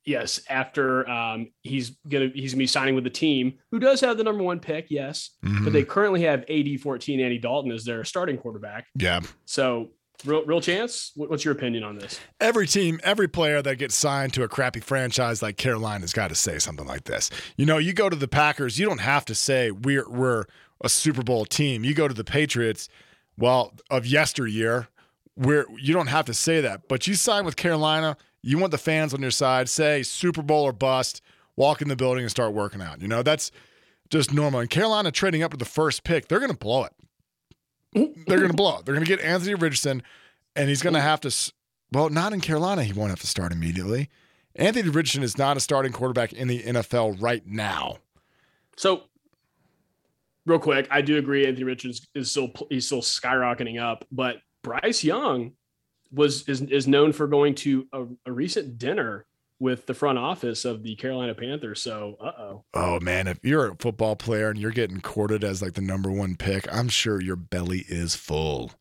Yes, 0.04 0.40
after 0.48 1.08
um, 1.08 1.50
he's 1.62 1.90
gonna 2.08 2.30
he's 2.34 2.52
gonna 2.52 2.60
be 2.60 2.66
signing 2.66 2.94
with 2.94 3.04
the 3.04 3.10
team 3.10 3.58
who 3.70 3.78
does 3.78 4.00
have 4.00 4.16
the 4.16 4.24
number 4.24 4.42
one 4.42 4.58
pick, 4.58 4.86
yes, 4.88 5.30
mm-hmm. 5.44 5.64
but 5.64 5.72
they 5.72 5.84
currently 5.84 6.22
have 6.22 6.44
AD 6.48 6.80
fourteen 6.80 7.20
Andy 7.20 7.38
Dalton 7.38 7.72
as 7.72 7.84
their 7.84 8.04
starting 8.04 8.38
quarterback. 8.38 8.86
Yeah. 8.94 9.20
So 9.44 9.90
real 10.24 10.44
real 10.46 10.60
chance. 10.60 11.12
What's 11.14 11.44
your 11.44 11.52
opinion 11.52 11.84
on 11.84 11.98
this? 11.98 12.18
Every 12.40 12.66
team, 12.66 13.00
every 13.02 13.28
player 13.28 13.60
that 13.60 13.76
gets 13.76 13.94
signed 13.94 14.32
to 14.34 14.44
a 14.44 14.48
crappy 14.48 14.80
franchise 14.80 15.42
like 15.42 15.56
Carolina's 15.56 16.12
got 16.12 16.28
to 16.28 16.34
say 16.34 16.58
something 16.58 16.86
like 16.86 17.04
this. 17.04 17.30
You 17.56 17.66
know, 17.66 17.78
you 17.78 17.92
go 17.92 18.08
to 18.08 18.16
the 18.16 18.28
Packers, 18.28 18.78
you 18.78 18.86
don't 18.86 19.00
have 19.00 19.24
to 19.26 19.34
say 19.34 19.70
we're 19.70 20.08
we're 20.08 20.44
a 20.80 20.88
Super 20.88 21.22
Bowl 21.22 21.44
team. 21.44 21.84
You 21.84 21.92
go 21.92 22.08
to 22.08 22.14
the 22.14 22.24
Patriots 22.24 22.88
well, 23.38 23.72
of 23.90 24.04
yesteryear, 24.04 24.88
where 25.34 25.66
you 25.78 25.94
don't 25.94 26.08
have 26.08 26.26
to 26.26 26.34
say 26.34 26.60
that, 26.60 26.88
but 26.88 27.06
you 27.06 27.14
sign 27.14 27.44
with 27.44 27.56
Carolina, 27.56 28.16
you 28.42 28.58
want 28.58 28.72
the 28.72 28.78
fans 28.78 29.14
on 29.14 29.22
your 29.22 29.30
side. 29.30 29.68
Say 29.68 30.02
Super 30.02 30.42
Bowl 30.42 30.64
or 30.64 30.72
bust. 30.72 31.22
Walk 31.56 31.82
in 31.82 31.88
the 31.88 31.96
building 31.96 32.22
and 32.22 32.30
start 32.30 32.52
working 32.52 32.80
out. 32.80 33.00
You 33.00 33.08
know 33.08 33.22
that's 33.22 33.50
just 34.10 34.32
normal. 34.32 34.60
And 34.60 34.70
Carolina 34.70 35.10
trading 35.10 35.42
up 35.42 35.50
to 35.50 35.56
the 35.56 35.64
first 35.64 36.04
pick, 36.04 36.28
they're 36.28 36.38
going 36.38 36.52
to 36.52 36.56
blow 36.56 36.84
it. 36.84 36.92
They're 38.26 38.38
going 38.38 38.50
to 38.50 38.56
blow 38.56 38.78
it. 38.78 38.84
They're 38.84 38.94
going 38.94 39.04
to 39.04 39.08
get 39.08 39.24
Anthony 39.24 39.54
Richardson, 39.54 40.02
and 40.54 40.68
he's 40.68 40.82
going 40.82 40.94
to 40.94 41.00
have 41.00 41.20
to. 41.22 41.52
Well, 41.90 42.10
not 42.10 42.32
in 42.32 42.40
Carolina. 42.40 42.84
He 42.84 42.92
won't 42.92 43.10
have 43.10 43.20
to 43.20 43.26
start 43.26 43.50
immediately. 43.50 44.08
Anthony 44.54 44.88
Richardson 44.88 45.22
is 45.22 45.38
not 45.38 45.56
a 45.56 45.60
starting 45.60 45.92
quarterback 45.92 46.32
in 46.32 46.48
the 46.48 46.62
NFL 46.62 47.20
right 47.20 47.46
now. 47.46 47.98
So 48.76 49.04
real 50.48 50.58
quick, 50.58 50.88
I 50.90 51.02
do 51.02 51.16
agree. 51.18 51.46
Anthony 51.46 51.64
Richards 51.64 52.08
is 52.14 52.30
still 52.30 52.50
he's 52.70 52.86
still 52.86 53.02
skyrocketing 53.02 53.80
up, 53.80 54.04
but 54.10 54.38
Bryce 54.62 55.04
Young 55.04 55.52
was 56.12 56.48
is 56.48 56.62
is 56.62 56.88
known 56.88 57.12
for 57.12 57.26
going 57.26 57.54
to 57.56 57.86
a, 57.92 58.04
a 58.26 58.32
recent 58.32 58.78
dinner 58.78 59.26
with 59.60 59.86
the 59.86 59.94
front 59.94 60.18
office 60.18 60.64
of 60.64 60.82
the 60.82 60.94
Carolina 60.96 61.34
Panthers. 61.34 61.82
So, 61.82 62.16
uh 62.20 62.32
oh. 62.38 62.64
Oh 62.74 63.00
man, 63.00 63.26
if 63.26 63.38
you're 63.42 63.72
a 63.72 63.76
football 63.76 64.16
player 64.16 64.50
and 64.50 64.58
you're 64.58 64.70
getting 64.70 65.00
courted 65.00 65.44
as 65.44 65.60
like 65.60 65.74
the 65.74 65.80
number 65.80 66.10
one 66.10 66.36
pick, 66.36 66.72
I'm 66.72 66.88
sure 66.88 67.20
your 67.20 67.36
belly 67.36 67.84
is 67.88 68.14
full. 68.14 68.72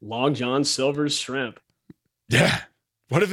Long 0.00 0.34
John 0.34 0.64
Silver's 0.64 1.16
shrimp. 1.16 1.60
Yeah. 2.28 2.62
What 3.08 3.22
if 3.22 3.30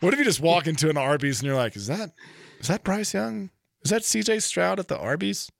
what 0.00 0.12
if 0.12 0.18
you 0.18 0.24
just 0.24 0.40
walk 0.40 0.66
into 0.66 0.88
an 0.88 0.96
Arby's 0.96 1.40
and 1.40 1.46
you're 1.46 1.56
like, 1.56 1.74
is 1.74 1.88
that 1.88 2.12
is 2.60 2.68
that 2.68 2.84
Bryce 2.84 3.12
Young? 3.12 3.50
Is 3.82 3.90
that 3.90 4.02
CJ 4.02 4.42
Stroud 4.42 4.78
at 4.78 4.88
the 4.88 4.98
Arby's? 4.98 5.50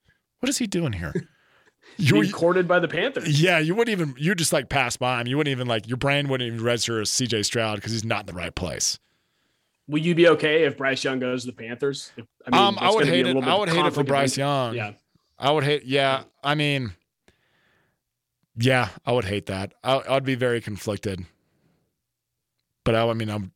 What 0.41 0.49
is 0.49 0.59
he 0.59 0.67
doing 0.67 0.93
here? 0.93 1.13
You 1.99 2.21
being 2.21 2.33
courted 2.33 2.69
by 2.69 2.79
the 2.79 2.89
Panthers. 2.89 3.41
Yeah, 3.41 3.59
you 3.59 3.75
wouldn't 3.75 3.93
even 3.93 4.15
you 4.19 4.35
just 4.35 4.53
like 4.53 4.69
pass 4.69 4.97
by 4.97 5.21
him. 5.21 5.27
You 5.27 5.37
wouldn't 5.37 5.53
even 5.53 5.67
like 5.67 5.89
your 5.89 5.97
brain 5.97 6.29
wouldn't 6.29 6.47
even 6.47 6.65
register 6.65 7.01
as 7.01 7.11
CJ 7.11 7.45
Stroud 7.45 7.77
because 7.77 7.93
he's 7.93 8.05
not 8.05 8.21
in 8.21 8.27
the 8.27 8.33
right 8.33 8.55
place. 8.55 8.99
Will 9.89 10.01
you 10.01 10.15
be 10.15 10.29
okay 10.29 10.65
if 10.65 10.77
Bryce 10.77 11.05
Young 11.05 11.21
goes 11.21 11.43
to 11.43 11.53
the 11.53 11.57
Panthers? 11.57 12.13
If, 12.17 12.27
I 12.47 12.51
mean, 12.51 12.61
um, 12.61 12.79
I 12.81 12.91
would 12.91 13.07
hate 13.07 13.27
it. 13.27 13.37
I 13.37 13.55
would 13.55 13.69
hate 13.69 13.87
it 13.87 13.95
for 13.95 14.05
Bryce 14.05 14.37
Young. 14.37 14.75
Yeah, 14.75 14.93
I 15.39 15.51
would 15.51 15.65
hate. 15.65 15.85
Yeah, 15.85 16.25
I 16.43 16.55
mean, 16.55 16.93
yeah, 18.57 18.89
I 19.05 19.13
would 19.13 19.25
hate 19.25 19.47
that. 19.47 19.75
I, 19.85 20.03
I'd 20.09 20.25
be 20.25 20.35
very 20.35 20.61
conflicted. 20.61 21.25
But 22.85 22.95
I, 22.95 23.09
I 23.09 23.13
mean, 23.15 23.31
I'm, 23.31 23.53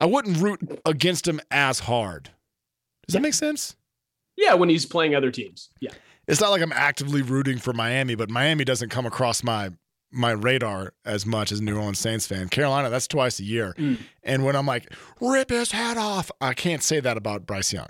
I 0.00 0.06
wouldn't 0.06 0.38
root 0.38 0.80
against 0.84 1.26
him 1.26 1.40
as 1.50 1.80
hard. 1.80 2.24
Does 3.06 3.14
yeah. 3.14 3.18
that 3.18 3.22
make 3.22 3.34
sense? 3.34 3.76
Yeah, 4.36 4.54
when 4.54 4.68
he's 4.68 4.86
playing 4.86 5.14
other 5.14 5.30
teams. 5.30 5.70
Yeah. 5.80 5.92
It's 6.28 6.40
not 6.40 6.50
like 6.50 6.62
I'm 6.62 6.72
actively 6.72 7.22
rooting 7.22 7.58
for 7.58 7.72
Miami, 7.72 8.14
but 8.14 8.30
Miami 8.30 8.64
doesn't 8.64 8.90
come 8.90 9.06
across 9.06 9.42
my 9.42 9.70
my 10.12 10.30
radar 10.30 10.92
as 11.06 11.24
much 11.24 11.50
as 11.50 11.60
New 11.62 11.76
Orleans 11.76 11.98
Saints 11.98 12.26
fan. 12.26 12.48
Carolina, 12.48 12.90
that's 12.90 13.08
twice 13.08 13.40
a 13.40 13.44
year. 13.44 13.74
Mm. 13.78 13.98
And 14.22 14.44
when 14.44 14.54
I'm 14.54 14.66
like, 14.66 14.92
rip 15.20 15.48
his 15.48 15.72
head 15.72 15.96
off, 15.96 16.30
I 16.38 16.52
can't 16.52 16.82
say 16.82 17.00
that 17.00 17.16
about 17.16 17.46
Bryce 17.46 17.72
Young. 17.72 17.88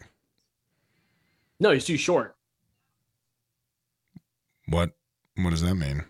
No, 1.58 1.72
he's 1.72 1.84
too 1.84 1.96
short. 1.96 2.36
What 4.68 4.92
what 5.36 5.50
does 5.50 5.62
that 5.62 5.74
mean? 5.74 6.04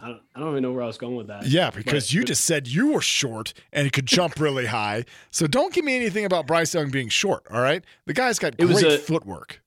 I 0.00 0.08
don't, 0.08 0.22
I 0.34 0.40
don't 0.40 0.50
even 0.50 0.62
know 0.64 0.72
where 0.72 0.82
I 0.82 0.86
was 0.86 0.98
going 0.98 1.14
with 1.14 1.28
that. 1.28 1.46
Yeah, 1.46 1.70
because 1.70 2.06
but, 2.06 2.12
you 2.12 2.24
just 2.24 2.44
said 2.44 2.66
you 2.66 2.92
were 2.92 3.00
short 3.00 3.54
and 3.72 3.84
he 3.84 3.90
could 3.90 4.06
jump 4.06 4.40
really 4.40 4.66
high. 4.66 5.04
So 5.30 5.46
don't 5.46 5.72
give 5.72 5.84
me 5.84 5.94
anything 5.94 6.24
about 6.24 6.48
Bryce 6.48 6.74
Young 6.74 6.90
being 6.90 7.08
short, 7.08 7.46
all 7.52 7.60
right? 7.60 7.84
The 8.06 8.12
guy's 8.12 8.40
got 8.40 8.56
great 8.56 8.82
a, 8.82 8.98
footwork. 8.98 9.62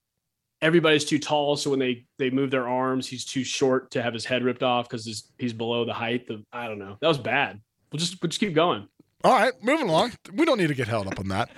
Everybody's 0.62 1.06
too 1.06 1.20
tall, 1.20 1.58
so 1.58 1.70
when 1.70 1.80
they 1.80 2.06
they 2.18 2.30
move 2.30 2.49
their 2.49 2.68
arms, 2.68 3.08
he's 3.08 3.26
too 3.26 3.43
short 3.43 3.91
to 3.91 4.01
have 4.01 4.14
his 4.14 4.26
head 4.26 4.43
ripped 4.43 4.64
off 4.64 4.89
because 4.89 5.06
he's, 5.38 5.53
below 5.53 5.86
the 5.86 5.93
height 5.93 6.30
of 6.30 6.43
I 6.51 6.68
don't 6.68 6.80
know. 6.80 6.97
That 7.01 7.08
was 7.08 7.18
bad. 7.18 7.62
We'll 7.91 7.99
just 7.99 8.22
we'll 8.22 8.30
just 8.30 8.39
keep 8.39 8.53
going. 8.53 8.88
All 9.24 9.34
right, 9.34 9.53
moving 9.62 9.89
along. 9.89 10.14
We 10.34 10.45
don't 10.45 10.58
need 10.58 10.68
to 10.68 10.76
get 10.76 10.88
held 10.88 11.08
up 11.08 11.20
on 11.20 11.28
that. 11.30 11.49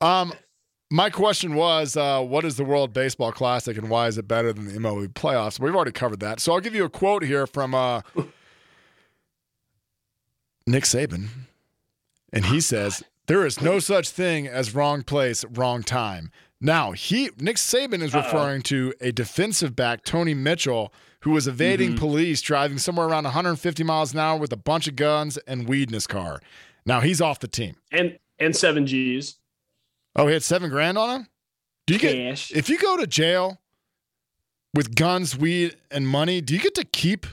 Um, 0.00 0.32
my 0.90 1.08
question 1.08 1.54
was, 1.54 1.96
uh, 1.96 2.20
what 2.20 2.44
is 2.44 2.56
the 2.56 2.64
World 2.64 2.92
Baseball 2.92 3.30
Classic 3.30 3.76
and 3.76 3.88
why 3.88 4.08
is 4.08 4.18
it 4.18 4.26
better 4.26 4.52
than 4.52 4.66
the 4.66 4.72
MLB 4.72 5.08
playoffs? 5.08 5.60
We've 5.60 5.74
already 5.74 5.92
covered 5.92 6.20
that. 6.20 6.40
So 6.40 6.52
I'll 6.52 6.60
give 6.60 6.74
you 6.74 6.84
a 6.84 6.90
quote 6.90 7.22
here 7.22 7.46
from 7.46 7.74
uh, 7.74 8.02
Nick 10.66 10.84
Saban. 10.84 11.28
And 12.32 12.46
he 12.46 12.60
says, 12.60 13.04
There 13.26 13.46
is 13.46 13.60
no 13.60 13.78
such 13.78 14.10
thing 14.10 14.46
as 14.48 14.74
wrong 14.74 15.02
place, 15.02 15.44
wrong 15.44 15.82
time. 15.82 16.30
Now, 16.60 16.92
he 16.92 17.30
Nick 17.38 17.56
Saban 17.56 18.02
is 18.02 18.14
referring 18.14 18.58
Uh-oh. 18.58 18.90
to 18.90 18.94
a 19.00 19.12
defensive 19.12 19.74
back, 19.74 20.04
Tony 20.04 20.34
Mitchell, 20.34 20.92
who 21.20 21.30
was 21.30 21.48
evading 21.48 21.90
mm-hmm. 21.90 21.98
police 21.98 22.42
driving 22.42 22.78
somewhere 22.78 23.06
around 23.06 23.24
150 23.24 23.82
miles 23.84 24.12
an 24.12 24.18
hour 24.18 24.38
with 24.38 24.52
a 24.52 24.56
bunch 24.56 24.86
of 24.86 24.96
guns 24.96 25.38
and 25.38 25.66
weed 25.66 25.88
in 25.88 25.94
his 25.94 26.06
car. 26.06 26.40
Now 26.84 27.00
he's 27.00 27.20
off 27.20 27.40
the 27.40 27.48
team. 27.48 27.76
And 27.90 28.18
and 28.38 28.54
seven 28.54 28.86
G's. 28.86 29.36
Oh, 30.16 30.26
he 30.26 30.32
had 30.32 30.42
seven 30.42 30.70
grand 30.70 30.98
on 30.98 31.20
him? 31.20 31.26
Do 31.86 31.94
you 31.94 32.00
Cash. 32.00 32.48
get 32.48 32.58
if 32.58 32.68
you 32.68 32.78
go 32.78 32.96
to 32.96 33.06
jail 33.06 33.60
with 34.74 34.94
guns, 34.94 35.36
weed, 35.36 35.76
and 35.90 36.06
money, 36.06 36.40
do 36.40 36.54
you 36.54 36.60
get 36.60 36.74
to 36.76 36.84
keep 36.84 37.26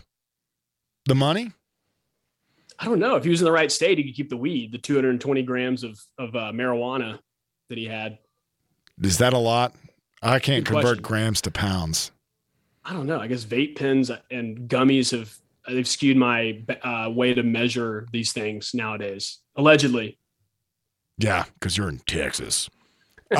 the 1.05 1.15
money? 1.15 1.51
I 2.79 2.85
don't 2.85 2.99
know. 2.99 3.15
If 3.15 3.23
he 3.23 3.29
was 3.29 3.41
in 3.41 3.45
the 3.45 3.51
right 3.51 3.71
state, 3.71 3.97
he 3.97 4.03
could 4.03 4.15
keep 4.15 4.29
the 4.29 4.37
weed, 4.37 4.71
the 4.71 4.77
220 4.77 5.43
grams 5.43 5.83
of 5.83 5.99
of 6.17 6.35
uh, 6.35 6.51
marijuana 6.53 7.19
that 7.69 7.77
he 7.77 7.85
had. 7.85 8.19
Is 9.01 9.17
that 9.19 9.33
a 9.33 9.37
lot? 9.37 9.75
I 10.21 10.39
can't 10.39 10.63
Good 10.65 10.73
convert 10.73 10.83
question. 10.83 11.03
grams 11.03 11.41
to 11.41 11.51
pounds. 11.51 12.11
I 12.83 12.93
don't 12.93 13.05
know. 13.05 13.19
I 13.19 13.27
guess 13.27 13.43
vape 13.43 13.77
pens 13.77 14.09
and 14.31 14.69
gummies 14.69 15.11
have 15.11 15.35
they've 15.67 15.87
skewed 15.87 16.17
my 16.17 16.63
uh, 16.81 17.09
way 17.11 17.33
to 17.33 17.43
measure 17.43 18.07
these 18.11 18.31
things 18.31 18.71
nowadays. 18.73 19.39
Allegedly. 19.55 20.17
Yeah, 21.17 21.45
because 21.55 21.77
you're 21.77 21.89
in 21.89 21.99
Texas. 21.99 22.69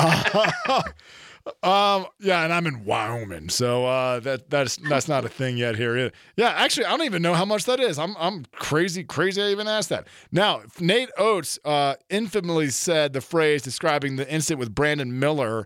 uh, 1.64 1.98
um, 1.98 2.08
yeah, 2.20 2.44
and 2.44 2.54
I'm 2.54 2.68
in 2.68 2.86
Wyoming, 2.86 3.50
so 3.50 3.86
uh, 3.86 4.20
that 4.22 4.50
that's 4.50 4.78
that's 4.78 5.08
not 5.08 5.26
a 5.26 5.30
thing 5.30 5.58
yet 5.58 5.76
here. 5.76 5.98
Either. 5.98 6.12
Yeah, 6.36 6.50
actually, 6.50 6.86
I 6.86 6.92
don't 6.92 7.06
even 7.06 7.22
know 7.22 7.34
how 7.34 7.46
much 7.46 7.66
that 7.66 7.80
is. 7.80 8.00
I'm 8.00 8.16
I'm 8.18 8.46
crazy, 8.54 9.04
crazy. 9.04 9.42
I 9.42 9.50
even 9.50 9.68
asked 9.68 9.90
that. 9.90 10.08
Now, 10.32 10.62
Nate 10.80 11.10
Oats 11.18 11.60
uh, 11.66 11.96
infamously 12.10 12.70
said 12.70 13.14
the 13.14 13.22
phrase 13.22 13.62
describing 13.62 14.16
the 14.16 14.30
incident 14.32 14.60
with 14.60 14.74
Brandon 14.74 15.20
Miller. 15.20 15.66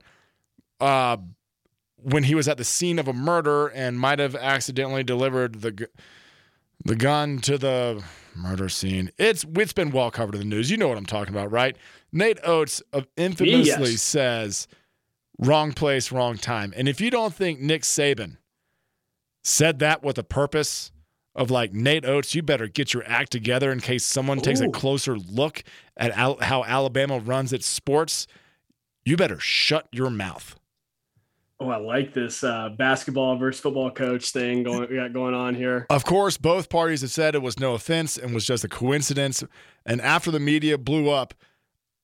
Uh, 0.80 1.18
when 2.04 2.24
he 2.24 2.34
was 2.34 2.48
at 2.48 2.58
the 2.58 2.64
scene 2.64 2.98
of 2.98 3.08
a 3.08 3.14
murder 3.14 3.68
and 3.68 4.00
might 4.00 4.18
have 4.18 4.36
accidentally 4.36 5.04
delivered 5.04 5.62
the 5.62 5.88
the 6.84 6.96
gun 6.96 7.40
to 7.40 7.58
the 7.58 8.04
murder 8.36 8.70
scene. 8.70 9.12
It's 9.18 9.46
it's 9.56 9.74
been 9.74 9.92
well 9.92 10.12
covered 10.12 10.36
in 10.36 10.42
the 10.42 10.48
news. 10.48 10.72
You 10.72 10.78
know 10.78 10.88
what 10.88 10.98
I'm 10.98 11.06
talking 11.06 11.34
about, 11.34 11.52
right? 11.52 11.78
Nate 12.12 12.40
Oats 12.44 12.82
infamously 13.16 13.92
yes. 13.92 14.02
says, 14.02 14.68
"Wrong 15.42 15.74
place, 15.74 16.12
wrong 16.12 16.38
time." 16.38 16.74
And 16.78 16.88
if 16.88 17.02
you 17.02 17.12
don't 17.12 17.34
think 17.34 17.60
Nick 17.60 17.82
Saban 17.82 18.38
said 19.44 19.80
that 19.80 20.04
with 20.04 20.18
a 20.18 20.24
purpose 20.24 20.92
of 21.36 21.50
like 21.50 21.74
Nate 21.74 22.06
Oats, 22.06 22.36
you 22.36 22.42
better 22.44 22.68
get 22.68 22.94
your 22.94 23.04
act 23.06 23.32
together 23.32 23.72
in 23.72 23.80
case 23.80 24.06
someone 24.06 24.40
Ooh. 24.40 24.42
takes 24.42 24.60
a 24.60 24.70
closer 24.70 25.18
look 25.18 25.64
at 25.98 26.12
al- 26.12 26.42
how 26.42 26.64
Alabama 26.64 27.20
runs 27.20 27.54
its 27.54 27.66
sports. 27.66 28.28
You 29.04 29.18
better 29.18 29.40
shut 29.40 29.88
your 29.92 30.10
mouth. 30.10 30.56
Oh, 31.60 31.70
I 31.70 31.78
like 31.78 32.14
this 32.14 32.44
uh, 32.44 32.70
basketball 32.70 33.38
versus 33.38 33.62
football 33.62 33.92
coach 33.92 34.32
thing 34.32 34.64
going 34.64 34.90
we 34.90 34.96
got 34.96 35.14
going 35.14 35.36
on 35.36 35.54
here. 35.54 35.86
Of 35.92 36.04
course, 36.04 36.36
both 36.38 36.70
parties 36.70 37.02
have 37.02 37.12
said 37.12 37.36
it 37.36 37.44
was 37.44 37.60
no 37.60 37.76
offense 37.76 38.18
and 38.18 38.34
was 38.34 38.48
just 38.48 38.64
a 38.64 38.68
coincidence. 38.68 39.44
And 39.86 40.02
after 40.02 40.32
the 40.32 40.40
media 40.40 40.80
blew 40.80 41.10
up 41.10 41.36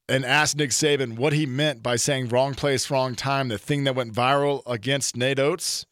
and 0.10 0.26
asked 0.26 0.56
Nick 0.58 0.70
Saban 0.72 1.18
what 1.18 1.34
he 1.34 1.46
meant 1.46 1.84
by 1.84 1.96
saying 1.96 2.30
"wrong 2.30 2.54
place, 2.54 2.90
wrong 2.90 3.16
time," 3.16 3.48
the 3.48 3.58
thing 3.58 3.84
that 3.86 3.96
went 3.96 4.14
viral 4.14 4.62
against 4.66 5.18
Nate 5.18 5.40
Oats, 5.40 5.86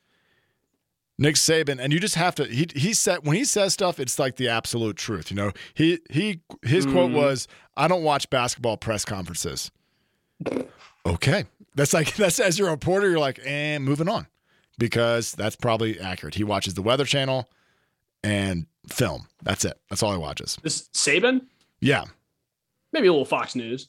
Nick 1.18 1.36
Saban, 1.36 1.80
and 1.80 1.94
you 1.94 2.00
just 2.00 2.16
have 2.16 2.36
to. 2.36 2.46
He 2.46 2.68
he 2.76 2.94
said 2.94 3.26
when 3.26 3.36
he 3.36 3.46
says 3.46 3.74
stuff, 3.74 4.00
it's 4.00 4.20
like 4.20 4.36
the 4.36 4.50
absolute 4.50 4.98
truth. 4.98 5.32
You 5.32 5.38
know, 5.38 5.52
he 5.74 6.00
he 6.10 6.42
his 6.64 6.86
mm. 6.86 6.92
quote 6.92 7.12
was, 7.12 7.48
"I 7.76 7.88
don't 7.88 8.04
watch 8.04 8.30
basketball 8.30 8.78
press 8.78 9.06
conferences." 9.06 9.72
Okay. 11.06 11.46
That's 11.76 11.94
like 11.94 12.16
that's 12.16 12.40
as 12.40 12.58
your 12.58 12.70
reporter, 12.70 13.10
you're 13.10 13.20
like, 13.20 13.40
and 13.40 13.48
eh, 13.48 13.80
moving 13.80 14.10
on. 14.10 14.28
Because 14.78 15.32
that's 15.32 15.56
probably 15.56 16.00
accurate. 16.02 16.36
He 16.36 16.44
watches 16.44 16.74
the 16.74 16.82
weather 16.82 17.06
channel 17.06 17.50
and 18.24 18.66
film. 18.90 19.28
That's 19.42 19.64
it. 19.64 19.80
That's 19.90 20.04
all 20.04 20.12
he 20.12 20.18
watches. 20.18 20.58
This 20.64 20.90
Saban? 20.90 21.46
Yeah. 21.80 22.04
Maybe 22.92 23.08
a 23.08 23.12
little 23.12 23.24
Fox 23.24 23.56
News. 23.56 23.88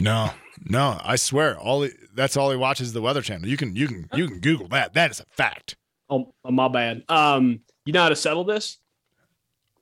No, 0.00 0.30
no, 0.64 1.00
I 1.02 1.16
swear, 1.16 1.58
all 1.58 1.82
he, 1.82 1.90
that's 2.14 2.36
all 2.36 2.50
he 2.50 2.56
watches 2.56 2.88
is 2.88 2.92
the 2.92 3.00
Weather 3.00 3.22
Channel. 3.22 3.48
You 3.48 3.56
can 3.56 3.74
you 3.74 3.86
can 3.88 4.08
you 4.14 4.28
can 4.28 4.40
Google 4.40 4.68
that. 4.68 4.94
That 4.94 5.10
is 5.10 5.20
a 5.20 5.24
fact. 5.30 5.76
Oh, 6.10 6.32
oh 6.44 6.50
my 6.50 6.68
bad. 6.68 7.04
Um, 7.08 7.60
you 7.84 7.92
know 7.92 8.02
how 8.02 8.08
to 8.08 8.16
settle 8.16 8.44
this? 8.44 8.78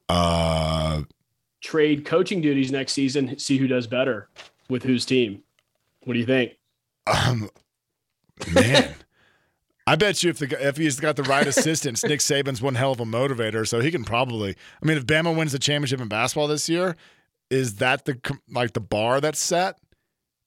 Uh, 0.08 1.02
trade 1.62 2.04
coaching 2.04 2.40
duties 2.40 2.70
next 2.70 2.92
season. 2.92 3.38
See 3.38 3.58
who 3.58 3.66
does 3.66 3.86
better 3.86 4.28
with 4.68 4.82
whose 4.82 5.04
team. 5.04 5.42
What 6.04 6.14
do 6.14 6.20
you 6.20 6.26
think? 6.26 6.52
Um, 7.06 7.50
man. 8.52 8.94
I 9.86 9.96
bet 9.96 10.22
you 10.22 10.30
if 10.30 10.38
the 10.38 10.66
if 10.66 10.78
he's 10.78 10.98
got 10.98 11.16
the 11.16 11.22
right 11.24 11.46
assistants, 11.46 12.02
Nick 12.04 12.20
Saban's 12.20 12.62
one 12.62 12.74
hell 12.74 12.92
of 12.92 13.00
a 13.00 13.04
motivator, 13.04 13.68
so 13.68 13.80
he 13.80 13.90
can 13.90 14.02
probably. 14.02 14.56
I 14.82 14.86
mean, 14.86 14.96
if 14.96 15.04
Bama 15.04 15.36
wins 15.36 15.52
the 15.52 15.58
championship 15.58 16.00
in 16.00 16.08
basketball 16.08 16.48
this 16.48 16.70
year, 16.70 16.96
is 17.50 17.76
that 17.76 18.06
the 18.06 18.18
like 18.50 18.72
the 18.72 18.80
bar 18.80 19.20
that's 19.20 19.38
set? 19.38 19.78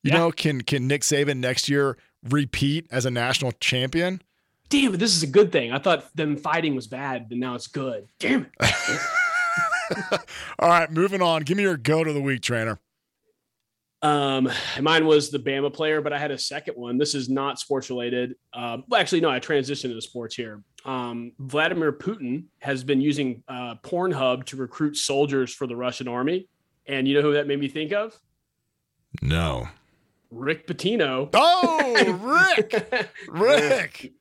You 0.04 0.12
yeah. 0.12 0.18
know, 0.20 0.32
can 0.32 0.62
can 0.62 0.88
Nick 0.88 1.02
Saban 1.02 1.38
next 1.38 1.70
year 1.70 1.98
repeat 2.30 2.88
as 2.92 3.06
a 3.06 3.12
national 3.12 3.52
champion? 3.54 4.22
Damn 4.70 4.94
it, 4.94 4.98
this 4.98 5.16
is 5.16 5.24
a 5.24 5.28
good 5.28 5.52
thing. 5.52 5.72
I 5.72 5.80
thought 5.80 6.14
them 6.16 6.36
fighting 6.36 6.76
was 6.76 6.88
bad, 6.88 7.30
but 7.30 7.38
now 7.38 7.56
it's 7.56 7.68
good. 7.68 8.08
Damn 8.20 8.48
it. 8.60 9.00
All 10.60 10.68
right, 10.70 10.92
moving 10.92 11.22
on. 11.22 11.44
Give 11.44 11.56
me 11.56 11.64
your 11.64 11.78
go 11.78 12.04
to 12.04 12.12
the 12.12 12.22
week, 12.22 12.42
Trainor. 12.42 12.80
Um, 14.02 14.50
mine 14.82 15.06
was 15.06 15.32
the 15.32 15.40
Bama 15.40 15.74
player, 15.74 16.02
but 16.02 16.14
I 16.14 16.20
had 16.20 16.32
a 16.32 16.38
second 16.38 16.76
one. 16.76 16.98
This 16.98 17.16
is 17.16 17.30
not 17.30 17.60
sports 17.60 17.90
related. 17.90 18.36
Uh, 18.54 18.78
well, 18.88 19.02
actually, 19.02 19.22
no, 19.22 19.30
I 19.30 19.40
transitioned 19.40 19.86
into 19.86 20.02
sports 20.02 20.36
here. 20.36 20.64
Um, 20.86 21.32
Vladimir 21.40 21.92
Putin 21.92 22.46
has 22.60 22.84
been 22.84 23.02
using 23.02 23.44
uh, 23.48 23.76
Pornhub 23.84 24.46
to 24.46 24.58
recruit 24.58 24.98
soldiers 24.98 25.54
for 25.54 25.66
the 25.66 25.76
Russian 25.76 26.08
army. 26.08 26.48
And 26.86 27.08
you 27.08 27.16
know 27.16 27.22
who 27.22 27.34
that 27.34 27.48
made 27.48 27.60
me 27.60 27.68
think 27.68 27.92
of? 27.92 28.18
No. 29.22 29.68
Rick 30.32 30.68
Pitino. 30.68 31.30
Oh, 31.34 32.54
Rick, 32.58 33.10
Rick. 33.28 34.14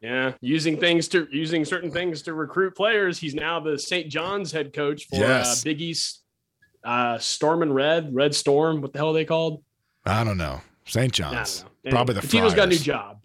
Yeah, 0.00 0.32
using 0.40 0.78
things 0.80 1.06
to 1.08 1.28
using 1.30 1.64
certain 1.64 1.90
things 1.90 2.22
to 2.22 2.34
recruit 2.34 2.74
players. 2.74 3.18
He's 3.18 3.34
now 3.34 3.60
the 3.60 3.78
St. 3.78 4.08
John's 4.10 4.50
head 4.50 4.72
coach 4.72 5.06
for 5.08 5.16
Yes. 5.16 5.60
uh, 5.60 5.64
Big 5.64 5.80
East 5.80 6.22
uh, 6.84 7.18
Storm 7.18 7.62
and 7.62 7.72
Red, 7.74 8.12
Red 8.14 8.34
Storm. 8.34 8.80
What 8.80 8.92
the 8.92 8.98
hell 8.98 9.10
are 9.10 9.14
they 9.14 9.24
called? 9.24 9.62
I 10.04 10.24
don't 10.24 10.38
know. 10.38 10.60
St. 10.86 11.12
John's. 11.12 11.64
know. 11.84 11.90
Probably 11.92 12.14
the 12.16 12.20
Pitino's 12.22 12.54
got 12.54 12.64
a 12.66 12.70
new 12.70 12.78
job. 12.78 13.20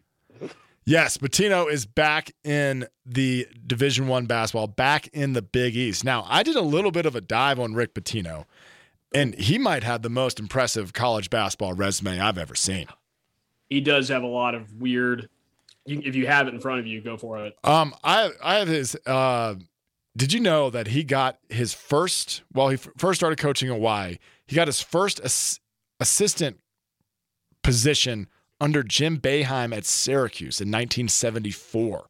Yes, 0.85 1.17
Pitino 1.17 1.69
is 1.69 1.85
back 1.85 2.31
in 2.45 2.87
the 3.05 3.45
Division 3.65 4.07
One 4.07 4.25
basketball, 4.25 4.67
back 4.67 5.07
in 5.07 5.33
the 5.33 5.41
Big 5.41 5.75
East. 5.75 6.05
Now, 6.05 6.25
I 6.29 6.43
did 6.43 6.55
a 6.55 6.61
little 6.61 6.91
bit 6.91 7.05
of 7.05 7.13
a 7.13 7.19
dive 7.19 7.59
on 7.59 7.73
Rick 7.73 7.93
Pitino, 7.93 8.45
and 9.13 9.35
he 9.35 9.57
might 9.57 9.83
have 9.83 10.01
the 10.01 10.09
most 10.09 10.39
impressive 10.39 10.93
college 10.93 11.29
basketball 11.29 11.73
resume 11.73 12.19
I've 12.19 12.37
ever 12.37 12.55
seen. 12.55 12.87
He 13.69 13.81
does 13.81 14.09
have 14.09 14.23
a 14.23 14.27
lot 14.27 14.55
of 14.55 14.73
weird. 14.73 15.29
You, 15.85 16.01
if 16.03 16.15
you 16.15 16.27
have 16.27 16.47
it 16.47 16.53
in 16.53 16.59
front 16.59 16.79
of 16.79 16.87
you, 16.87 17.01
go 17.01 17.17
for 17.17 17.45
it. 17.45 17.55
Um, 17.63 17.93
I 18.03 18.31
I 18.43 18.55
have 18.55 18.67
his. 18.67 18.95
Uh, 19.05 19.55
did 20.15 20.33
you 20.33 20.39
know 20.39 20.69
that 20.69 20.87
he 20.87 21.03
got 21.03 21.37
his 21.49 21.73
first? 21.73 22.41
Well, 22.53 22.69
he 22.69 22.75
f- 22.75 22.89
first 22.97 23.19
started 23.19 23.37
coaching 23.39 23.69
at 23.69 23.79
Y. 23.79 24.17
He 24.47 24.55
got 24.55 24.67
his 24.67 24.81
first 24.81 25.21
ass- 25.23 25.59
assistant 25.99 26.59
position 27.61 28.27
under 28.59 28.83
Jim 28.83 29.19
Boeheim 29.19 29.75
at 29.75 29.85
Syracuse 29.85 30.59
in 30.59 30.69
1974. 30.69 32.07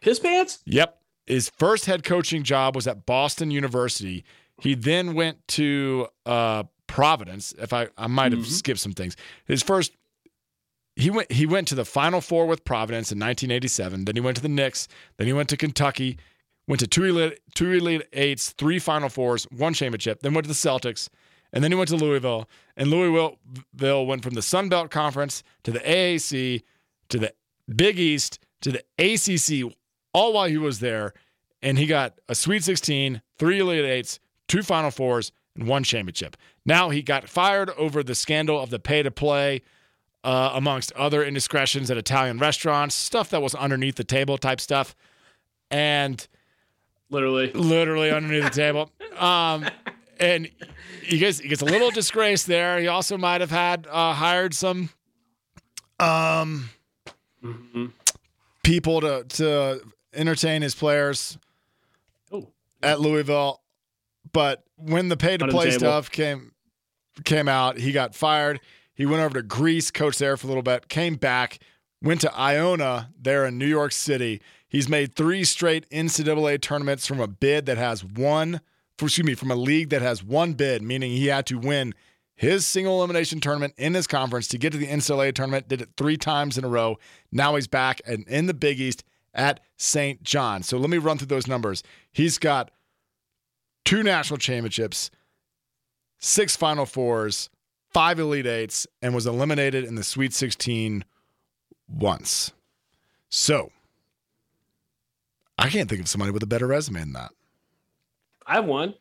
Piss 0.00 0.18
pants. 0.18 0.60
Yep. 0.66 0.98
His 1.26 1.50
first 1.56 1.86
head 1.86 2.04
coaching 2.04 2.42
job 2.42 2.74
was 2.74 2.86
at 2.86 3.06
Boston 3.06 3.50
University. 3.50 4.24
He 4.62 4.74
then 4.76 5.14
went 5.14 5.38
to 5.48 6.06
uh, 6.24 6.62
Providence. 6.86 7.52
If 7.58 7.72
I, 7.72 7.88
I 7.98 8.06
might 8.06 8.30
have 8.30 8.42
Mhm. 8.42 8.46
skipped 8.46 8.78
some 8.78 8.92
things. 8.92 9.16
His 9.44 9.60
first, 9.60 9.90
he 10.94 11.10
went 11.10 11.32
he 11.32 11.46
went 11.46 11.66
to 11.68 11.74
the 11.74 11.84
Final 11.84 12.20
Four 12.20 12.46
with 12.46 12.64
Providence 12.64 13.10
in 13.10 13.18
1987. 13.18 14.04
Then 14.04 14.14
he 14.14 14.20
went 14.20 14.36
to 14.36 14.42
the 14.42 14.48
Knicks. 14.48 14.86
Then 15.16 15.26
he 15.26 15.32
went 15.32 15.48
to 15.48 15.56
Kentucky. 15.56 16.16
Went 16.68 16.78
to 16.78 16.86
two 16.86 17.02
elite, 17.04 17.40
two 17.56 17.72
elite 17.72 18.02
eights, 18.12 18.50
three 18.52 18.78
Final 18.78 19.08
Fours, 19.08 19.48
one 19.50 19.74
championship. 19.74 20.20
Then 20.22 20.32
went 20.32 20.44
to 20.44 20.48
the 20.48 20.54
Celtics, 20.54 21.08
and 21.52 21.64
then 21.64 21.72
he 21.72 21.76
went 21.76 21.88
to 21.88 21.96
Louisville. 21.96 22.48
And 22.76 22.88
Louisville 22.88 24.06
went 24.06 24.22
from 24.22 24.34
the 24.34 24.42
Sun 24.42 24.68
Belt 24.68 24.92
Conference 24.92 25.42
to 25.64 25.72
the 25.72 25.80
AAC 25.80 26.62
to 27.08 27.18
the 27.18 27.34
Big 27.74 27.98
East 27.98 28.38
to 28.60 28.70
the 28.70 28.84
ACC, 28.96 29.74
all 30.14 30.32
while 30.34 30.46
he 30.48 30.56
was 30.56 30.78
there. 30.78 31.14
And 31.62 31.78
he 31.78 31.86
got 31.86 32.14
a 32.28 32.34
Sweet 32.36 32.62
16, 32.62 33.22
three 33.38 33.58
Elite 33.58 33.84
Eights, 33.84 34.20
two 34.48 34.62
Final 34.62 34.90
Fours, 34.90 35.32
and 35.56 35.66
one 35.68 35.84
championship. 35.84 36.36
Now 36.64 36.90
he 36.90 37.02
got 37.02 37.28
fired 37.28 37.70
over 37.70 38.02
the 38.02 38.14
scandal 38.14 38.60
of 38.60 38.70
the 38.70 38.78
pay 38.78 39.02
to 39.02 39.10
play, 39.10 39.62
uh, 40.24 40.50
amongst 40.54 40.92
other 40.92 41.24
indiscretions 41.24 41.90
at 41.90 41.96
Italian 41.96 42.38
restaurants, 42.38 42.94
stuff 42.94 43.30
that 43.30 43.42
was 43.42 43.54
underneath 43.54 43.96
the 43.96 44.04
table 44.04 44.38
type 44.38 44.60
stuff. 44.60 44.94
And 45.70 46.26
Literally. 47.10 47.52
literally 47.52 48.10
underneath 48.10 48.44
the 48.44 48.50
table. 48.50 48.90
Um, 49.18 49.66
and 50.18 50.48
he 51.02 51.18
gets 51.18 51.38
he 51.38 51.48
gets 51.48 51.60
a 51.60 51.66
little 51.66 51.90
disgrace 51.90 52.44
there. 52.44 52.78
He 52.80 52.88
also 52.88 53.18
might 53.18 53.40
have 53.42 53.50
had 53.50 53.86
uh, 53.90 54.14
hired 54.14 54.54
some 54.54 54.88
um 56.00 56.70
Mhm. 57.44 57.92
people 58.62 59.00
to 59.00 59.24
to 59.24 59.80
entertain 60.14 60.62
his 60.62 60.74
players 60.74 61.36
Oh, 62.32 62.48
at 62.82 63.00
Louisville. 63.00 63.60
But 64.32 64.64
when 64.76 65.08
the 65.08 65.16
pay 65.16 65.36
to 65.36 65.48
play 65.48 65.70
stuff 65.70 66.10
came 66.10 66.52
came 67.24 67.48
out, 67.48 67.78
he 67.78 67.92
got 67.92 68.14
fired. 68.14 68.60
He 68.94 69.06
went 69.06 69.22
over 69.22 69.34
to 69.34 69.42
Greece, 69.42 69.90
coached 69.90 70.18
there 70.18 70.36
for 70.36 70.46
a 70.46 70.48
little 70.48 70.62
bit, 70.62 70.88
came 70.88 71.16
back, 71.16 71.58
went 72.02 72.20
to 72.22 72.34
Iona 72.34 73.10
there 73.20 73.46
in 73.46 73.58
New 73.58 73.66
York 73.66 73.92
City. 73.92 74.40
He's 74.68 74.88
made 74.88 75.14
three 75.14 75.44
straight 75.44 75.88
NCAA 75.90 76.60
tournaments 76.60 77.06
from 77.06 77.20
a 77.20 77.26
bid 77.26 77.66
that 77.66 77.76
has 77.78 78.04
one, 78.04 78.60
for, 78.98 79.06
excuse 79.06 79.26
me, 79.26 79.34
from 79.34 79.50
a 79.50 79.56
league 79.56 79.90
that 79.90 80.02
has 80.02 80.22
one 80.22 80.54
bid, 80.54 80.82
meaning 80.82 81.12
he 81.12 81.26
had 81.26 81.46
to 81.46 81.58
win 81.58 81.94
his 82.34 82.66
single 82.66 82.98
elimination 82.98 83.40
tournament 83.40 83.74
in 83.76 83.94
his 83.94 84.06
conference 84.06 84.48
to 84.48 84.58
get 84.58 84.72
to 84.72 84.78
the 84.78 84.86
NCAA 84.86 85.34
tournament. 85.34 85.68
Did 85.68 85.82
it 85.82 85.90
three 85.96 86.16
times 86.16 86.56
in 86.56 86.64
a 86.64 86.68
row. 86.68 86.98
Now 87.30 87.54
he's 87.54 87.66
back 87.66 88.00
and 88.06 88.26
in 88.26 88.46
the 88.46 88.54
Big 88.54 88.80
East 88.80 89.04
at 89.34 89.60
St. 89.76 90.22
John. 90.22 90.62
So 90.62 90.78
let 90.78 90.90
me 90.90 90.98
run 90.98 91.18
through 91.18 91.28
those 91.28 91.46
numbers. 91.46 91.82
He's 92.10 92.38
got 92.38 92.70
two 93.84 94.02
national 94.02 94.38
championships, 94.38 95.10
six 96.18 96.56
Final 96.56 96.86
Fours, 96.86 97.50
five 97.90 98.18
Elite 98.18 98.46
Eights, 98.46 98.86
and 99.00 99.14
was 99.14 99.26
eliminated 99.26 99.84
in 99.84 99.94
the 99.94 100.04
Sweet 100.04 100.32
16 100.32 101.04
once. 101.88 102.52
So 103.28 103.70
I 105.58 105.68
can't 105.68 105.88
think 105.88 106.00
of 106.00 106.08
somebody 106.08 106.32
with 106.32 106.42
a 106.42 106.46
better 106.46 106.66
resume 106.66 107.00
than 107.00 107.12
that. 107.12 107.32
I 108.46 108.54
have 108.54 108.64
one. 108.64 108.94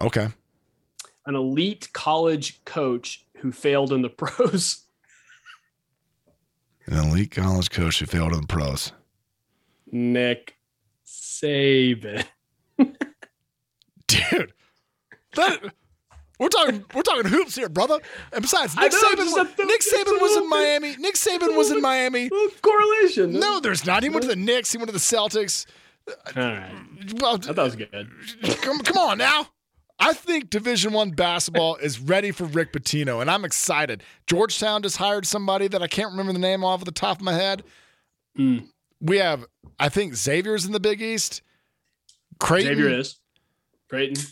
Okay. 0.00 0.28
An 1.26 1.34
elite 1.34 1.90
college 1.92 2.64
coach 2.64 3.26
who 3.38 3.52
failed 3.52 3.92
in 3.92 4.02
the 4.02 4.08
pros. 4.08 4.84
An 6.86 6.96
elite 6.96 7.32
college 7.32 7.70
coach 7.70 7.98
who 7.98 8.06
failed 8.06 8.32
in 8.32 8.40
the 8.40 8.46
pros. 8.46 8.92
Nick 9.92 10.56
Saban. 11.06 12.24
Dude, 14.08 14.52
that 15.34 15.60
we're 16.38 16.48
talking 16.48 16.84
we're 16.94 17.02
talking 17.02 17.26
hoops 17.30 17.54
here, 17.54 17.68
brother. 17.68 17.98
And 18.32 18.42
besides, 18.42 18.76
Nick 18.76 18.92
know, 18.92 18.98
Saban, 18.98 19.16
just 19.16 19.58
a- 19.58 19.64
Nick 19.66 19.80
Saban 19.80 20.20
was 20.20 20.36
in. 20.36 20.48
Miami. 20.48 20.96
Nick 20.96 21.14
Saban 21.14 21.56
was 21.56 21.70
in 21.70 21.80
Miami. 21.80 22.30
Correlation. 22.62 23.38
No, 23.38 23.60
there's 23.60 23.84
not. 23.86 24.02
He 24.02 24.08
went 24.08 24.22
to 24.22 24.28
the 24.28 24.36
Knicks. 24.36 24.72
He 24.72 24.78
went 24.78 24.88
to 24.88 24.92
the 24.92 24.98
Celtics. 24.98 25.66
All 26.08 26.42
right. 26.42 26.72
Well, 27.20 27.34
I 27.34 27.38
thought 27.38 27.56
that 27.56 27.62
was 27.62 27.76
good. 27.76 28.10
come, 28.62 28.78
come 28.80 28.96
on 28.98 29.18
now. 29.18 29.48
I 30.00 30.12
think 30.12 30.48
Division 30.48 30.92
One 30.92 31.10
basketball 31.10 31.76
is 31.76 31.98
ready 31.98 32.30
for 32.30 32.44
Rick 32.44 32.72
Pitino, 32.72 33.20
and 33.20 33.28
I'm 33.30 33.44
excited. 33.44 34.02
Georgetown 34.26 34.82
just 34.82 34.96
hired 34.96 35.26
somebody 35.26 35.66
that 35.68 35.82
I 35.82 35.88
can't 35.88 36.12
remember 36.12 36.32
the 36.32 36.38
name 36.38 36.62
off 36.62 36.84
the 36.84 36.92
top 36.92 37.18
of 37.18 37.22
my 37.24 37.32
head. 37.34 37.64
Mm. 38.38 38.68
We 39.00 39.18
have, 39.18 39.44
I 39.78 39.88
think, 39.88 40.14
Xavier's 40.14 40.64
in 40.64 40.72
the 40.72 40.80
Big 40.80 41.02
East. 41.02 41.42
Creighton, 42.38 42.76
Xavier 42.76 43.00
is. 43.00 43.18
Creighton. 43.88 44.22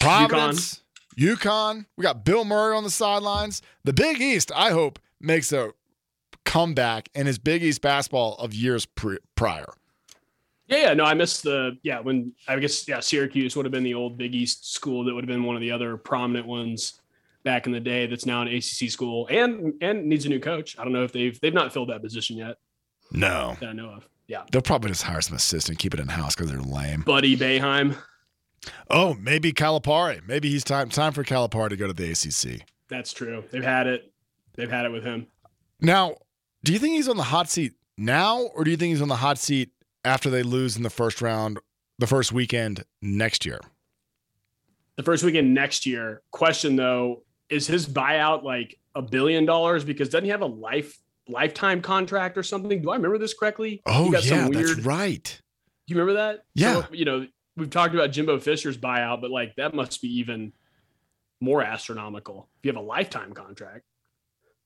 Providence, 0.00 0.80
UConn. 1.16 1.86
We 1.96 2.02
got 2.02 2.24
Bill 2.24 2.44
Murray 2.44 2.76
on 2.76 2.82
the 2.84 2.90
sidelines. 2.90 3.62
The 3.84 3.92
Big 3.92 4.20
East, 4.20 4.50
I 4.54 4.70
hope, 4.70 4.98
makes 5.20 5.52
a 5.52 5.72
comeback 6.44 7.08
and 7.14 7.28
is 7.28 7.38
Big 7.38 7.62
East 7.62 7.82
basketball 7.82 8.34
of 8.36 8.52
years 8.52 8.84
pre- 8.86 9.18
prior. 9.36 9.66
Yeah, 10.66 10.78
yeah. 10.78 10.94
No, 10.94 11.04
I 11.04 11.14
missed 11.14 11.42
the 11.42 11.76
yeah 11.82 12.00
when 12.00 12.32
I 12.48 12.58
guess 12.58 12.88
yeah 12.88 13.00
Syracuse 13.00 13.54
would 13.56 13.64
have 13.66 13.72
been 13.72 13.84
the 13.84 13.94
old 13.94 14.16
Big 14.18 14.34
East 14.34 14.72
school 14.72 15.04
that 15.04 15.14
would 15.14 15.22
have 15.24 15.28
been 15.28 15.44
one 15.44 15.54
of 15.56 15.60
the 15.60 15.70
other 15.70 15.96
prominent 15.96 16.46
ones 16.46 17.00
back 17.44 17.66
in 17.66 17.72
the 17.72 17.80
day. 17.80 18.06
That's 18.06 18.26
now 18.26 18.42
an 18.42 18.48
ACC 18.48 18.90
school 18.90 19.26
and 19.30 19.74
and 19.82 20.06
needs 20.06 20.24
a 20.24 20.28
new 20.30 20.40
coach. 20.40 20.78
I 20.78 20.84
don't 20.84 20.92
know 20.92 21.04
if 21.04 21.12
they've 21.12 21.38
they've 21.40 21.52
not 21.54 21.72
filled 21.72 21.90
that 21.90 22.00
position 22.02 22.36
yet 22.38 22.56
No. 23.10 23.56
that 23.60 23.68
I 23.68 23.72
know 23.72 23.90
of. 23.90 24.08
Yeah, 24.28 24.44
They'll 24.50 24.62
probably 24.62 24.88
just 24.90 25.02
hire 25.02 25.20
some 25.20 25.36
assistant, 25.36 25.78
keep 25.78 25.92
it 25.92 26.00
in 26.00 26.08
house 26.08 26.34
because 26.34 26.50
they're 26.50 26.60
lame. 26.60 27.02
Buddy 27.02 27.36
Boeheim. 27.36 27.96
Oh, 28.90 29.14
maybe 29.14 29.52
Calipari. 29.52 30.26
Maybe 30.26 30.50
he's 30.50 30.64
time 30.64 30.88
time 30.88 31.12
for 31.12 31.24
Calipari 31.24 31.70
to 31.70 31.76
go 31.76 31.86
to 31.86 31.92
the 31.92 32.10
ACC. 32.10 32.66
That's 32.88 33.12
true. 33.12 33.44
They've 33.50 33.62
had 33.64 33.86
it. 33.86 34.12
They've 34.54 34.70
had 34.70 34.84
it 34.84 34.92
with 34.92 35.04
him. 35.04 35.26
Now, 35.80 36.16
do 36.62 36.72
you 36.72 36.78
think 36.78 36.94
he's 36.94 37.08
on 37.08 37.16
the 37.16 37.22
hot 37.24 37.48
seat 37.50 37.72
now, 37.96 38.42
or 38.54 38.64
do 38.64 38.70
you 38.70 38.76
think 38.76 38.90
he's 38.90 39.02
on 39.02 39.08
the 39.08 39.16
hot 39.16 39.38
seat 39.38 39.70
after 40.04 40.30
they 40.30 40.42
lose 40.42 40.76
in 40.76 40.82
the 40.82 40.90
first 40.90 41.20
round, 41.22 41.58
the 41.98 42.06
first 42.06 42.32
weekend 42.32 42.84
next 43.00 43.44
year? 43.44 43.60
The 44.96 45.02
first 45.02 45.24
weekend 45.24 45.54
next 45.54 45.86
year. 45.86 46.22
Question 46.30 46.76
though, 46.76 47.22
is 47.48 47.66
his 47.66 47.86
buyout 47.88 48.42
like 48.42 48.78
a 48.94 49.02
billion 49.02 49.46
dollars? 49.46 49.84
Because 49.84 50.08
doesn't 50.08 50.24
he 50.24 50.30
have 50.30 50.42
a 50.42 50.46
life 50.46 50.98
lifetime 51.28 51.80
contract 51.80 52.36
or 52.36 52.42
something? 52.42 52.82
Do 52.82 52.90
I 52.90 52.96
remember 52.96 53.18
this 53.18 53.34
correctly? 53.34 53.80
Oh 53.86 54.10
got 54.10 54.22
some 54.22 54.38
yeah, 54.38 54.48
weird- 54.48 54.68
that's 54.76 54.86
right. 54.86 55.40
Do 55.86 55.94
you 55.94 56.00
remember 56.00 56.20
that? 56.20 56.44
Yeah. 56.54 56.82
So, 56.82 56.86
you 56.92 57.04
know, 57.04 57.26
we've 57.56 57.70
talked 57.70 57.94
about 57.94 58.12
Jimbo 58.12 58.38
Fisher's 58.38 58.78
buyout, 58.78 59.20
but 59.20 59.30
like 59.30 59.54
that 59.56 59.74
must 59.74 60.00
be 60.02 60.08
even 60.18 60.52
more 61.40 61.62
astronomical 61.62 62.48
if 62.58 62.64
you 62.64 62.72
have 62.72 62.80
a 62.80 62.84
lifetime 62.84 63.32
contract. 63.32 63.84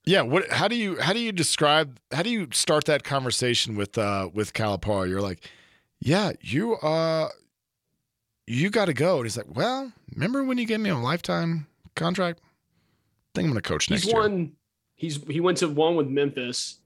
Yeah. 0.05 0.23
What? 0.23 0.51
How 0.51 0.69
do 0.69 0.77
you 0.77 1.01
how 1.01 1.13
do 1.13 1.19
you 1.19 1.33
describe 1.33 1.99
how 2.13 2.23
do 2.23 2.31
you 2.31 2.49
start 2.53 2.85
that 2.85 3.03
conversation 3.03 3.77
with 3.77 3.99
uh 3.99 4.31
with 4.33 4.53
Calipari? 4.53 5.09
You're 5.09 5.23
like, 5.23 5.51
yeah, 6.01 6.33
you 6.41 6.75
uh 6.77 7.29
you 8.47 8.71
got 8.71 8.85
to 8.85 8.95
go. 8.95 9.17
And 9.17 9.25
he's 9.25 9.37
like, 9.37 9.55
well, 9.55 9.93
remember 10.15 10.45
when 10.45 10.59
you 10.59 10.67
gave 10.67 10.81
me 10.81 10.91
a 10.91 10.97
lifetime 10.97 11.67
contract? 11.97 12.41
I 12.41 13.29
think 13.35 13.47
I'm 13.47 13.53
going 13.53 13.63
to 13.63 13.69
coach 13.69 13.91
next 13.91 14.05
he's 14.05 14.13
year. 14.13 14.23
won. 14.23 14.53
He's 14.95 15.23
he 15.25 15.41
went 15.41 15.59
to 15.59 15.69
one 15.69 15.97
with 15.97 16.07
Memphis 16.09 16.79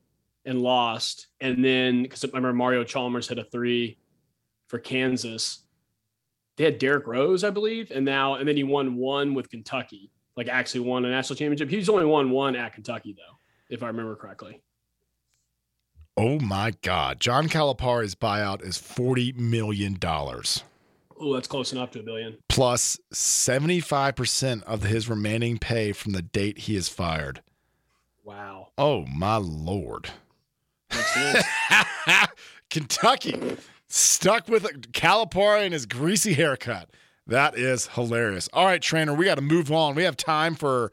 and 0.46 0.60
lost, 0.62 1.28
and 1.40 1.64
then 1.64 2.02
because 2.02 2.24
I 2.24 2.28
remember 2.28 2.52
Mario 2.54 2.82
Chalmers 2.82 3.28
hit 3.28 3.38
a 3.38 3.44
three 3.44 3.98
for 4.68 4.78
Kansas. 4.78 5.60
They 6.60 6.66
had 6.66 6.76
Derrick 6.78 7.06
Rose, 7.06 7.42
I 7.42 7.48
believe, 7.48 7.90
and 7.90 8.04
now 8.04 8.34
and 8.34 8.46
then 8.46 8.54
he 8.54 8.64
won 8.64 8.96
one 8.96 9.32
with 9.32 9.48
Kentucky. 9.48 10.10
Like 10.36 10.46
actually 10.46 10.80
won 10.80 11.06
a 11.06 11.10
national 11.10 11.36
championship. 11.38 11.70
He's 11.70 11.88
only 11.88 12.04
won 12.04 12.28
one 12.28 12.54
at 12.54 12.74
Kentucky 12.74 13.14
though. 13.16 13.38
if 13.74 13.82
I 13.82 13.86
remember 13.86 14.14
correctly. 14.14 14.60
Oh 16.18 16.38
my 16.38 16.74
God. 16.82 17.18
John 17.18 17.48
Calipari's 17.48 18.14
buyout 18.14 18.62
is 18.62 18.76
$40 18.76 19.36
million 19.38 19.96
Oh, 20.04 20.42
Oh, 21.18 21.32
that's 21.32 21.48
close 21.48 21.72
enough 21.72 21.92
to 21.92 22.00
a 22.00 22.02
billion. 22.02 22.36
plus 22.50 22.98
75% 23.10 24.62
of 24.64 24.82
his 24.82 25.08
remaining 25.08 25.56
pay 25.56 25.92
from 25.92 26.12
the 26.12 26.20
date 26.20 26.58
he 26.58 26.76
is 26.76 26.90
fired. 26.90 27.40
Wow. 28.22 28.68
Oh 28.76 29.06
my 29.06 29.36
Lord. 29.36 30.10
Makes 30.90 31.14
sense. 31.14 31.44
Kentucky 32.68 33.40
stuck 33.90 34.48
with 34.48 34.92
Calipari 34.92 35.64
and 35.64 35.74
his 35.74 35.84
greasy 35.84 36.32
haircut. 36.32 36.90
That 37.26 37.56
is 37.56 37.88
hilarious. 37.88 38.48
All 38.52 38.64
right, 38.64 38.80
Trainor, 38.80 39.14
we 39.14 39.26
got 39.26 39.34
to 39.34 39.42
move 39.42 39.70
on. 39.70 39.94
We 39.94 40.04
have 40.04 40.16
time 40.16 40.54
for 40.54 40.90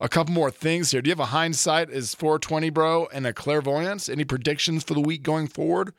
a 0.00 0.08
couple 0.08 0.34
more 0.34 0.50
things 0.50 0.90
here. 0.90 1.00
Do 1.00 1.08
you 1.08 1.12
have 1.12 1.20
a 1.20 1.26
hindsight 1.26 1.90
is 1.90 2.14
420, 2.14 2.70
bro, 2.70 3.08
and 3.12 3.26
a 3.26 3.32
clairvoyance? 3.32 4.08
Any 4.08 4.24
predictions 4.24 4.84
for 4.84 4.94
the 4.94 5.00
week 5.00 5.22
going 5.22 5.46
forward? 5.46 5.94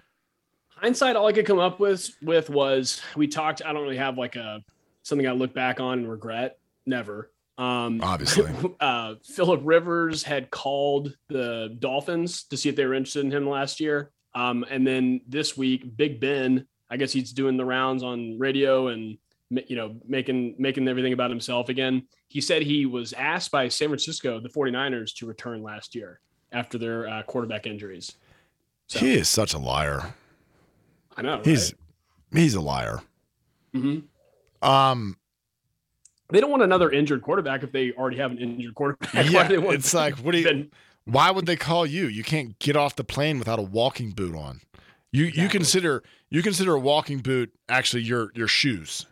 Hindsight, 0.70 1.16
all 1.16 1.28
I 1.28 1.34
could 1.34 1.45
come 1.45 1.60
up 1.60 1.80
with 1.80 2.10
with 2.22 2.49
was 2.49 3.02
we 3.16 3.28
talked. 3.28 3.62
I 3.64 3.72
don't 3.72 3.84
really 3.84 3.97
have 3.97 4.18
like 4.18 4.36
a 4.36 4.64
something 5.04 5.28
I 5.28 5.32
look 5.32 5.54
back 5.54 5.80
on 5.80 5.99
and 5.99 6.10
regret. 6.10 6.58
Never. 6.86 7.32
Um, 7.58 8.02
Obviously. 8.02 8.52
uh, 8.80 9.16
Philip 9.24 9.62
Rivers 9.64 10.24
had 10.24 10.49
called 10.49 11.16
the 11.28 11.76
Dolphins 11.80 12.43
to 12.45 12.58
see 12.58 12.70
if 12.70 12.76
they 12.76 12.86
were 12.86 12.95
interested 12.95 13.24
in 13.26 13.32
him 13.32 13.47
last 13.47 13.80
year. 13.80 14.12
Um, 14.34 14.65
and 14.69 14.86
then 14.86 15.21
this 15.27 15.57
week, 15.57 15.95
Big 15.97 16.19
Ben, 16.19 16.65
I 16.89 16.97
guess 16.97 17.11
he's 17.11 17.32
doing 17.34 17.57
the 17.57 17.65
rounds 17.65 18.03
on 18.03 18.38
radio 18.39 18.88
and 18.88 19.17
you 19.67 19.75
know 19.75 19.95
making 20.07 20.55
making 20.57 20.88
everything 20.88 21.13
about 21.13 21.29
himself 21.29 21.69
again. 21.69 22.07
He 22.27 22.39
said 22.41 22.61
he 22.61 22.86
was 22.86 23.13
asked 23.13 23.51
by 23.51 23.67
San 23.67 23.89
Francisco, 23.89 24.39
the 24.39 24.49
49ers, 24.49 25.13
to 25.15 25.25
return 25.25 25.61
last 25.61 25.95
year 25.95 26.19
after 26.51 26.77
their 26.77 27.07
uh, 27.07 27.23
quarterback 27.23 27.65
injuries. 27.65 28.13
So, 28.88 28.99
He 28.99 29.13
is 29.13 29.29
such 29.29 29.53
a 29.53 29.57
liar. 29.57 30.13
I 31.15 31.21
know. 31.21 31.41
He's 31.43 31.73
he's 32.34 32.55
a 32.55 32.61
liar. 32.61 33.01
Mm-hmm. 33.75 34.67
Um 34.67 35.17
They 36.29 36.39
don't 36.39 36.51
want 36.51 36.63
another 36.63 36.89
injured 36.89 37.21
quarterback 37.21 37.63
if 37.63 37.71
they 37.71 37.91
already 37.93 38.17
have 38.17 38.32
an 38.32 38.38
injured 38.38 38.75
quarterback. 38.75 39.13
Yeah, 39.29 39.47
they 39.47 39.57
want 39.57 39.75
it's 39.75 39.93
like 39.93 40.15
what 40.17 40.32
do 40.32 40.39
you 40.39 40.69
why 41.06 41.32
would 41.32 41.45
they 41.45 41.56
call 41.56 41.86
you? 41.86 42.08
You 42.08 42.24
can't 42.24 42.58
get 42.60 42.76
off 42.76 42.95
the 42.95 43.04
plane 43.04 43.39
without 43.39 43.60
a 43.60 43.64
walking 43.64 44.12
boot 44.12 44.36
on. 44.36 44.62
You 45.12 45.26
you 45.26 45.49
consider 45.49 46.04
you 46.30 46.41
consider 46.41 46.74
a 46.74 46.80
walking 46.80 47.20
boot 47.20 47.52
actually 47.68 48.04
your 48.04 48.32
your 48.36 48.47
shoes. 48.47 49.06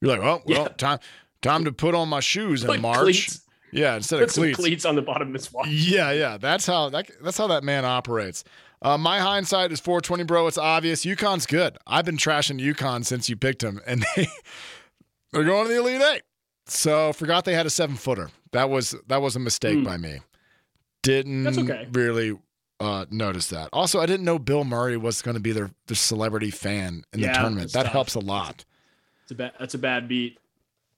You're 0.00 0.16
like, 0.16 0.20
oh 0.26 0.42
well, 0.46 0.62
Yeah. 0.62 0.68
time 0.68 0.98
time 1.42 1.64
to 1.64 1.72
put 1.72 1.94
on 1.94 2.08
my 2.08 2.20
shoes 2.20 2.62
in 2.62 2.68
Put 2.70 2.80
March. 2.80 2.98
cleats. 3.00 3.40
Yeah, 3.72 3.94
instead 3.96 4.18
put 4.18 4.28
of 4.28 4.34
cleats. 4.34 4.58
cleats 4.58 4.84
on 4.84 4.96
the 4.96 5.02
bottom 5.02 5.28
of 5.28 5.34
his 5.34 5.52
watch. 5.52 5.68
Yeah, 5.68 6.10
yeah. 6.10 6.36
That's 6.38 6.66
how 6.66 6.88
that 6.90 7.10
that's 7.22 7.38
how 7.38 7.46
that 7.46 7.62
man 7.64 7.84
operates. 7.84 8.44
Uh, 8.82 8.96
my 8.98 9.20
hindsight 9.20 9.70
is 9.72 9.78
420, 9.80 10.24
bro. 10.24 10.46
It's 10.46 10.56
obvious. 10.58 11.04
UConn's 11.04 11.44
good. 11.46 11.76
I've 11.86 12.06
been 12.06 12.16
trashing 12.16 12.58
UConn 12.60 13.04
since 13.04 13.28
you 13.28 13.36
picked 13.36 13.62
him, 13.62 13.78
and 13.86 14.04
they 14.16 14.26
they're 15.32 15.44
going 15.44 15.66
to 15.68 15.72
the 15.72 15.78
Elite 15.78 16.02
Eight. 16.02 16.22
So 16.66 17.12
forgot 17.12 17.44
they 17.44 17.54
had 17.54 17.66
a 17.66 17.70
seven 17.70 17.96
footer. 17.96 18.30
That 18.52 18.68
was 18.70 18.94
that 19.08 19.22
was 19.22 19.36
a 19.36 19.40
mistake 19.40 19.78
Hmm. 19.78 19.84
by 19.84 19.96
me. 19.96 20.20
Didn't 21.02 21.44
That's 21.44 21.58
okay. 21.58 21.88
really 21.92 22.38
uh, 22.78 23.06
notice 23.10 23.48
that. 23.48 23.68
Also, 23.72 24.00
I 24.00 24.06
didn't 24.06 24.24
know 24.24 24.38
Bill 24.38 24.64
Murray 24.64 24.96
was 24.96 25.22
going 25.22 25.34
to 25.34 25.40
be 25.40 25.52
their, 25.52 25.70
their 25.86 25.96
celebrity 25.96 26.50
fan 26.50 27.04
in 27.12 27.20
the 27.20 27.28
tournament. 27.28 27.72
That 27.72 27.84
tough. 27.84 27.92
helps 27.92 28.14
a 28.14 28.20
lot. 28.20 28.64
It's 29.22 29.32
a 29.32 29.34
bad, 29.34 29.52
that's 29.58 29.74
a 29.74 29.78
bad 29.78 30.08
beat. 30.08 30.38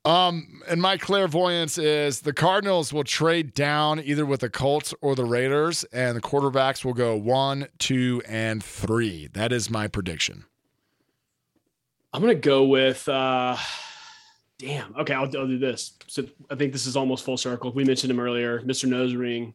Um, 0.05 0.63
and 0.69 0.83
my 0.83 0.97
clairvoyance 0.97 1.79
is 1.79 2.23
the 2.23 2.33
Cardinals 2.33 2.93
will 2.93 3.05
trade 3.05 3.55
down 3.55 4.01
either 4.01 4.27
with 4.27 4.41
the 4.41 4.51
Colts 4.51 4.93
or 5.01 5.15
the 5.15 5.25
Raiders, 5.25 5.85
and 5.93 6.17
the 6.17 6.21
quarterbacks 6.21 6.85
will 6.85 6.95
go 6.95 7.17
one, 7.17 7.69
two, 7.79 8.21
and 8.27 8.65
three. 8.65 9.29
That 9.33 9.53
is 9.53 9.71
my 9.71 9.87
prediction. 9.87 10.45
I'm 12.13 12.21
gonna 12.21 12.35
go 12.35 12.65
with. 12.65 13.09
uh 13.09 13.57
Damn. 14.59 14.95
Okay, 14.97 15.13
I'll, 15.15 15.25
I'll 15.37 15.47
do 15.49 15.59
this. 15.59 15.95
So 16.07 16.25
I 16.49 16.55
think 16.55 16.73
this 16.73 16.87
is 16.87 16.97
almost 16.97 17.25
full 17.25 17.37
circle. 17.37 17.73
We 17.73 17.83
mentioned 17.85 18.13
him 18.13 18.21
earlier, 18.21 18.61
Mr. 18.61 18.89
Nose 18.89 19.15
Ring. 19.15 19.55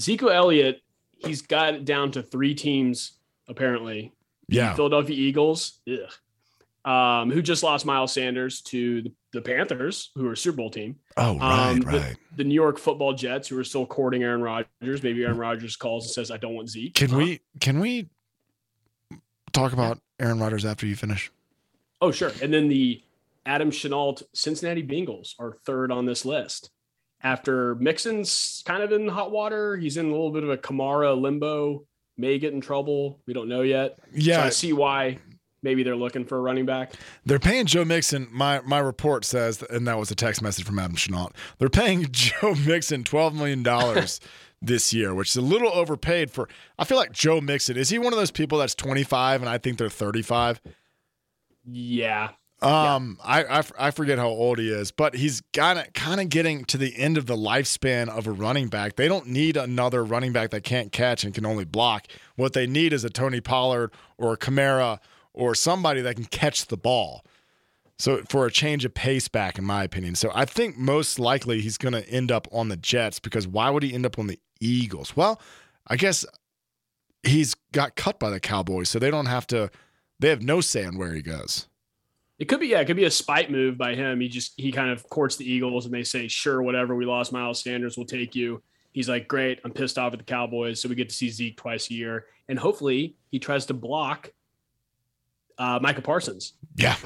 Zeke 0.00 0.22
Elliott. 0.22 0.80
He's 1.18 1.42
got 1.42 1.74
it 1.74 1.84
down 1.84 2.10
to 2.12 2.22
three 2.22 2.54
teams 2.54 3.12
apparently. 3.48 4.12
Yeah. 4.48 4.74
Philadelphia 4.74 5.16
Eagles, 5.16 5.80
ugh, 5.90 6.90
um, 6.90 7.30
who 7.30 7.40
just 7.42 7.62
lost 7.62 7.86
Miles 7.86 8.12
Sanders 8.12 8.60
to 8.62 9.02
the, 9.02 9.12
the 9.32 9.40
Panthers, 9.40 10.10
who 10.14 10.28
are 10.28 10.32
a 10.32 10.36
Super 10.36 10.56
Bowl 10.58 10.70
team. 10.70 10.96
Oh, 11.16 11.38
right, 11.38 11.70
Um, 11.70 11.80
the- 11.80 11.86
right. 11.86 12.16
The 12.36 12.44
New 12.44 12.54
York 12.54 12.78
Football 12.78 13.12
Jets, 13.12 13.48
who 13.48 13.58
are 13.58 13.64
still 13.64 13.84
courting 13.86 14.22
Aaron 14.22 14.40
Rodgers. 14.42 15.02
Maybe 15.02 15.22
Aaron 15.22 15.36
Rodgers 15.36 15.76
calls 15.76 16.04
and 16.06 16.12
says, 16.12 16.30
"I 16.30 16.38
don't 16.38 16.54
want 16.54 16.70
Zeke." 16.70 16.94
Can 16.94 17.10
Huh? 17.10 17.18
we 17.18 17.40
can 17.60 17.78
we 17.78 18.08
talk 19.52 19.72
about 19.74 19.98
Aaron 20.18 20.38
Rodgers 20.38 20.64
after 20.64 20.86
you 20.86 20.96
finish? 20.96 21.30
Oh, 22.00 22.10
sure. 22.10 22.32
And 22.42 22.52
then 22.52 22.68
the 22.68 23.02
Adam 23.44 23.70
Chenault 23.70 24.22
Cincinnati 24.32 24.82
Bengals 24.82 25.34
are 25.38 25.58
third 25.66 25.92
on 25.92 26.06
this 26.06 26.24
list. 26.24 26.70
After 27.22 27.74
Mixon's 27.76 28.62
kind 28.66 28.82
of 28.82 28.90
in 28.92 29.08
hot 29.08 29.30
water, 29.30 29.76
he's 29.76 29.96
in 29.96 30.06
a 30.06 30.10
little 30.10 30.32
bit 30.32 30.42
of 30.42 30.50
a 30.50 30.56
Kamara 30.56 31.18
limbo, 31.20 31.86
may 32.16 32.38
get 32.38 32.52
in 32.52 32.60
trouble. 32.60 33.20
We 33.26 33.32
don't 33.34 33.48
know 33.48 33.62
yet. 33.62 33.96
So 33.96 34.04
Yeah, 34.14 34.42
I 34.44 34.48
see 34.50 34.72
why 34.72 35.18
maybe 35.62 35.84
they're 35.84 35.94
looking 35.96 36.24
for 36.24 36.36
a 36.38 36.40
running 36.40 36.66
back. 36.66 36.94
they're 37.24 37.38
paying 37.38 37.66
Joe 37.66 37.84
Mixon. 37.84 38.26
My 38.32 38.60
my 38.62 38.80
report 38.80 39.24
says, 39.24 39.62
and 39.70 39.86
that 39.86 39.98
was 39.98 40.10
a 40.10 40.16
text 40.16 40.42
message 40.42 40.64
from 40.64 40.78
Adam 40.80 40.96
Chenault. 40.96 41.30
They're 41.58 41.68
paying 41.68 42.08
Joe 42.10 42.54
Mixon 42.66 43.04
twelve 43.04 43.34
million 43.34 43.62
dollars 43.62 44.18
this 44.60 44.92
year, 44.92 45.14
which 45.14 45.30
is 45.30 45.36
a 45.36 45.42
little 45.42 45.70
overpaid 45.72 46.30
for. 46.30 46.48
I 46.78 46.84
feel 46.84 46.98
like 46.98 47.12
Joe 47.12 47.40
Mixon 47.40 47.76
is 47.76 47.88
he 47.88 47.98
one 47.98 48.12
of 48.12 48.18
those 48.18 48.32
people 48.32 48.58
that's 48.58 48.74
twenty 48.74 49.04
five 49.04 49.40
and 49.40 49.48
I 49.48 49.58
think 49.58 49.78
they're 49.78 49.88
thirty 49.88 50.22
five. 50.22 50.60
Yeah. 51.64 52.30
Um, 52.62 53.18
I, 53.24 53.44
I 53.44 53.58
f- 53.58 53.72
I 53.78 53.90
forget 53.90 54.18
how 54.18 54.28
old 54.28 54.58
he 54.58 54.70
is, 54.70 54.92
but 54.92 55.16
he's 55.16 55.42
of 55.56 55.92
kind 55.94 56.20
of 56.20 56.28
getting 56.28 56.64
to 56.66 56.78
the 56.78 56.96
end 56.96 57.18
of 57.18 57.26
the 57.26 57.36
lifespan 57.36 58.08
of 58.08 58.26
a 58.26 58.30
running 58.30 58.68
back. 58.68 58.96
They 58.96 59.08
don't 59.08 59.26
need 59.26 59.56
another 59.56 60.04
running 60.04 60.32
back 60.32 60.50
that 60.50 60.62
can't 60.62 60.92
catch 60.92 61.24
and 61.24 61.34
can 61.34 61.44
only 61.44 61.64
block. 61.64 62.06
What 62.36 62.52
they 62.52 62.66
need 62.66 62.92
is 62.92 63.04
a 63.04 63.10
Tony 63.10 63.40
Pollard 63.40 63.92
or 64.16 64.34
a 64.34 64.38
Kamara 64.38 64.98
or 65.32 65.54
somebody 65.54 66.00
that 66.02 66.14
can 66.14 66.26
catch 66.26 66.66
the 66.66 66.76
ball. 66.76 67.24
So 67.98 68.22
for 68.28 68.46
a 68.46 68.50
change 68.50 68.84
of 68.84 68.94
pace 68.94 69.28
back, 69.28 69.58
in 69.58 69.64
my 69.64 69.84
opinion. 69.84 70.14
So 70.14 70.30
I 70.34 70.44
think 70.44 70.76
most 70.76 71.18
likely 71.18 71.60
he's 71.60 71.78
going 71.78 71.92
to 71.92 72.08
end 72.08 72.32
up 72.32 72.48
on 72.50 72.68
the 72.68 72.76
Jets 72.76 73.20
because 73.20 73.46
why 73.46 73.70
would 73.70 73.82
he 73.82 73.94
end 73.94 74.06
up 74.06 74.18
on 74.18 74.26
the 74.26 74.38
Eagles? 74.60 75.16
Well, 75.16 75.40
I 75.86 75.96
guess 75.96 76.24
he's 77.22 77.54
got 77.72 77.96
cut 77.96 78.18
by 78.18 78.30
the 78.30 78.40
Cowboys, 78.40 78.88
so 78.88 78.98
they 78.98 79.10
don't 79.10 79.26
have 79.26 79.46
to. 79.48 79.70
They 80.18 80.28
have 80.28 80.42
no 80.42 80.60
say 80.60 80.84
on 80.84 80.98
where 80.98 81.12
he 81.12 81.22
goes. 81.22 81.68
It 82.42 82.48
could 82.48 82.58
be, 82.58 82.66
yeah, 82.66 82.80
it 82.80 82.86
could 82.86 82.96
be 82.96 83.04
a 83.04 83.10
spite 83.10 83.52
move 83.52 83.78
by 83.78 83.94
him. 83.94 84.18
He 84.18 84.26
just 84.26 84.54
he 84.56 84.72
kind 84.72 84.90
of 84.90 85.08
courts 85.08 85.36
the 85.36 85.48
Eagles 85.48 85.84
and 85.84 85.94
they 85.94 86.02
say, 86.02 86.26
sure, 86.26 86.60
whatever, 86.60 86.96
we 86.96 87.06
lost 87.06 87.32
Miles 87.32 87.62
Sanders, 87.62 87.96
we'll 87.96 88.04
take 88.04 88.34
you. 88.34 88.60
He's 88.90 89.08
like, 89.08 89.28
great, 89.28 89.60
I'm 89.64 89.70
pissed 89.70 89.96
off 89.96 90.12
at 90.12 90.18
the 90.18 90.24
Cowboys, 90.24 90.80
so 90.80 90.88
we 90.88 90.96
get 90.96 91.08
to 91.08 91.14
see 91.14 91.30
Zeke 91.30 91.56
twice 91.56 91.88
a 91.88 91.94
year. 91.94 92.26
And 92.48 92.58
hopefully 92.58 93.14
he 93.30 93.38
tries 93.38 93.66
to 93.66 93.74
block 93.74 94.32
uh, 95.56 95.78
Micah 95.80 96.02
Parsons. 96.02 96.54
Yeah, 96.74 96.96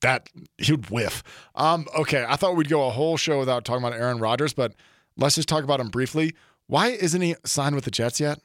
that 0.00 0.28
he 0.58 0.70
would 0.70 0.88
whiff. 0.90 1.24
Um, 1.56 1.88
okay, 1.98 2.24
I 2.28 2.36
thought 2.36 2.54
we'd 2.54 2.68
go 2.68 2.86
a 2.86 2.90
whole 2.90 3.16
show 3.16 3.40
without 3.40 3.64
talking 3.64 3.84
about 3.84 3.98
Aaron 3.98 4.18
Rodgers, 4.20 4.52
but 4.52 4.76
let's 5.16 5.34
just 5.34 5.48
talk 5.48 5.64
about 5.64 5.80
him 5.80 5.88
briefly. 5.88 6.36
Why 6.68 6.90
isn't 6.90 7.20
he 7.20 7.34
signed 7.44 7.74
with 7.74 7.84
the 7.84 7.90
Jets 7.90 8.20
yet? 8.20 8.38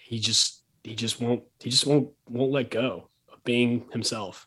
He 0.00 0.18
just 0.18 0.64
he 0.82 0.96
just 0.96 1.20
won't 1.20 1.44
he 1.60 1.70
just 1.70 1.86
won't 1.86 2.08
won't 2.28 2.50
let 2.50 2.72
go 2.72 3.07
being 3.48 3.86
himself. 3.92 4.46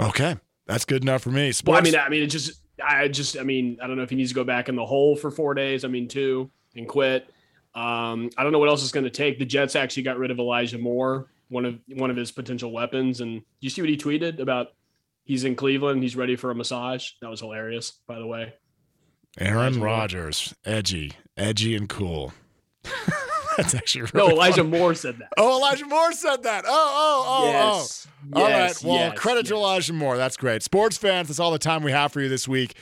Okay, 0.00 0.38
that's 0.66 0.86
good 0.86 1.02
enough 1.02 1.20
for 1.20 1.30
me. 1.30 1.52
Well, 1.66 1.76
I 1.76 1.82
mean, 1.82 1.94
I 1.94 2.08
mean, 2.08 2.22
it 2.22 2.28
just 2.28 2.62
I 2.82 3.08
just 3.08 3.38
I 3.38 3.42
mean, 3.42 3.76
I 3.82 3.86
don't 3.86 3.98
know 3.98 4.02
if 4.02 4.08
he 4.08 4.16
needs 4.16 4.30
to 4.30 4.34
go 4.34 4.42
back 4.42 4.70
in 4.70 4.74
the 4.74 4.86
hole 4.86 5.14
for 5.14 5.30
four 5.30 5.52
days. 5.52 5.84
I 5.84 5.88
mean, 5.88 6.08
two 6.08 6.50
and 6.74 6.88
quit. 6.88 7.28
Um, 7.74 8.30
I 8.38 8.42
don't 8.42 8.52
know 8.52 8.58
what 8.58 8.70
else 8.70 8.82
it's 8.82 8.90
going 8.90 9.04
to 9.04 9.10
take. 9.10 9.38
The 9.38 9.44
Jets 9.44 9.76
actually 9.76 10.04
got 10.04 10.16
rid 10.16 10.30
of 10.30 10.38
Elijah 10.38 10.78
Moore, 10.78 11.30
one 11.48 11.66
of 11.66 11.78
one 11.94 12.08
of 12.08 12.16
his 12.16 12.32
potential 12.32 12.72
weapons. 12.72 13.20
And 13.20 13.42
you 13.60 13.68
see 13.68 13.82
what 13.82 13.90
he 13.90 13.98
tweeted 13.98 14.40
about? 14.40 14.68
He's 15.24 15.44
in 15.44 15.54
Cleveland. 15.54 16.02
He's 16.02 16.16
ready 16.16 16.36
for 16.36 16.50
a 16.50 16.54
massage. 16.54 17.10
That 17.20 17.28
was 17.28 17.40
hilarious, 17.40 17.92
by 18.06 18.18
the 18.18 18.26
way. 18.26 18.54
Aaron 19.38 19.78
Rodgers, 19.78 20.54
edgy, 20.64 21.12
edgy 21.36 21.76
and 21.76 21.86
cool. 21.86 22.32
that's 23.56 23.74
actually 23.74 24.10
No, 24.14 24.28
Elijah 24.30 24.64
funny. 24.64 24.78
Moore 24.78 24.94
said 24.94 25.18
that. 25.18 25.28
Oh, 25.36 25.56
Elijah 25.58 25.86
Moore 25.86 26.12
said 26.12 26.42
that. 26.44 26.64
Oh, 26.66 26.70
oh, 26.70 27.24
oh, 27.26 27.46
yes. 27.46 28.06
oh. 28.34 28.38
All 28.40 28.42
right. 28.44 28.50
Yes, 28.50 28.84
Well, 28.84 28.94
yes, 28.94 29.18
credit 29.18 29.46
to. 29.46 29.54
Elijah 29.54 29.92
Moore. 29.92 30.16
That's 30.16 30.36
great. 30.36 30.62
Sports 30.62 30.96
fans, 30.96 31.28
that's 31.28 31.38
all 31.40 31.50
the 31.50 31.58
time 31.58 31.82
we 31.82 31.92
have 31.92 32.12
for 32.12 32.20
you 32.20 32.28
this 32.28 32.48
week. 32.48 32.74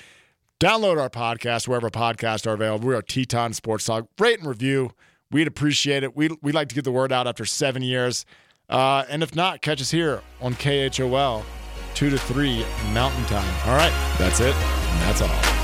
Download 0.61 1.01
our 1.01 1.11
podcast 1.11 1.66
wherever 1.66 1.91
podcasts 1.91 2.47
are 2.47 2.55
available. 2.55 2.87
We 2.89 2.95
are 2.95 3.03
Teton 3.03 3.53
Sports 3.53 3.85
Talk. 3.85 4.07
Rate 4.18 4.39
and 4.39 4.49
review. 4.49 4.93
We'd 5.33 5.49
appreciate 5.49 6.05
it. 6.05 6.14
We 6.14 6.29
we 6.43 6.53
like 6.53 6.68
to 6.68 6.75
get 6.75 6.85
the 6.85 6.93
word 6.93 7.11
out 7.11 7.27
after 7.27 7.45
seven 7.45 7.83
years. 7.83 8.25
Uh, 8.68 9.05
and 9.09 9.23
if 9.23 9.35
not, 9.35 9.61
catch 9.61 9.81
us 9.81 9.91
here 9.91 10.23
on 10.41 10.55
KHOL, 10.55 11.43
two 11.95 12.11
to 12.11 12.18
three 12.18 12.64
Mountain 12.93 13.25
Time. 13.25 13.68
All 13.68 13.77
right, 13.77 13.93
that's 14.18 14.41
it. 14.41 14.55
And 14.55 15.03
that's 15.03 15.20
all. 15.23 15.62